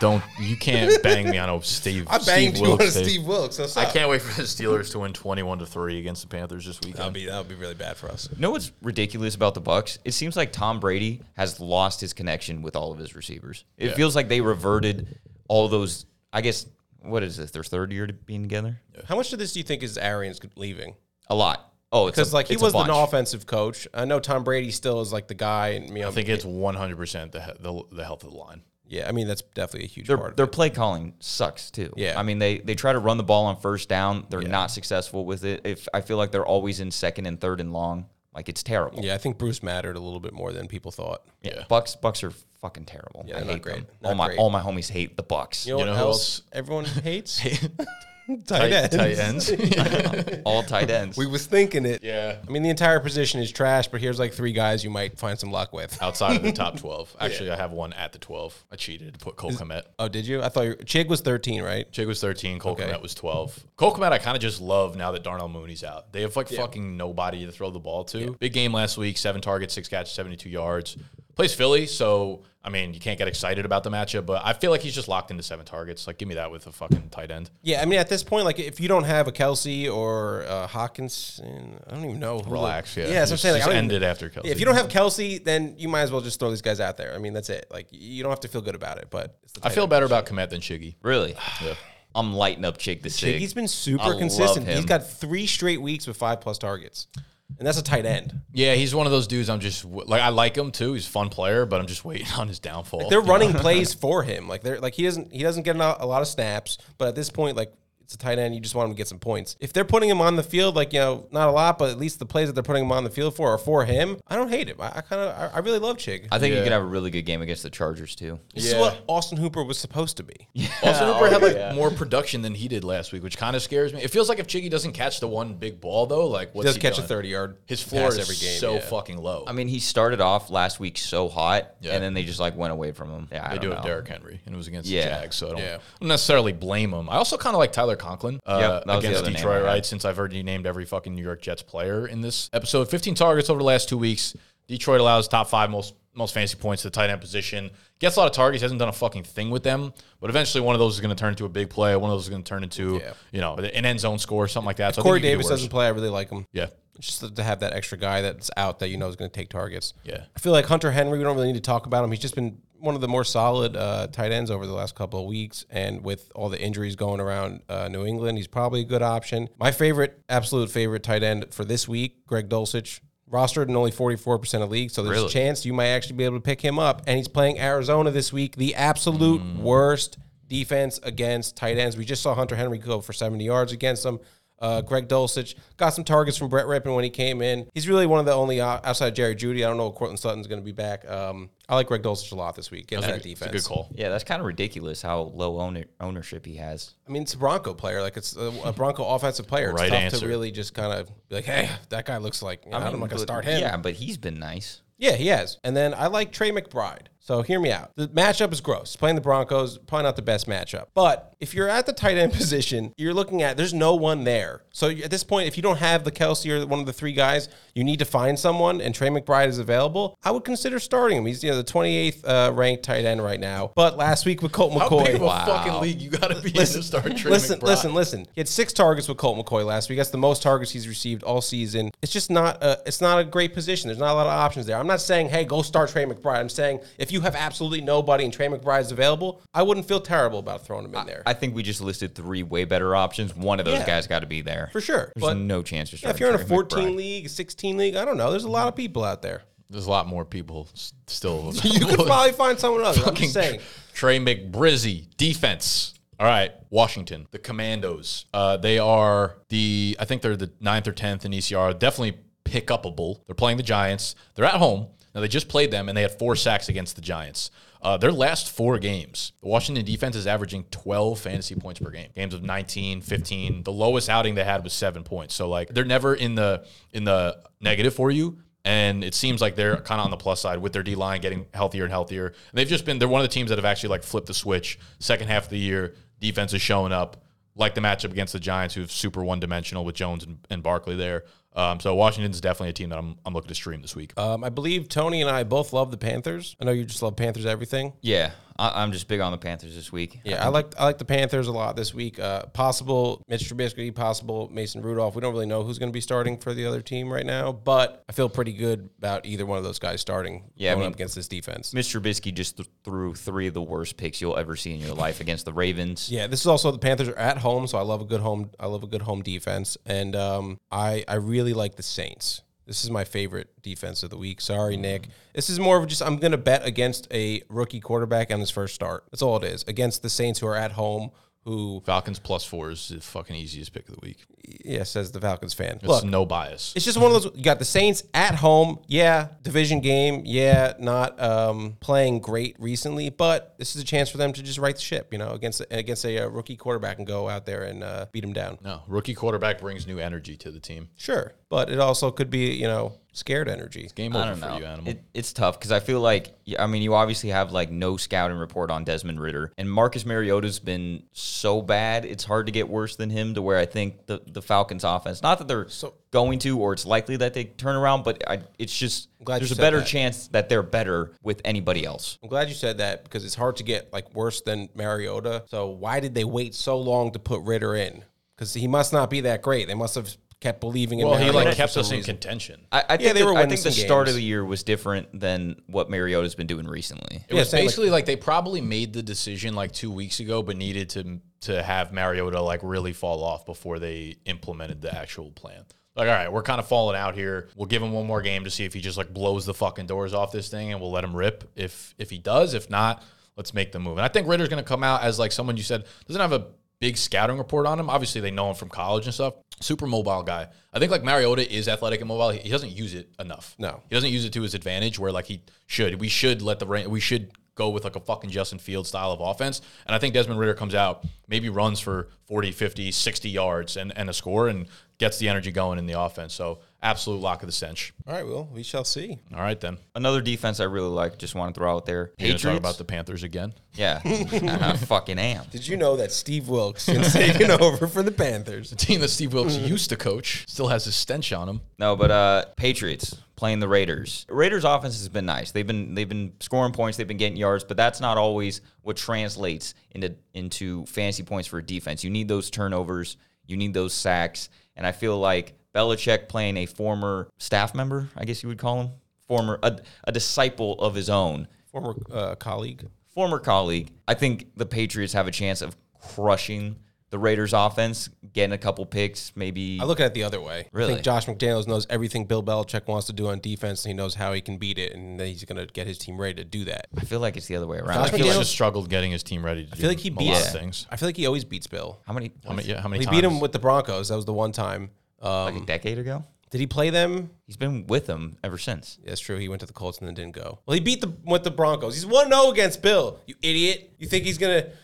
Don't 0.00 0.22
you 0.40 0.56
can't 0.56 1.02
bang 1.02 1.28
me 1.28 1.36
on 1.36 1.50
a 1.50 1.62
Steve. 1.62 2.06
I 2.08 2.16
banged 2.18 2.56
Steve 2.56 2.56
you 2.56 2.72
on 2.72 2.78
Wilks 2.78 2.96
a. 2.96 3.04
Steve 3.04 3.24
Wilks. 3.26 3.56
That's 3.58 3.76
I 3.76 3.84
can't 3.84 4.08
wait 4.08 4.22
for 4.22 4.34
the 4.40 4.46
Steelers 4.46 4.90
to 4.92 5.00
win 5.00 5.12
twenty-one 5.12 5.58
to 5.58 5.66
three 5.66 5.98
against 5.98 6.22
the 6.22 6.28
Panthers 6.28 6.64
this 6.64 6.78
weekend. 6.80 6.96
That'll 6.96 7.10
be 7.12 7.26
that 7.26 7.36
would 7.38 7.48
be 7.48 7.54
really 7.54 7.74
bad 7.74 7.96
for 7.98 8.08
us. 8.08 8.28
You 8.34 8.40
know 8.40 8.50
what's 8.52 8.72
ridiculous 8.80 9.34
about 9.34 9.52
the 9.52 9.60
Bucks? 9.60 9.98
It 10.04 10.12
seems 10.12 10.36
like 10.36 10.52
Tom 10.52 10.80
Brady 10.80 11.20
has 11.36 11.60
lost 11.60 12.00
his 12.00 12.14
connection 12.14 12.62
with 12.62 12.76
all 12.76 12.92
of 12.92 12.98
his 12.98 13.14
receivers. 13.14 13.64
It 13.76 13.88
Yeah. 13.90 13.94
feels 13.94 14.16
like 14.16 14.28
they 14.28 14.40
reverted 14.40 15.18
all 15.48 15.68
those. 15.68 16.06
I 16.32 16.40
guess 16.40 16.64
what 17.02 17.22
is 17.22 17.36
this? 17.36 17.50
Their 17.50 17.62
third 17.62 17.92
year 17.92 18.06
to 18.06 18.14
being 18.14 18.40
together? 18.42 18.80
How 19.06 19.16
much 19.16 19.34
of 19.34 19.38
this 19.38 19.52
do 19.52 19.58
you 19.60 19.64
think 19.64 19.82
is 19.82 19.98
Arians 19.98 20.40
leaving? 20.56 20.94
A 21.28 21.34
lot. 21.34 21.73
Oh, 21.96 22.06
Because 22.06 22.34
like 22.34 22.48
he 22.48 22.54
it's 22.54 22.62
a 22.62 22.66
was 22.66 22.74
an 22.74 22.88
bunch. 22.88 23.08
offensive 23.08 23.46
coach. 23.46 23.86
I 23.94 24.04
know 24.04 24.18
Tom 24.20 24.42
Brady 24.44 24.70
still 24.72 25.00
is 25.00 25.12
like 25.12 25.28
the 25.28 25.34
guy, 25.34 25.68
and 25.68 25.88
you 25.90 26.02
know, 26.02 26.08
I 26.08 26.10
think 26.10 26.28
it's 26.28 26.44
one 26.44 26.74
hundred 26.74 26.96
percent 26.96 27.32
the 27.32 27.56
the 27.60 27.82
the 27.92 28.04
health 28.04 28.24
of 28.24 28.30
the 28.32 28.36
line. 28.36 28.62
yeah. 28.86 29.08
I 29.08 29.12
mean, 29.12 29.26
that's 29.28 29.42
definitely 29.54 29.84
a 29.86 29.88
huge 29.88 30.08
Their, 30.08 30.18
part 30.18 30.30
of 30.32 30.36
their 30.36 30.44
it. 30.46 30.52
play 30.52 30.70
calling 30.70 31.14
sucks 31.20 31.70
too. 31.70 31.92
Yeah. 31.96 32.18
I 32.18 32.22
mean 32.24 32.38
they 32.40 32.58
they 32.58 32.74
try 32.74 32.92
to 32.92 32.98
run 32.98 33.16
the 33.16 33.22
ball 33.24 33.46
on 33.46 33.56
first 33.60 33.88
down. 33.88 34.26
They're 34.28 34.42
not 34.42 34.70
successful 34.72 35.24
with 35.24 35.44
it. 35.44 35.60
If 35.64 35.88
I 35.94 36.00
feel 36.00 36.16
like 36.16 36.32
they're 36.32 36.44
always 36.44 36.80
in 36.80 36.90
second 36.90 37.26
and 37.26 37.40
third 37.40 37.60
and 37.60 37.72
long. 37.72 38.06
Like 38.34 38.48
it's 38.48 38.64
terrible. 38.64 39.04
Yeah, 39.04 39.14
I 39.14 39.18
think 39.18 39.38
Bruce 39.38 39.62
mattered 39.62 39.94
a 39.94 40.00
little 40.00 40.18
bit 40.18 40.32
more 40.32 40.52
than 40.52 40.66
people 40.66 40.90
thought. 40.90 41.22
Yeah. 41.42 41.62
Bucks 41.68 41.94
Bucks 41.94 42.24
are 42.24 42.32
fucking 42.60 42.84
terrible. 42.86 43.24
Yeah, 43.28 43.36
I 43.36 43.40
not 43.44 43.48
hate 43.52 43.62
great. 43.62 43.76
them. 43.76 43.86
Not 44.02 44.08
all 44.08 44.14
my 44.16 44.26
great. 44.26 44.38
all 44.40 44.50
my 44.50 44.60
homies 44.60 44.90
hate 44.90 45.16
the 45.16 45.22
Bucks. 45.22 45.64
You 45.64 45.74
know, 45.74 45.78
You 45.78 45.84
know 45.86 45.92
who 45.94 45.98
else 46.00 46.40
else? 46.40 46.42
everyone 46.52 46.84
hates? 46.84 47.40
Tight, 48.46 48.46
tight 48.46 48.72
ends. 48.72 48.96
tight 48.96 49.18
ends. 49.18 50.40
all 50.44 50.62
tight 50.62 50.90
ends. 50.90 51.16
We 51.16 51.26
was 51.26 51.46
thinking 51.46 51.84
it. 51.84 52.02
yeah. 52.02 52.36
I 52.46 52.50
mean, 52.50 52.62
the 52.62 52.70
entire 52.70 52.98
position 53.00 53.40
is 53.40 53.52
trash, 53.52 53.88
but 53.88 54.00
here's 54.00 54.18
like 54.18 54.32
three 54.32 54.52
guys 54.52 54.82
you 54.82 54.90
might 54.90 55.18
find 55.18 55.38
some 55.38 55.50
luck 55.50 55.72
with. 55.72 56.00
Outside 56.02 56.36
of 56.36 56.42
the 56.42 56.52
top 56.64 56.78
twelve, 56.78 57.14
actually, 57.20 57.50
I 57.50 57.56
have 57.56 57.72
one 57.72 57.92
at 57.92 58.12
the 58.12 58.18
twelve. 58.18 58.64
I 58.72 58.76
cheated 58.76 59.12
to 59.14 59.18
put 59.20 59.36
Cole 59.36 59.50
Kmet. 59.50 59.82
Oh, 59.98 60.08
did 60.08 60.26
you? 60.26 60.42
I 60.42 60.48
thought 60.48 60.62
you 60.62 60.74
Chig 60.76 61.08
was 61.08 61.20
13, 61.20 61.62
right? 61.62 61.90
Chig 61.92 62.06
was 62.06 62.20
13, 62.20 62.58
Cole 62.58 62.72
Okay. 62.72 62.84
Kmet 62.84 63.02
was 63.02 63.14
12. 63.14 63.64
Cole 63.76 63.92
Kmet, 63.92 64.12
I 64.12 64.18
kind 64.18 64.36
of 64.36 64.42
just 64.42 64.60
love 64.60 64.96
now 64.96 65.12
that 65.12 65.22
Darnell 65.22 65.48
Mooney's 65.48 65.84
out. 65.84 66.12
They 66.12 66.22
have 66.22 66.34
like 66.36 66.48
fucking 66.48 66.96
nobody 66.96 67.44
to 67.46 67.52
throw 67.52 67.70
the 67.70 67.78
ball 67.78 68.04
to. 68.06 68.36
Big 68.40 68.52
game 68.52 68.72
last 68.72 68.96
week, 68.96 69.18
seven 69.18 69.40
targets, 69.40 69.74
six 69.74 69.88
catches, 69.88 70.12
72 70.12 70.48
yards. 70.48 70.96
Plays 71.34 71.52
Philly, 71.52 71.86
so 71.86 72.42
I 72.66 72.70
mean, 72.70 72.94
you 72.94 73.00
can't 73.00 73.18
get 73.18 73.28
excited 73.28 73.66
about 73.66 73.84
the 73.84 73.90
matchup, 73.90 74.24
but 74.24 74.40
I 74.42 74.54
feel 74.54 74.70
like 74.70 74.80
he's 74.80 74.94
just 74.94 75.06
locked 75.06 75.30
into 75.30 75.42
seven 75.42 75.66
targets. 75.66 76.06
Like, 76.06 76.16
give 76.16 76.28
me 76.28 76.36
that 76.36 76.50
with 76.50 76.66
a 76.66 76.72
fucking 76.72 77.10
tight 77.10 77.30
end. 77.30 77.50
Yeah, 77.62 77.82
I 77.82 77.84
mean, 77.84 77.98
at 77.98 78.08
this 78.08 78.22
point, 78.24 78.46
like 78.46 78.58
if 78.58 78.80
you 78.80 78.88
don't 78.88 79.04
have 79.04 79.28
a 79.28 79.32
Kelce 79.32 79.92
or 79.94 80.44
uh, 80.48 80.66
Hawkins, 80.66 81.40
and 81.44 81.78
I 81.86 81.94
don't 81.94 82.04
even 82.04 82.20
know. 82.20 82.38
Who 82.38 82.50
Relax, 82.50 82.96
yeah. 82.96 83.04
Yeah, 83.04 83.12
that's 83.20 83.30
what 83.30 83.34
I'm 83.34 83.38
saying. 83.38 83.52
Like, 83.54 83.60
just 83.60 83.68
I 83.68 83.72
don't 83.72 83.78
end 83.84 83.92
even- 83.92 84.02
it 84.02 84.06
after 84.06 84.30
Kelce. 84.30 84.46
If 84.46 84.58
you 84.60 84.64
don't 84.64 84.76
have 84.76 84.88
Kelce, 84.88 85.44
then 85.44 85.74
you 85.76 85.88
might 85.88 86.02
as 86.02 86.10
well 86.10 86.22
just 86.22 86.40
throw 86.40 86.48
these 86.48 86.62
guys 86.62 86.80
out 86.80 86.96
there. 86.96 87.14
I 87.14 87.18
mean, 87.18 87.34
that's 87.34 87.50
it. 87.50 87.66
Like 87.70 87.88
you 87.90 88.22
don't 88.22 88.30
have 88.30 88.40
to 88.40 88.48
feel 88.48 88.62
good 88.62 88.74
about 88.74 88.96
it, 88.98 89.08
but 89.10 89.36
it's 89.42 89.52
the 89.52 89.66
I 89.66 89.68
feel 89.68 89.86
better 89.86 90.06
about 90.06 90.24
Kmet 90.26 90.48
than 90.48 90.60
Shiggy. 90.62 90.94
Really? 91.02 91.36
Yeah. 91.62 91.74
I'm 92.14 92.32
lighting 92.32 92.64
up 92.64 92.78
Chick 92.78 93.02
the 93.02 93.10
Sig. 93.10 93.40
He's 93.40 93.52
been 93.54 93.64
I 93.64 93.66
super 93.66 94.04
love 94.04 94.18
consistent. 94.18 94.68
He's 94.68 94.84
got 94.84 95.06
three 95.06 95.46
straight 95.46 95.82
weeks 95.82 96.06
with 96.06 96.16
five 96.16 96.40
plus 96.40 96.58
targets, 96.58 97.08
and 97.58 97.66
that's 97.66 97.78
a 97.78 97.82
tight 97.82 98.06
end. 98.06 98.40
Yeah, 98.52 98.74
he's 98.74 98.94
one 98.94 99.06
of 99.06 99.12
those 99.12 99.26
dudes. 99.26 99.48
I'm 99.48 99.60
just 99.60 99.84
like 99.84 100.22
I 100.22 100.28
like 100.28 100.56
him 100.56 100.70
too. 100.72 100.94
He's 100.94 101.06
a 101.06 101.10
fun 101.10 101.28
player, 101.28 101.66
but 101.66 101.80
I'm 101.80 101.86
just 101.86 102.04
waiting 102.04 102.26
on 102.38 102.48
his 102.48 102.58
downfall. 102.58 103.08
They're 103.08 103.20
running 103.20 103.52
plays 103.54 103.94
for 103.94 104.22
him. 104.22 104.48
Like 104.48 104.62
they're 104.62 104.80
like 104.80 104.94
he 104.94 105.04
doesn't 105.04 105.32
he 105.32 105.42
doesn't 105.42 105.62
get 105.62 105.76
a 105.76 106.06
lot 106.06 106.22
of 106.22 106.28
snaps, 106.28 106.78
but 106.98 107.08
at 107.08 107.14
this 107.14 107.30
point, 107.30 107.56
like 107.56 107.72
it's 108.04 108.14
a 108.14 108.18
tight 108.18 108.38
end. 108.38 108.54
You 108.54 108.60
just 108.60 108.74
want 108.74 108.88
him 108.88 108.94
to 108.94 108.98
get 108.98 109.08
some 109.08 109.18
points. 109.18 109.56
If 109.60 109.72
they're 109.72 109.84
putting 109.84 110.08
him 110.08 110.20
on 110.20 110.36
the 110.36 110.42
field, 110.42 110.76
like 110.76 110.92
you 110.92 111.00
know, 111.00 111.26
not 111.32 111.48
a 111.48 111.52
lot, 111.52 111.78
but 111.78 111.90
at 111.90 111.98
least 111.98 112.18
the 112.18 112.26
plays 112.26 112.48
that 112.48 112.52
they're 112.54 112.62
putting 112.62 112.84
him 112.84 112.92
on 112.92 113.04
the 113.04 113.10
field 113.10 113.34
for 113.36 113.50
are 113.54 113.58
for 113.58 113.84
him. 113.84 114.18
I 114.28 114.36
don't 114.36 114.48
hate 114.50 114.68
him. 114.68 114.76
I, 114.80 114.86
I 114.96 115.00
kind 115.00 115.22
of, 115.22 115.52
I, 115.52 115.56
I 115.56 115.58
really 115.60 115.78
love 115.78 115.96
Chig. 115.96 116.28
I 116.30 116.38
think 116.38 116.52
he 116.52 116.58
Yeah. 116.58 116.62
could 116.64 116.72
have 116.72 116.82
a 116.82 116.86
really 116.86 117.10
good 117.10 117.22
game 117.22 117.42
against 117.42 117.62
the 117.62 117.70
Chargers 117.70 118.14
too. 118.14 118.38
this 118.54 118.66
is 118.66 118.74
what 118.74 119.02
Austin 119.08 119.38
Hooper 119.38 119.64
was 119.64 119.78
supposed 119.78 120.16
to 120.18 120.22
be. 120.22 120.34
Yeah. 120.54 120.68
Austin 120.82 121.06
Hooper 121.08 121.26
Oh, 121.26 121.30
had 121.30 121.42
like 121.42 121.56
yeah. 121.56 121.74
more 121.74 121.90
production 121.90 122.42
than 122.42 122.54
he 122.54 122.68
did 122.68 122.84
last 122.84 123.12
week, 123.12 123.22
which 123.22 123.36
kind 123.36 123.56
of 123.56 123.62
scares 123.62 123.92
me. 123.92 124.02
It 124.02 124.10
feels 124.10 124.28
like 124.28 124.38
if 124.38 124.46
Chiggy 124.46 124.70
doesn't 124.70 124.92
catch 124.92 125.20
the 125.20 125.28
one 125.28 125.54
big 125.54 125.80
ball 125.80 126.06
though, 126.06 126.26
like 126.26 126.52
He 126.52 126.62
does 126.62 126.74
he 126.76 126.80
catch 126.80 126.98
a 126.98 127.02
thirty 127.02 127.28
yard. 127.28 127.56
His 127.66 127.82
floor 127.82 128.04
pass 128.04 128.14
is 128.14 128.18
every 128.20 128.36
game. 128.36 128.58
so 128.60 128.74
yeah. 128.74 128.80
fucking 128.80 129.18
low. 129.18 129.44
I 129.46 129.52
mean, 129.52 129.68
he 129.68 129.78
started 129.80 130.20
off 130.20 130.50
last 130.50 130.78
week 130.80 130.98
so 130.98 131.28
hot, 131.28 131.74
Yeah. 131.80 131.92
and 131.92 132.02
then 132.04 132.14
they 132.14 132.22
just 132.24 132.40
like 132.40 132.56
went 132.56 132.72
away 132.72 132.92
from 132.92 133.10
him. 133.10 133.28
Yeah, 133.32 133.44
I 133.44 133.48
they 133.50 133.54
don't 133.56 133.60
do 133.62 133.68
know. 133.70 133.74
have 133.76 133.84
Derrick 133.84 134.08
Henry, 134.08 134.40
and 134.46 134.54
it 134.54 134.58
was 134.58 134.68
against 134.68 134.88
Yeah. 134.88 135.04
the 135.04 135.08
Jags, 135.22 135.36
so 135.36 135.46
I 135.46 135.50
don't, 135.50 135.58
Yeah. 135.58 135.78
don't 136.00 136.08
necessarily 136.08 136.52
blame 136.52 136.92
him. 136.92 137.08
I 137.10 137.16
also 137.16 137.36
kind 137.36 137.54
of 137.54 137.58
like 137.58 137.72
Tyler 137.72 137.93
Conklin 137.96 138.40
uh, 138.46 138.58
Yep, 138.60 138.84
that 138.86 138.94
was 138.96 139.04
the 139.04 139.10
against 139.10 139.24
Detroit, 139.30 139.64
right? 139.64 139.84
Since 139.84 140.04
I've 140.04 140.18
already 140.18 140.42
named 140.42 140.66
every 140.66 140.84
fucking 140.84 141.14
New 141.14 141.22
York 141.22 141.42
Jets 141.42 141.62
player 141.62 142.06
in 142.06 142.20
this 142.20 142.50
episode. 142.52 142.88
15 142.88 143.14
targets 143.14 143.50
over 143.50 143.58
the 143.58 143.64
last 143.64 143.88
two 143.88 143.98
weeks. 143.98 144.34
Detroit 144.66 145.00
allows 145.00 145.28
top 145.28 145.48
five 145.48 145.70
most 145.70 145.94
most 146.16 146.32
fantasy 146.32 146.56
points 146.56 146.82
to 146.82 146.88
the 146.88 146.92
tight 146.92 147.10
end 147.10 147.20
position. 147.20 147.70
Gets 147.98 148.16
a 148.16 148.20
lot 148.20 148.26
of 148.26 148.32
targets. 148.32 148.62
Hasn't 148.62 148.78
done 148.78 148.88
a 148.88 148.92
fucking 148.92 149.24
thing 149.24 149.50
with 149.50 149.62
them, 149.64 149.92
but 150.20 150.30
eventually 150.30 150.62
one 150.62 150.74
of 150.74 150.78
those 150.78 150.94
is 150.94 151.00
going 151.00 151.14
to 151.14 151.20
turn 151.20 151.30
into 151.30 151.44
a 151.44 151.48
big 151.48 151.68
play. 151.70 151.96
One 151.96 152.08
of 152.08 152.14
those 152.16 152.24
is 152.24 152.30
going 152.30 152.42
to 152.42 152.48
turn 152.48 152.62
into 152.62 153.00
Yeah. 153.02 153.12
you 153.32 153.40
know 153.40 153.56
an 153.56 153.84
end 153.84 154.00
zone 154.00 154.18
score, 154.18 154.44
or 154.44 154.48
something 154.48 154.66
like 154.66 154.76
that. 154.76 154.94
So 154.94 155.02
Corey 155.02 155.18
you 155.18 155.22
could 155.22 155.26
do 155.26 155.32
Davis 155.32 155.48
doesn't 155.48 155.70
play. 155.70 155.86
I 155.86 155.90
really 155.90 156.08
like 156.08 156.30
him. 156.30 156.46
Yeah, 156.52 156.66
Just 157.00 157.34
to 157.36 157.42
have 157.42 157.60
that 157.60 157.72
extra 157.72 157.98
guy 157.98 158.22
that's 158.22 158.50
out 158.56 158.78
that 158.78 158.88
you 158.88 158.96
know 158.96 159.08
is 159.08 159.16
going 159.16 159.30
to 159.30 159.34
take 159.34 159.48
targets. 159.48 159.92
yeah. 160.04 160.24
I 160.36 160.40
feel 160.40 160.52
like 160.52 160.66
Hunter 160.66 160.92
Henry, 160.92 161.18
we 161.18 161.24
don't 161.24 161.34
really 161.34 161.48
need 161.48 161.54
to 161.54 161.60
talk 161.60 161.86
about 161.86 162.04
him. 162.04 162.10
He's 162.12 162.20
just 162.20 162.36
been 162.36 162.58
one 162.84 162.94
of 162.94 163.00
the 163.00 163.08
more 163.08 163.24
solid 163.24 163.76
uh, 163.76 164.06
tight 164.08 164.30
ends 164.32 164.50
over 164.50 164.66
the 164.66 164.72
last 164.74 164.94
couple 164.94 165.20
of 165.20 165.26
weeks. 165.26 165.64
And 165.70 166.04
with 166.04 166.30
all 166.34 166.48
the 166.48 166.60
injuries 166.60 166.94
going 166.96 167.20
around 167.20 167.62
uh, 167.68 167.88
New 167.88 168.04
England, 168.06 168.38
he's 168.38 168.46
probably 168.46 168.82
a 168.82 168.84
good 168.84 169.02
option. 169.02 169.48
My 169.58 169.72
favorite, 169.72 170.20
absolute 170.28 170.70
favorite 170.70 171.02
tight 171.02 171.22
end 171.22 171.52
for 171.52 171.64
this 171.64 171.88
week, 171.88 172.26
Greg 172.26 172.48
Dulcich. 172.48 173.00
Rostered 173.32 173.68
in 173.68 173.74
only 173.74 173.90
44% 173.90 174.62
of 174.62 174.70
leagues, 174.70 174.92
so 174.92 175.02
there's 175.02 175.16
Really? 175.16 175.26
a 175.26 175.30
chance 175.30 175.64
you 175.64 175.72
might 175.72 175.88
actually 175.88 176.16
be 176.16 176.24
able 176.24 176.36
to 176.36 176.42
pick 176.42 176.60
him 176.60 176.78
up. 176.78 177.02
And 177.06 177.16
he's 177.16 177.26
playing 177.26 177.58
Arizona 177.58 178.10
this 178.12 178.32
week, 178.32 178.54
the 178.54 178.74
absolute 178.76 179.42
worst 179.56 180.18
defense 180.46 181.00
against 181.02 181.56
tight 181.56 181.78
ends. 181.78 181.96
We 181.96 182.04
just 182.04 182.22
saw 182.22 182.34
Hunter 182.34 182.54
Henry 182.54 182.78
go 182.78 183.00
for 183.00 183.12
70 183.14 183.42
yards 183.42 183.72
against 183.72 184.02
them. 184.04 184.20
Uh, 184.64 184.80
Greg 184.80 185.08
Dulcich 185.08 185.54
got 185.76 185.90
some 185.90 186.04
targets 186.04 186.38
from 186.38 186.48
Brett 186.48 186.64
Rypien 186.64 186.94
when 186.94 187.04
he 187.04 187.10
came 187.10 187.42
in. 187.42 187.66
He's 187.74 187.86
really 187.86 188.06
one 188.06 188.18
of 188.18 188.24
the 188.24 188.32
only 188.32 188.62
uh, 188.62 188.80
outside 188.82 189.08
of 189.08 189.14
Jerry 189.14 189.36
Jeudy. 189.36 189.58
I 189.58 189.68
don't 189.68 189.76
know 189.76 189.88
if 189.88 189.94
Courtland 189.94 190.18
Sutton's 190.18 190.46
going 190.46 190.60
to 190.60 190.64
be 190.64 190.72
back. 190.72 191.06
Um, 191.08 191.50
I 191.68 191.74
like 191.74 191.86
Greg 191.86 192.02
Dulcich 192.02 192.32
a 192.32 192.34
lot 192.34 192.56
this 192.56 192.70
week 192.70 192.84
against 192.84 193.06
that 193.06 193.18
a 193.20 193.22
defense. 193.22 193.52
good 193.52 193.64
call. 193.64 193.88
Yeah, 193.92 194.08
that's 194.08 194.24
kind 194.24 194.40
of 194.40 194.46
ridiculous 194.46 195.02
how 195.02 195.20
low 195.34 195.60
owner, 195.60 195.84
ownership 196.00 196.46
he 196.46 196.56
has. 196.56 196.94
I 197.06 197.10
mean, 197.12 197.22
it's 197.22 197.34
a 197.34 197.38
Bronco 197.38 197.74
player. 197.74 198.00
Like 198.00 198.16
it's 198.16 198.36
a, 198.36 198.52
a 198.64 198.72
Bronco 198.72 199.04
offensive 199.04 199.46
player. 199.46 199.70
It's 199.70 199.80
Right 199.80 199.90
tough 199.90 199.98
answer. 199.98 200.20
to 200.20 200.26
really 200.28 200.50
just 200.50 200.72
kind 200.72 200.92
of 200.92 201.10
be 201.28 201.36
like, 201.36 201.44
hey, 201.44 201.68
that 201.90 202.06
guy 202.06 202.16
looks 202.16 202.42
like. 202.42 202.64
You 202.64 202.70
know, 202.70 202.78
I 202.78 202.86
am 202.86 202.92
not 203.00 203.10
going 203.10 203.10
to 203.10 203.18
start 203.18 203.44
him. 203.44 203.60
Yeah, 203.60 203.76
but 203.76 203.92
he's 203.94 204.16
been 204.16 204.38
nice. 204.38 204.80
Yeah, 204.98 205.12
he 205.16 205.28
has. 205.28 205.58
And 205.64 205.76
then 205.76 205.94
I 205.94 206.06
like 206.06 206.32
Trey 206.32 206.50
McBride. 206.50 207.06
So 207.24 207.40
hear 207.40 207.58
me 207.58 207.72
out. 207.72 207.90
The 207.96 208.06
matchup 208.08 208.52
is 208.52 208.60
gross. 208.60 208.96
Playing 208.96 209.14
the 209.14 209.22
Broncos, 209.22 209.78
probably 209.78 210.02
not 210.02 210.16
the 210.16 210.20
best 210.20 210.46
matchup. 210.46 210.88
But 210.92 211.34
if 211.40 211.54
you're 211.54 211.70
at 211.70 211.86
the 211.86 211.94
tight 211.94 212.18
end 212.18 212.32
position, 212.34 212.92
you're 212.98 213.14
looking 213.14 213.40
at 213.42 213.56
there's 213.56 213.72
no 213.72 213.94
one 213.94 214.24
there. 214.24 214.62
So 214.74 214.90
at 214.90 215.10
this 215.10 215.24
point, 215.24 215.48
if 215.48 215.56
you 215.56 215.62
don't 215.62 215.78
have 215.78 216.04
the 216.04 216.12
Kelce 216.12 216.50
or 216.50 216.66
one 216.66 216.80
of 216.80 216.86
the 216.86 216.92
three 216.92 217.14
guys, 217.14 217.48
you 217.74 217.82
need 217.82 217.98
to 218.00 218.04
find 218.04 218.38
someone, 218.38 218.82
and 218.82 218.94
Trey 218.94 219.08
McBride 219.08 219.48
is 219.48 219.58
available. 219.58 220.18
I 220.22 220.32
would 220.32 220.44
consider 220.44 220.78
starting 220.78 221.16
him. 221.16 221.24
He's 221.24 221.42
you 221.42 221.50
know 221.50 221.56
the 221.56 221.64
28th 221.64 222.28
uh, 222.28 222.52
ranked 222.52 222.82
tight 222.82 223.06
end 223.06 223.24
right 223.24 223.40
now. 223.40 223.72
But 223.74 223.96
last 223.96 224.26
week 224.26 224.42
with 224.42 224.52
Colt 224.52 224.72
McCoy, 224.74 224.80
How 224.98 225.04
big 225.06 225.14
of 225.16 225.22
a 225.22 225.46
fucking 225.46 225.80
league 225.80 226.02
you 226.02 226.10
got 226.10 226.28
to 226.30 226.42
be 226.42 226.50
in 226.50 226.56
to 226.56 226.82
start 226.82 227.16
Trey 227.16 227.30
listen, 227.30 227.58
McBride? 227.58 227.62
listen, 227.62 227.94
listen. 227.94 228.26
He 228.34 228.40
had 228.42 228.48
six 228.48 228.74
targets 228.74 229.08
with 229.08 229.16
Colt 229.16 229.38
McCoy 229.38 229.64
last 229.64 229.88
week. 229.88 229.96
That's 229.96 230.10
the 230.10 230.18
most 230.18 230.42
targets 230.42 230.72
he's 230.72 230.86
received 230.86 231.22
all 231.22 231.40
season. 231.40 231.90
It's 232.02 232.12
just 232.12 232.30
not 232.30 232.62
a, 232.62 232.82
it's 232.84 233.00
not 233.00 233.18
a 233.18 233.24
great 233.24 233.54
position. 233.54 233.88
There's 233.88 233.98
not 233.98 234.12
a 234.12 234.14
lot 234.14 234.26
of 234.26 234.32
options 234.32 234.66
there. 234.66 234.76
I'm 234.76 234.83
not 234.86 235.00
saying, 235.00 235.28
hey, 235.28 235.44
go 235.44 235.62
start 235.62 235.90
Trey 235.90 236.04
McBride. 236.04 236.38
I'm 236.38 236.48
saying 236.48 236.80
if 236.98 237.12
you 237.12 237.20
have 237.22 237.34
absolutely 237.34 237.80
nobody 237.80 238.24
and 238.24 238.32
Trey 238.32 238.48
McBride 238.48 238.80
is 238.82 238.92
available, 238.92 239.40
I 239.52 239.62
wouldn't 239.62 239.86
feel 239.86 240.00
terrible 240.00 240.38
about 240.38 240.64
throwing 240.66 240.84
him 240.84 240.94
in 240.94 241.06
there. 241.06 241.22
I 241.26 241.34
think 241.34 241.54
we 241.54 241.62
just 241.62 241.80
listed 241.80 242.14
three 242.14 242.42
way 242.42 242.64
better 242.64 242.94
options. 242.96 243.34
One 243.36 243.58
of 243.60 243.66
those 243.66 243.78
Yeah. 243.80 243.86
guys 243.86 244.06
got 244.06 244.20
to 244.20 244.26
be 244.26 244.40
there. 244.40 244.68
for 244.72 244.80
sure. 244.80 245.12
There's 245.14 245.20
But 245.20 245.36
no 245.36 245.62
chance 245.62 245.92
you're 245.92 245.98
yeah, 246.02 246.10
if 246.10 246.20
you're 246.20 246.28
in 246.30 246.34
a 246.34 246.44
14 246.44 246.88
McBride. 246.90 246.96
league, 246.96 247.28
16 247.28 247.76
league, 247.76 247.96
I 247.96 248.04
don't 248.04 248.16
know. 248.16 248.30
There's 248.30 248.44
a 248.44 248.48
lot 248.50 248.68
of 248.68 248.76
people 248.76 249.04
out 249.04 249.22
there. 249.22 249.42
There's 249.70 249.86
a 249.86 249.90
lot 249.90 250.06
more 250.06 250.24
people 250.24 250.68
still. 251.06 251.52
You 251.64 251.86
could 251.86 252.06
probably 252.06 252.32
find 252.32 252.58
someone 252.58 252.84
else. 252.84 253.04
I'm 253.04 253.14
just 253.14 253.32
saying. 253.32 253.60
Trey 253.94 254.18
McBrizzy 254.18 255.06
defense. 255.16 255.94
All 256.20 256.26
right, 256.26 256.52
Washington, 256.70 257.26
the 257.32 257.38
Commandos. 257.40 258.26
Uh, 258.32 258.56
they 258.56 258.78
are 258.78 259.36
the 259.48 259.96
I 259.98 260.04
think 260.04 260.22
they're 260.22 260.36
the 260.36 260.52
ninth 260.60 260.86
or 260.86 260.92
tenth 260.92 261.24
in 261.24 261.32
ECR. 261.32 261.76
Definitely 261.76 262.18
pick 262.44 262.68
upable. 262.68 263.20
They're 263.26 263.34
playing 263.34 263.56
the 263.56 263.62
Giants. 263.62 264.14
They're 264.34 264.44
at 264.44 264.54
home. 264.54 264.88
Now 265.14 265.20
they 265.20 265.28
just 265.28 265.48
played 265.48 265.70
them 265.70 265.88
and 265.88 265.96
they 265.96 266.02
had 266.02 266.18
four 266.18 266.36
sacks 266.36 266.68
against 266.68 266.96
the 266.96 267.02
Giants. 267.02 267.50
Uh, 267.80 267.98
their 267.98 268.12
last 268.12 268.50
four 268.50 268.78
games, 268.78 269.32
the 269.42 269.48
Washington 269.48 269.84
defense 269.84 270.16
is 270.16 270.26
averaging 270.26 270.64
12 270.70 271.20
fantasy 271.20 271.54
points 271.54 271.80
per 271.80 271.90
game. 271.90 272.08
Games 272.14 272.32
of 272.32 272.42
19, 272.42 273.02
15. 273.02 273.62
The 273.62 273.72
lowest 273.72 274.08
outing 274.08 274.34
they 274.34 274.44
had 274.44 274.64
was 274.64 274.72
seven 274.72 275.04
points. 275.04 275.34
So 275.34 275.48
like 275.50 275.68
they're 275.68 275.84
never 275.84 276.14
in 276.14 276.34
the 276.34 276.64
in 276.92 277.04
the 277.04 277.38
negative 277.60 277.94
for 277.94 278.10
you. 278.10 278.38
And 278.64 279.04
it 279.04 279.14
seems 279.14 279.42
like 279.42 279.56
they're 279.56 279.76
kind 279.76 280.00
of 280.00 280.06
on 280.06 280.10
the 280.10 280.16
plus 280.16 280.40
side 280.40 280.62
with 280.62 280.72
their 280.72 280.82
D 280.82 280.94
line 280.94 281.20
getting 281.20 281.44
healthier 281.52 281.84
and 281.84 281.92
healthier. 281.92 282.28
And 282.28 282.34
they've 282.54 282.66
just 282.66 282.86
been 282.86 282.98
they're 282.98 283.06
one 283.08 283.20
of 283.20 283.28
the 283.28 283.34
teams 283.34 283.50
that 283.50 283.58
have 283.58 283.66
actually 283.66 283.90
like 283.90 284.02
flipped 284.02 284.28
the 284.28 284.34
switch. 284.34 284.78
Second 284.98 285.28
half 285.28 285.44
of 285.44 285.50
the 285.50 285.58
year, 285.58 285.94
defense 286.20 286.54
is 286.54 286.62
showing 286.62 286.92
up. 286.92 287.18
Like 287.56 287.74
the 287.74 287.80
matchup 287.82 288.10
against 288.10 288.32
the 288.32 288.40
Giants, 288.40 288.74
who've 288.74 288.90
super 288.90 289.22
one 289.22 289.38
dimensional 289.38 289.84
with 289.84 289.94
Jones 289.94 290.24
and, 290.24 290.38
and 290.50 290.60
Barkley 290.60 290.96
there. 290.96 291.24
Um, 291.54 291.80
so 291.80 291.94
Washington's 291.94 292.40
definitely 292.40 292.70
a 292.70 292.72
team 292.72 292.88
that 292.90 292.98
I'm, 292.98 293.16
I'm 293.24 293.32
looking 293.34 293.48
to 293.48 293.54
stream 293.54 293.80
this 293.82 293.94
week. 293.94 294.12
Um, 294.18 294.42
I 294.44 294.48
believe 294.48 294.88
Tony 294.88 295.20
and 295.20 295.30
I 295.30 295.44
both 295.44 295.72
love 295.72 295.90
the 295.90 295.96
Panthers. 295.96 296.56
I 296.60 296.64
know 296.64 296.72
you 296.72 296.84
just 296.84 297.02
love 297.02 297.16
Panthers 297.16 297.46
everything. 297.46 297.92
Yeah, 298.00 298.32
I, 298.56 298.82
I'm 298.82 298.92
just 298.92 299.08
big 299.08 299.20
on 299.20 299.32
the 299.32 299.38
Panthers 299.38 299.74
this 299.74 299.92
week. 299.92 300.20
Yeah, 300.24 300.44
I 300.44 300.48
like 300.48 300.74
I 300.78 300.84
like 300.84 300.98
the 300.98 301.04
Panthers 301.04 301.46
a 301.48 301.52
lot 301.52 301.76
this 301.76 301.92
week. 301.94 302.18
Uh, 302.18 302.46
possible 302.46 303.22
Mitch 303.28 303.48
Trubisky, 303.48 303.94
possible 303.94 304.48
Mason 304.52 304.82
Rudolph. 304.82 305.14
We 305.14 305.20
don't 305.20 305.32
really 305.32 305.46
know 305.46 305.62
who's 305.62 305.78
going 305.78 305.90
to 305.90 305.92
be 305.94 306.00
starting 306.00 306.38
for 306.38 306.54
the 306.54 306.66
other 306.66 306.80
team 306.80 307.12
right 307.12 307.26
now, 307.26 307.52
but 307.52 308.04
I 308.08 308.12
feel 308.12 308.28
pretty 308.28 308.52
good 308.52 308.90
about 308.98 309.26
either 309.26 309.46
one 309.46 309.58
of 309.58 309.64
those 309.64 309.78
guys 309.78 310.00
starting. 310.00 310.44
Yeah, 310.56 310.70
I 310.70 310.74
going 310.74 310.80
mean- 310.82 310.88
up 310.90 310.94
against 310.94 311.14
this 311.14 311.28
defense. 311.28 311.72
Mr. 311.72 312.00
Trubisky 312.00 312.32
just 312.34 312.56
th- 312.56 312.68
threw 312.84 313.14
three 313.14 313.46
of 313.46 313.54
the 313.54 313.62
worst 313.62 313.96
picks 313.96 314.20
you'll 314.20 314.36
ever 314.36 314.56
see 314.56 314.72
in 314.74 314.80
your 314.80 314.94
life 314.94 315.20
against 315.20 315.44
the 315.44 315.52
Ravens. 315.52 316.10
Yeah, 316.10 316.26
this 316.26 316.40
is 316.40 316.46
also 316.46 316.70
the 316.72 316.78
Panthers 316.78 317.08
are 317.08 317.18
at 317.18 317.38
home, 317.38 317.66
so 317.66 317.78
I 317.78 317.82
love 317.82 318.00
a 318.00 318.04
good 318.04 318.20
home. 318.20 318.50
I 318.58 318.66
love 318.66 318.82
a 318.82 318.88
good 318.88 319.02
home 319.02 319.22
defense, 319.22 319.76
and 319.86 320.16
um, 320.16 320.58
I 320.72 321.04
I 321.08 321.16
really 321.16 321.43
like 321.52 321.76
the 321.76 321.82
Saints. 321.82 322.42
This 322.66 322.82
is 322.82 322.90
my 322.90 323.04
favorite 323.04 323.48
defense 323.62 324.02
of 324.02 324.10
the 324.10 324.16
week. 324.16 324.40
Sorry, 324.40 324.76
Nick. 324.76 325.02
Mm. 325.02 325.10
This 325.34 325.50
is 325.50 325.60
more 325.60 325.76
of 325.76 325.86
just 325.86 326.02
I'm 326.02 326.16
going 326.16 326.32
to 326.32 326.38
bet 326.38 326.66
against 326.66 327.06
a 327.12 327.42
rookie 327.48 327.80
quarterback 327.80 328.32
on 328.32 328.40
his 328.40 328.50
first 328.50 328.74
start. 328.74 329.04
That's 329.10 329.22
all 329.22 329.36
it 329.36 329.44
is 329.44 329.64
against 329.68 330.02
the 330.02 330.08
Saints 330.08 330.40
who 330.40 330.46
are 330.46 330.56
at 330.56 330.72
home. 330.72 331.10
Who 331.44 331.82
Falcons 331.84 332.18
plus 332.18 332.42
four 332.44 332.70
is 332.70 332.88
the 332.88 333.00
fucking 333.00 333.36
easiest 333.36 333.74
pick 333.74 333.86
of 333.88 333.96
the 333.96 334.00
week. 334.00 334.24
yeah 334.64 334.82
says 334.82 335.12
the 335.12 335.20
Falcons 335.20 335.52
fan. 335.52 335.76
It's 335.76 335.84
Look, 335.84 336.04
no 336.04 336.24
bias. 336.24 336.72
It's 336.74 336.86
just 336.86 336.96
one 336.96 337.12
of 337.14 337.22
those. 337.22 337.36
You 337.36 337.44
got 337.44 337.58
the 337.58 337.66
Saints 337.66 338.02
at 338.14 338.34
home. 338.36 338.78
Yeah, 338.86 339.28
division 339.42 339.80
game. 339.80 340.22
Yeah, 340.24 340.72
not 340.78 341.20
um, 341.20 341.76
playing 341.80 342.20
great 342.20 342.56
recently, 342.58 343.10
but 343.10 343.58
this 343.58 343.76
is 343.76 343.82
a 343.82 343.84
chance 343.84 344.08
for 344.08 344.16
them 344.16 344.32
to 344.32 344.42
just 344.42 344.58
right 344.58 344.74
the 344.74 344.80
ship. 344.80 345.08
You 345.12 345.18
know, 345.18 345.32
against 345.32 345.62
against 345.70 346.06
a, 346.06 346.24
uh 346.24 346.28
rookie 346.28 346.56
quarterback 346.56 346.96
and 346.96 347.06
go 347.06 347.28
out 347.28 347.44
there 347.44 347.62
and 347.64 347.84
uh, 347.84 348.06
beat 348.10 348.24
him 348.24 348.32
down. 348.32 348.58
No, 348.64 348.82
rookie 348.86 349.14
quarterback 349.14 349.60
brings 349.60 349.86
new 349.86 349.98
energy 349.98 350.38
to 350.38 350.50
the 350.50 350.60
team. 350.60 350.88
Sure, 350.96 351.34
but 351.50 351.68
it 351.68 351.78
also 351.78 352.10
could 352.10 352.30
be 352.30 352.54
you 352.54 352.66
know 352.66 352.94
scared 353.14 353.48
energy. 353.48 353.82
It's 353.82 353.92
Game 353.92 354.14
I 354.14 354.30
over 354.30 354.40
don't 354.40 354.50
for 354.50 354.58
you, 354.60 354.66
animal. 354.66 354.90
It, 354.92 355.02
it's 355.14 355.32
tough 355.32 355.58
because 355.58 355.72
I 355.72 355.80
feel 355.80 356.00
like, 356.00 356.36
I 356.58 356.66
mean, 356.66 356.82
you 356.82 356.94
obviously 356.94 357.30
have 357.30 357.52
like 357.52 357.70
no 357.70 357.96
scouting 357.96 358.36
report 358.36 358.70
on 358.70 358.84
Desmond 358.84 359.20
Ridder, 359.20 359.52
and 359.56 359.70
Marcus 359.70 360.04
Mariota's 360.04 360.58
been 360.58 361.04
so 361.12 361.62
bad. 361.62 362.04
It's 362.04 362.24
hard 362.24 362.46
to 362.46 362.52
get 362.52 362.68
worse 362.68 362.96
than 362.96 363.10
him. 363.10 363.34
To 363.34 363.42
where 363.42 363.58
I 363.58 363.66
think 363.66 364.06
the 364.06 364.20
the 364.26 364.42
Falcons' 364.42 364.84
offense, 364.84 365.22
not 365.22 365.38
that 365.38 365.48
they're 365.48 365.68
going 366.10 366.38
to, 366.40 366.58
or 366.58 366.72
it's 366.72 366.86
likely 366.86 367.16
that 367.16 367.34
they 367.34 367.44
turn 367.44 367.76
around, 367.76 368.04
but 368.04 368.22
I, 368.28 368.42
it's 368.58 368.76
just 368.76 369.08
glad 369.24 369.40
there's 369.40 369.52
a 369.52 369.56
better 369.56 369.78
that. 369.78 369.86
chance 369.86 370.28
that 370.28 370.48
they're 370.48 370.62
better 370.62 371.12
with 371.22 371.40
anybody 371.44 371.84
else. 371.84 372.18
I'm 372.22 372.28
glad 372.28 372.48
you 372.48 372.54
said 372.54 372.78
that 372.78 373.04
because 373.04 373.24
it's 373.24 373.34
hard 373.34 373.56
to 373.56 373.62
get 373.62 373.92
like 373.92 374.14
worse 374.14 374.40
than 374.42 374.68
Mariota. 374.74 375.44
So 375.48 375.68
why 375.68 376.00
did 376.00 376.14
they 376.14 376.24
wait 376.24 376.54
so 376.54 376.78
long 376.78 377.12
to 377.12 377.18
put 377.18 377.40
Ridder 377.42 377.74
in? 377.74 378.04
Because 378.36 378.52
he 378.52 378.66
must 378.66 378.92
not 378.92 379.10
be 379.10 379.20
that 379.22 379.42
great. 379.42 379.68
They 379.68 379.74
must 379.74 379.94
have 379.94 380.16
kept 380.44 380.60
believing 380.60 381.00
in. 381.00 381.08
well, 381.08 381.16
he 381.18 381.30
like 381.30 381.56
kept 381.56 381.76
us 381.76 381.90
in 381.90 381.96
reason. 381.96 382.14
contention. 382.14 382.66
I, 382.70 382.84
I 382.90 382.96
think 382.96 383.14
they 383.14 383.20
the- 383.20 383.26
were 383.26 383.34
I 383.36 383.46
think 383.46 383.60
the 383.62 383.72
some 383.72 383.72
start 383.72 384.06
of 384.08 384.14
the 384.14 384.22
year 384.22 384.44
was 384.44 384.62
different 384.62 385.18
than 385.18 385.56
what 385.66 385.90
Mariota's 385.90 386.34
been 386.36 386.46
doing 386.46 386.66
recently. 386.68 387.16
It 387.16 387.34
Yeah, 387.34 387.40
was 387.40 387.50
same, 387.50 387.58
like- 387.60 387.64
basically 387.66 387.90
like, 387.90 388.04
they 388.06 388.16
probably 388.16 388.60
made 388.60 388.92
the 388.92 389.02
decision 389.02 389.54
like 389.54 389.72
two 389.72 389.90
weeks 389.90 390.20
ago, 390.20 390.42
but 390.42 390.56
needed 390.56 390.90
to 390.90 391.20
to 391.42 391.62
have 391.62 391.92
Mariota 391.92 392.40
like 392.40 392.60
really 392.62 392.92
fall 392.92 393.24
off 393.24 393.44
before 393.44 393.78
they 393.78 394.16
implemented 394.26 394.80
the 394.82 394.94
actual 394.96 395.30
plan. 395.32 395.64
Like, 395.96 396.08
all 396.08 396.14
right, 396.14 396.32
we're 396.32 396.42
kind 396.42 396.58
of 396.58 396.66
falling 396.66 396.96
out 396.96 397.14
here. 397.14 397.48
We'll 397.56 397.66
give 397.66 397.82
him 397.82 397.92
one 397.92 398.06
more 398.06 398.20
game 398.20 398.44
to 398.44 398.50
see 398.50 398.64
if 398.64 398.74
he 398.74 398.80
just 398.80 398.98
like 398.98 399.12
blows 399.14 399.46
the 399.46 399.54
fucking 399.54 399.86
doors 399.86 400.12
off 400.14 400.32
this 400.32 400.48
thing, 400.48 400.72
and 400.72 400.80
we'll 400.80 400.90
let 400.90 401.04
him 401.04 401.14
rip. 401.16 401.50
If 401.56 401.94
if 401.98 402.10
he 402.10 402.18
does, 402.18 402.52
if 402.54 402.68
not, 402.68 403.02
let's 403.36 403.54
make 403.54 403.72
the 403.72 403.78
move. 403.78 403.96
And 403.98 404.04
I 404.04 404.08
think 404.08 404.26
Ridder's 404.28 404.48
going 404.48 404.62
to 404.62 404.68
come 404.68 404.82
out 404.84 405.02
as 405.02 405.18
like 405.18 405.32
someone 405.32 405.56
you 405.56 405.62
said 405.62 405.84
doesn't 406.06 406.20
have 406.20 406.32
a 406.32 406.46
big 406.80 406.96
scouting 406.96 407.38
report 407.38 407.66
on 407.66 407.78
him. 407.78 407.88
Obviously, 407.90 408.20
they 408.20 408.30
know 408.30 408.48
him 408.48 408.54
from 408.54 408.68
college 408.68 409.06
and 409.06 409.14
stuff. 409.14 409.34
Super 409.60 409.86
mobile 409.86 410.22
guy. 410.22 410.48
I 410.72 410.78
think 410.78 410.90
like 410.90 411.04
Mariota 411.04 411.50
is 411.50 411.68
athletic 411.68 412.00
and 412.00 412.08
mobile. 412.08 412.30
He, 412.30 412.40
he 412.40 412.50
doesn't 412.50 412.72
use 412.72 412.94
it 412.94 413.08
enough. 413.18 413.54
No. 413.58 413.82
he 413.88 413.94
doesn't 413.94 414.10
use 414.10 414.24
it 414.24 414.32
to 414.34 414.42
his 414.42 414.54
advantage. 414.54 414.98
Where 414.98 415.12
like 415.12 415.26
he 415.26 415.42
should. 415.66 416.00
We 416.00 416.08
should 416.08 416.42
let 416.42 416.58
the 416.58 416.66
rain. 416.66 416.90
We 416.90 417.00
should 417.00 417.32
go 417.54 417.68
with 417.70 417.84
like 417.84 417.96
a 417.96 418.00
fucking 418.00 418.30
Justin 418.30 418.58
Field 418.58 418.86
style 418.86 419.12
of 419.12 419.20
offense. 419.20 419.60
And 419.86 419.94
I 419.94 419.98
think 419.98 420.14
Desmond 420.14 420.40
Ridder 420.40 420.54
comes 420.54 420.74
out, 420.74 421.04
maybe 421.28 421.48
runs 421.48 421.80
for 421.80 422.08
40, 422.26 422.52
50, 422.52 422.90
60 422.90 423.30
yards 423.30 423.76
and, 423.76 423.96
and 423.96 424.10
a 424.10 424.12
score 424.12 424.48
and 424.48 424.66
gets 424.98 425.18
the 425.18 425.28
energy 425.28 425.52
going 425.52 425.78
in 425.78 425.86
the 425.86 425.98
offense. 425.98 426.34
So 426.34 426.60
absolute 426.84 427.20
lock 427.20 427.42
of 427.42 427.46
the 427.48 427.52
cinch. 427.52 427.92
All 428.06 428.14
right, 428.14 428.24
well, 428.26 428.48
we 428.52 428.62
shall 428.62 428.84
see. 428.84 429.18
All 429.34 429.40
right 429.40 429.58
then. 429.60 429.78
Another 429.94 430.20
defense 430.20 430.60
I 430.60 430.64
really 430.64 430.88
like. 430.88 431.18
Just 431.18 431.34
want 431.34 431.54
to 431.54 431.58
throw 431.58 431.74
out 431.74 431.86
there. 431.86 432.12
You're 432.18 432.28
gonna 432.28 432.34
Patriots. 432.34 432.42
talk 432.42 432.56
about 432.58 432.78
the 432.78 432.84
Panthers 432.84 433.22
again. 433.22 433.54
yeah, 433.74 434.00
I 434.04 434.76
fucking 434.76 435.18
am. 435.18 435.46
Did 435.50 435.66
you 435.66 435.76
know 435.76 435.96
that 435.96 436.12
Steve 436.12 436.48
Wilks 436.48 436.88
is 436.88 437.12
taking 437.12 437.50
over 437.60 437.86
for 437.88 438.02
the 438.02 438.12
Panthers? 438.12 438.70
The 438.70 438.76
team 438.76 439.00
that 439.00 439.08
Steve 439.08 439.32
Wilks 439.32 439.56
used 439.56 439.88
to 439.90 439.96
coach 439.96 440.44
still 440.46 440.68
has 440.68 440.84
his 440.84 440.94
stench 440.94 441.32
on 441.32 441.48
him. 441.48 441.60
No, 441.78 441.96
but 441.96 442.10
uh, 442.10 442.44
Patriots 442.56 443.16
playing 443.36 443.58
the 443.58 443.66
Raiders. 443.68 444.26
Raiders 444.28 444.64
offense 444.64 444.96
has 444.98 445.08
been 445.08 445.26
nice. 445.26 445.50
They've 445.50 445.66
been 445.66 445.94
they've 445.94 446.08
been 446.08 446.34
scoring 446.40 446.72
points. 446.72 446.98
They've 446.98 447.08
been 447.08 447.16
getting 447.16 447.36
yards, 447.38 447.64
but 447.64 447.76
that's 447.76 448.00
not 448.00 448.18
always 448.18 448.60
what 448.82 448.96
translates 448.96 449.74
into 449.90 450.14
into 450.34 450.84
fantasy 450.86 451.22
points 451.22 451.48
for 451.48 451.58
a 451.58 451.64
defense. 451.64 452.04
You 452.04 452.10
need 452.10 452.28
those 452.28 452.50
turnovers. 452.50 453.16
You 453.46 453.56
need 453.56 453.74
those 453.74 453.92
sacks. 453.94 454.50
And 454.76 454.86
I 454.86 454.92
feel 454.92 455.18
like 455.18 455.54
Belichick 455.74 456.28
playing 456.28 456.56
a 456.56 456.66
former 456.66 457.28
staff 457.38 457.74
member, 457.74 458.08
I 458.16 458.24
guess 458.24 458.42
you 458.42 458.48
would 458.48 458.58
call 458.58 458.80
him, 458.82 458.90
former 459.26 459.58
a, 459.62 459.78
a 460.04 460.12
disciple 460.12 460.74
of 460.80 460.94
his 460.94 461.10
own, 461.10 461.48
Former 461.66 461.94
uh, 462.12 462.34
colleague. 462.36 462.86
former 463.08 463.38
colleague. 463.38 463.90
I 464.06 464.14
think 464.14 464.50
the 464.56 464.66
Patriots 464.66 465.12
have 465.14 465.26
a 465.26 465.32
chance 465.32 465.60
of 465.62 465.76
crushing 466.14 466.76
the 467.10 467.18
Raiders 467.18 467.52
offense, 467.52 468.08
getting 468.32 468.52
a 468.52 468.58
couple 468.58 468.84
picks, 468.86 469.32
maybe. 469.36 469.78
I 469.80 469.84
look 469.84 470.00
at 470.00 470.06
it 470.06 470.14
the 470.14 470.24
other 470.24 470.40
way. 470.40 470.60
I 470.64 470.68
Really? 470.72 470.94
think 470.94 471.04
Josh 471.04 471.26
McDaniels 471.26 471.68
knows 471.68 471.86
everything 471.88 472.24
Bill 472.24 472.42
Belichick 472.42 472.88
wants 472.88 473.06
to 473.06 473.12
do 473.12 473.28
on 473.28 473.38
defense, 473.38 473.84
and 473.84 473.90
he 473.90 473.94
knows 473.96 474.16
how 474.16 474.32
he 474.32 474.40
can 474.40 474.56
beat 474.58 474.78
it, 474.78 474.94
and 474.94 475.20
that 475.20 475.28
he's 475.28 475.44
going 475.44 475.64
to 475.64 475.72
get 475.72 475.86
his 475.86 475.96
team 475.96 476.20
ready 476.20 476.34
to 476.34 476.44
do 476.44 476.64
that. 476.64 476.88
I 476.98 477.04
feel 477.04 477.20
like 477.20 477.36
it's 477.36 477.46
the 477.46 477.54
other 477.54 477.68
way 477.68 477.78
around. 477.78 477.98
I 478.00 478.08
feel 478.10 478.26
like 478.26 478.34
McDaniels- 478.34 478.38
just 478.40 478.50
struggled 478.50 478.88
getting 478.90 479.12
his 479.12 479.22
team 479.22 479.44
ready 479.44 479.64
to 479.64 479.72
I 479.72 479.76
feel 479.76 479.88
like 479.90 480.00
he 480.00 480.10
beats 480.10 480.50
things. 480.50 480.88
I 480.90 480.96
feel 480.96 481.06
like 481.08 481.16
he 481.16 481.26
always 481.26 481.44
beats 481.44 481.68
Bill. 481.68 482.00
How 482.04 482.12
many? 482.14 482.32
How 482.44 482.52
many, 482.52 482.66
yeah, 482.68 482.80
how 482.80 482.88
many 482.88 483.00
He 483.00 483.06
times? 483.06 483.16
beat 483.16 483.24
him 483.24 483.38
with 483.38 483.52
the 483.52 483.60
Broncos. 483.60 484.08
That 484.08 484.16
was 484.16 484.24
the 484.24 484.32
one 484.32 484.50
time. 484.50 484.90
Like 485.24 485.54
Um, 485.54 485.62
a 485.62 485.66
decade 485.66 485.98
ago. 485.98 486.22
did 486.50 486.60
he 486.60 486.66
play 486.66 486.90
them? 486.90 487.30
He's 487.46 487.56
been 487.58 487.86
with 487.86 488.06
them 488.06 488.38
ever 488.42 488.56
since. 488.56 488.98
That's 489.04 489.20
true. 489.20 489.36
He 489.36 489.48
went 489.50 489.60
to 489.60 489.66
the 489.66 489.72
Colts 489.74 489.98
and 489.98 490.06
then 490.06 490.14
didn't 490.14 490.34
go. 490.34 490.60
Well, 490.66 490.74
he 490.74 490.80
beat 490.80 491.02
the 491.02 491.12
with 491.24 491.44
the 491.44 491.50
Broncos. 491.50 491.94
He's 491.94 492.06
one 492.06 492.30
0 492.30 492.50
against 492.50 492.80
Bill. 492.80 493.20
You 493.26 493.34
idiot! 493.42 493.90
You 493.98 494.06
think 494.06 494.24
he's 494.24 494.38
gonna? 494.38 494.66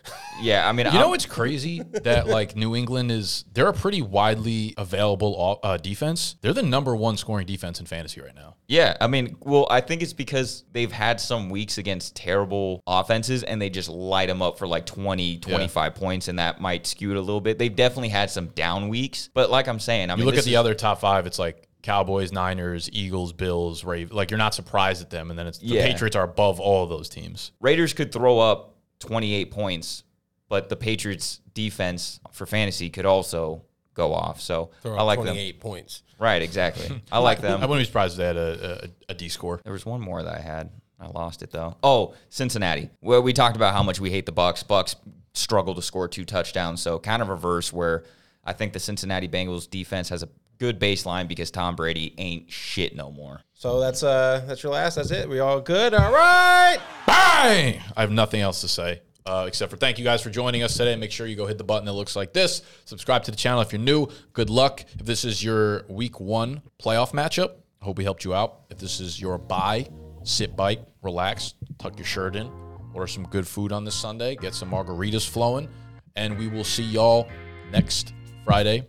Yeah, 0.42 0.66
I 0.66 0.72
mean, 0.72 0.86
You 0.86 0.92
I'm- 0.92 1.00
know 1.02 1.08
what's 1.10 1.26
crazy? 1.26 1.82
that 2.02 2.26
like 2.26 2.56
New 2.56 2.74
England 2.74 3.12
is 3.12 3.44
they're 3.52 3.68
a 3.68 3.74
pretty 3.74 4.00
widely 4.00 4.72
available 4.78 5.60
uh, 5.62 5.76
defense. 5.76 6.36
They're 6.40 6.54
the 6.54 6.62
number 6.62 6.96
one 6.96 7.18
scoring 7.18 7.46
defense 7.46 7.78
in 7.78 7.84
fantasy 7.84 8.22
right 8.22 8.34
now. 8.34 8.56
yeah, 8.66 8.96
I 9.02 9.06
mean, 9.06 9.36
well, 9.40 9.66
I 9.68 9.82
think 9.82 10.02
it's 10.02 10.14
because 10.14 10.64
they've 10.72 10.90
had 10.90 11.20
some 11.20 11.50
weeks 11.50 11.76
against 11.76 12.16
terrible 12.16 12.82
offenses 12.86 13.42
and 13.42 13.60
they 13.60 13.68
just 13.68 13.90
light 13.90 14.28
them 14.28 14.40
up 14.40 14.56
for 14.58 14.66
like 14.66 14.86
20, 14.86 15.38
25 15.40 15.94
points, 15.94 16.28
and 16.28 16.38
that 16.38 16.58
might 16.58 16.86
skew 16.86 17.10
it 17.10 17.16
a 17.18 17.20
little 17.20 17.42
bit. 17.42 17.58
They've 17.58 17.74
definitely 17.76 18.08
had 18.08 18.30
some 18.30 18.46
down 18.48 18.88
weeks, 18.88 19.28
but 19.34 19.50
like 19.50 19.68
I'm 19.68 19.78
saying, 19.80 20.08
I 20.08 20.14
You 20.14 20.18
mean, 20.18 20.26
look 20.26 20.36
at 20.38 20.44
the 20.44 20.52
is- 20.52 20.56
other 20.56 20.72
top 20.74 21.00
five. 21.00 21.26
It's 21.26 21.38
like 21.38 21.68
Cowboys, 21.82 22.32
Niners, 22.32 22.88
Eagles, 22.92 23.32
Bills, 23.32 23.84
Ravens. 23.84 24.12
Like 24.12 24.30
you're 24.30 24.38
not 24.38 24.54
surprised 24.54 25.02
at 25.02 25.10
them, 25.10 25.30
and 25.30 25.38
then 25.38 25.46
it's 25.46 25.58
the 25.58 25.66
Yeah. 25.66 25.86
Patriots 25.86 26.16
are 26.16 26.24
above 26.24 26.60
all 26.60 26.84
of 26.84 26.90
those 26.90 27.08
teams. 27.08 27.52
Raiders 27.60 27.92
could 27.92 28.12
throw 28.12 28.38
up 28.38 28.74
28 29.00 29.50
points, 29.50 30.04
but 30.48 30.68
the 30.68 30.76
Patriots 30.76 31.40
defense 31.54 32.20
for 32.32 32.46
fantasy 32.46 32.90
could 32.90 33.06
also 33.06 33.62
go 33.94 34.12
off. 34.14 34.40
So 34.40 34.70
Throw 34.82 34.94
I 34.94 35.00
up 35.00 35.06
like 35.06 35.18
them. 35.18 35.26
28 35.28 35.60
points. 35.60 36.02
Right, 36.18 36.42
exactly. 36.42 37.02
I 37.12 37.18
like 37.18 37.40
them. 37.40 37.62
I 37.62 37.66
wouldn't 37.66 37.80
be 37.82 37.86
surprised 37.86 38.14
if 38.14 38.18
they 38.18 38.26
had 38.26 38.36
a, 38.36 38.84
a, 38.84 38.88
a 39.10 39.14
D 39.14 39.28
score. 39.28 39.60
There 39.64 39.72
was 39.72 39.86
one 39.86 40.00
more 40.00 40.22
that 40.22 40.34
I 40.34 40.40
had. 40.40 40.70
I 41.00 41.06
lost 41.08 41.42
it 41.42 41.50
though. 41.50 41.76
Oh, 41.82 42.14
Cincinnati. 42.28 42.90
Well, 43.00 43.22
we 43.22 43.32
talked 43.32 43.56
about 43.56 43.72
how 43.72 43.82
much 43.82 44.00
we 44.00 44.10
hate 44.10 44.26
the 44.26 44.32
Bucks. 44.32 44.62
Bucks 44.62 44.96
struggle 45.32 45.74
to 45.74 45.80
score 45.82 46.08
two 46.08 46.24
touchdowns. 46.26 46.82
So 46.82 46.98
kind 46.98 47.22
of 47.22 47.28
reverse 47.28 47.72
where 47.72 48.04
I 48.44 48.52
think 48.52 48.74
the 48.74 48.80
Cincinnati 48.80 49.28
Bengals 49.28 49.68
defense 49.70 50.10
has 50.10 50.22
a 50.22 50.28
good 50.60 50.78
baseline 50.78 51.26
because 51.26 51.50
Tom 51.50 51.74
Brady 51.74 52.14
ain't 52.18 52.50
shit 52.50 52.94
no 52.94 53.10
more. 53.10 53.40
So 53.54 53.80
that's 53.80 54.02
uh 54.02 54.44
that's 54.46 54.62
your 54.62 54.72
last. 54.72 54.94
That's 54.94 55.10
it. 55.10 55.28
We 55.28 55.40
all 55.40 55.60
good. 55.60 55.92
All 55.94 56.12
right. 56.12 56.78
Bang! 57.06 57.80
I 57.96 58.00
have 58.00 58.12
nothing 58.12 58.40
else 58.40 58.60
to 58.60 58.68
say. 58.68 59.00
Uh, 59.26 59.44
except 59.46 59.70
for 59.70 59.76
thank 59.76 59.98
you 59.98 60.04
guys 60.04 60.22
for 60.22 60.30
joining 60.30 60.62
us 60.62 60.76
today. 60.76 60.96
Make 60.96 61.12
sure 61.12 61.26
you 61.26 61.36
go 61.36 61.46
hit 61.46 61.58
the 61.58 61.64
button 61.64 61.84
that 61.86 61.92
looks 61.92 62.16
like 62.16 62.32
this. 62.32 62.62
Subscribe 62.84 63.22
to 63.24 63.30
the 63.30 63.36
channel 63.36 63.60
if 63.60 63.72
you're 63.72 63.80
new. 63.80 64.08
Good 64.32 64.50
luck. 64.50 64.84
If 64.98 65.06
this 65.06 65.24
is 65.24 65.42
your 65.44 65.84
week 65.88 66.20
one 66.20 66.62
playoff 66.82 67.12
matchup, 67.12 67.52
I 67.80 67.84
hope 67.84 67.98
we 67.98 68.04
helped 68.04 68.24
you 68.24 68.34
out. 68.34 68.62
If 68.70 68.78
this 68.78 68.98
is 69.00 69.20
your 69.20 69.38
bye, 69.38 69.88
sit 70.22 70.56
bite, 70.56 70.80
relax, 71.02 71.54
tuck 71.78 71.98
your 71.98 72.06
shirt 72.06 72.34
in, 72.34 72.50
order 72.94 73.06
some 73.06 73.24
good 73.24 73.46
food 73.46 73.72
on 73.72 73.84
this 73.84 73.94
Sunday, 73.94 74.36
get 74.36 74.54
some 74.54 74.70
margaritas 74.70 75.28
flowing, 75.28 75.68
and 76.16 76.38
we 76.38 76.48
will 76.48 76.64
see 76.64 76.82
y'all 76.82 77.28
next 77.70 78.14
Friday. 78.44 78.86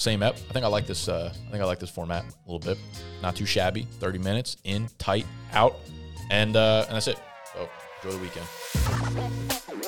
Same 0.00 0.22
ep. 0.22 0.34
I 0.48 0.52
think 0.54 0.64
I 0.64 0.68
like 0.68 0.86
this. 0.86 1.08
Uh, 1.08 1.30
I 1.30 1.50
think 1.50 1.62
I 1.62 1.66
like 1.66 1.78
this 1.78 1.90
format 1.90 2.24
a 2.24 2.50
little 2.50 2.58
bit. 2.58 2.78
Not 3.20 3.36
too 3.36 3.44
shabby. 3.44 3.86
Thirty 3.98 4.18
minutes 4.18 4.56
in, 4.64 4.88
tight, 4.96 5.26
out, 5.52 5.76
and 6.30 6.56
uh, 6.56 6.86
and 6.88 6.96
that's 6.96 7.06
it. 7.06 7.18
So 7.52 7.68
enjoy 8.02 8.16
the 8.16 8.22
weekend. 8.22 9.79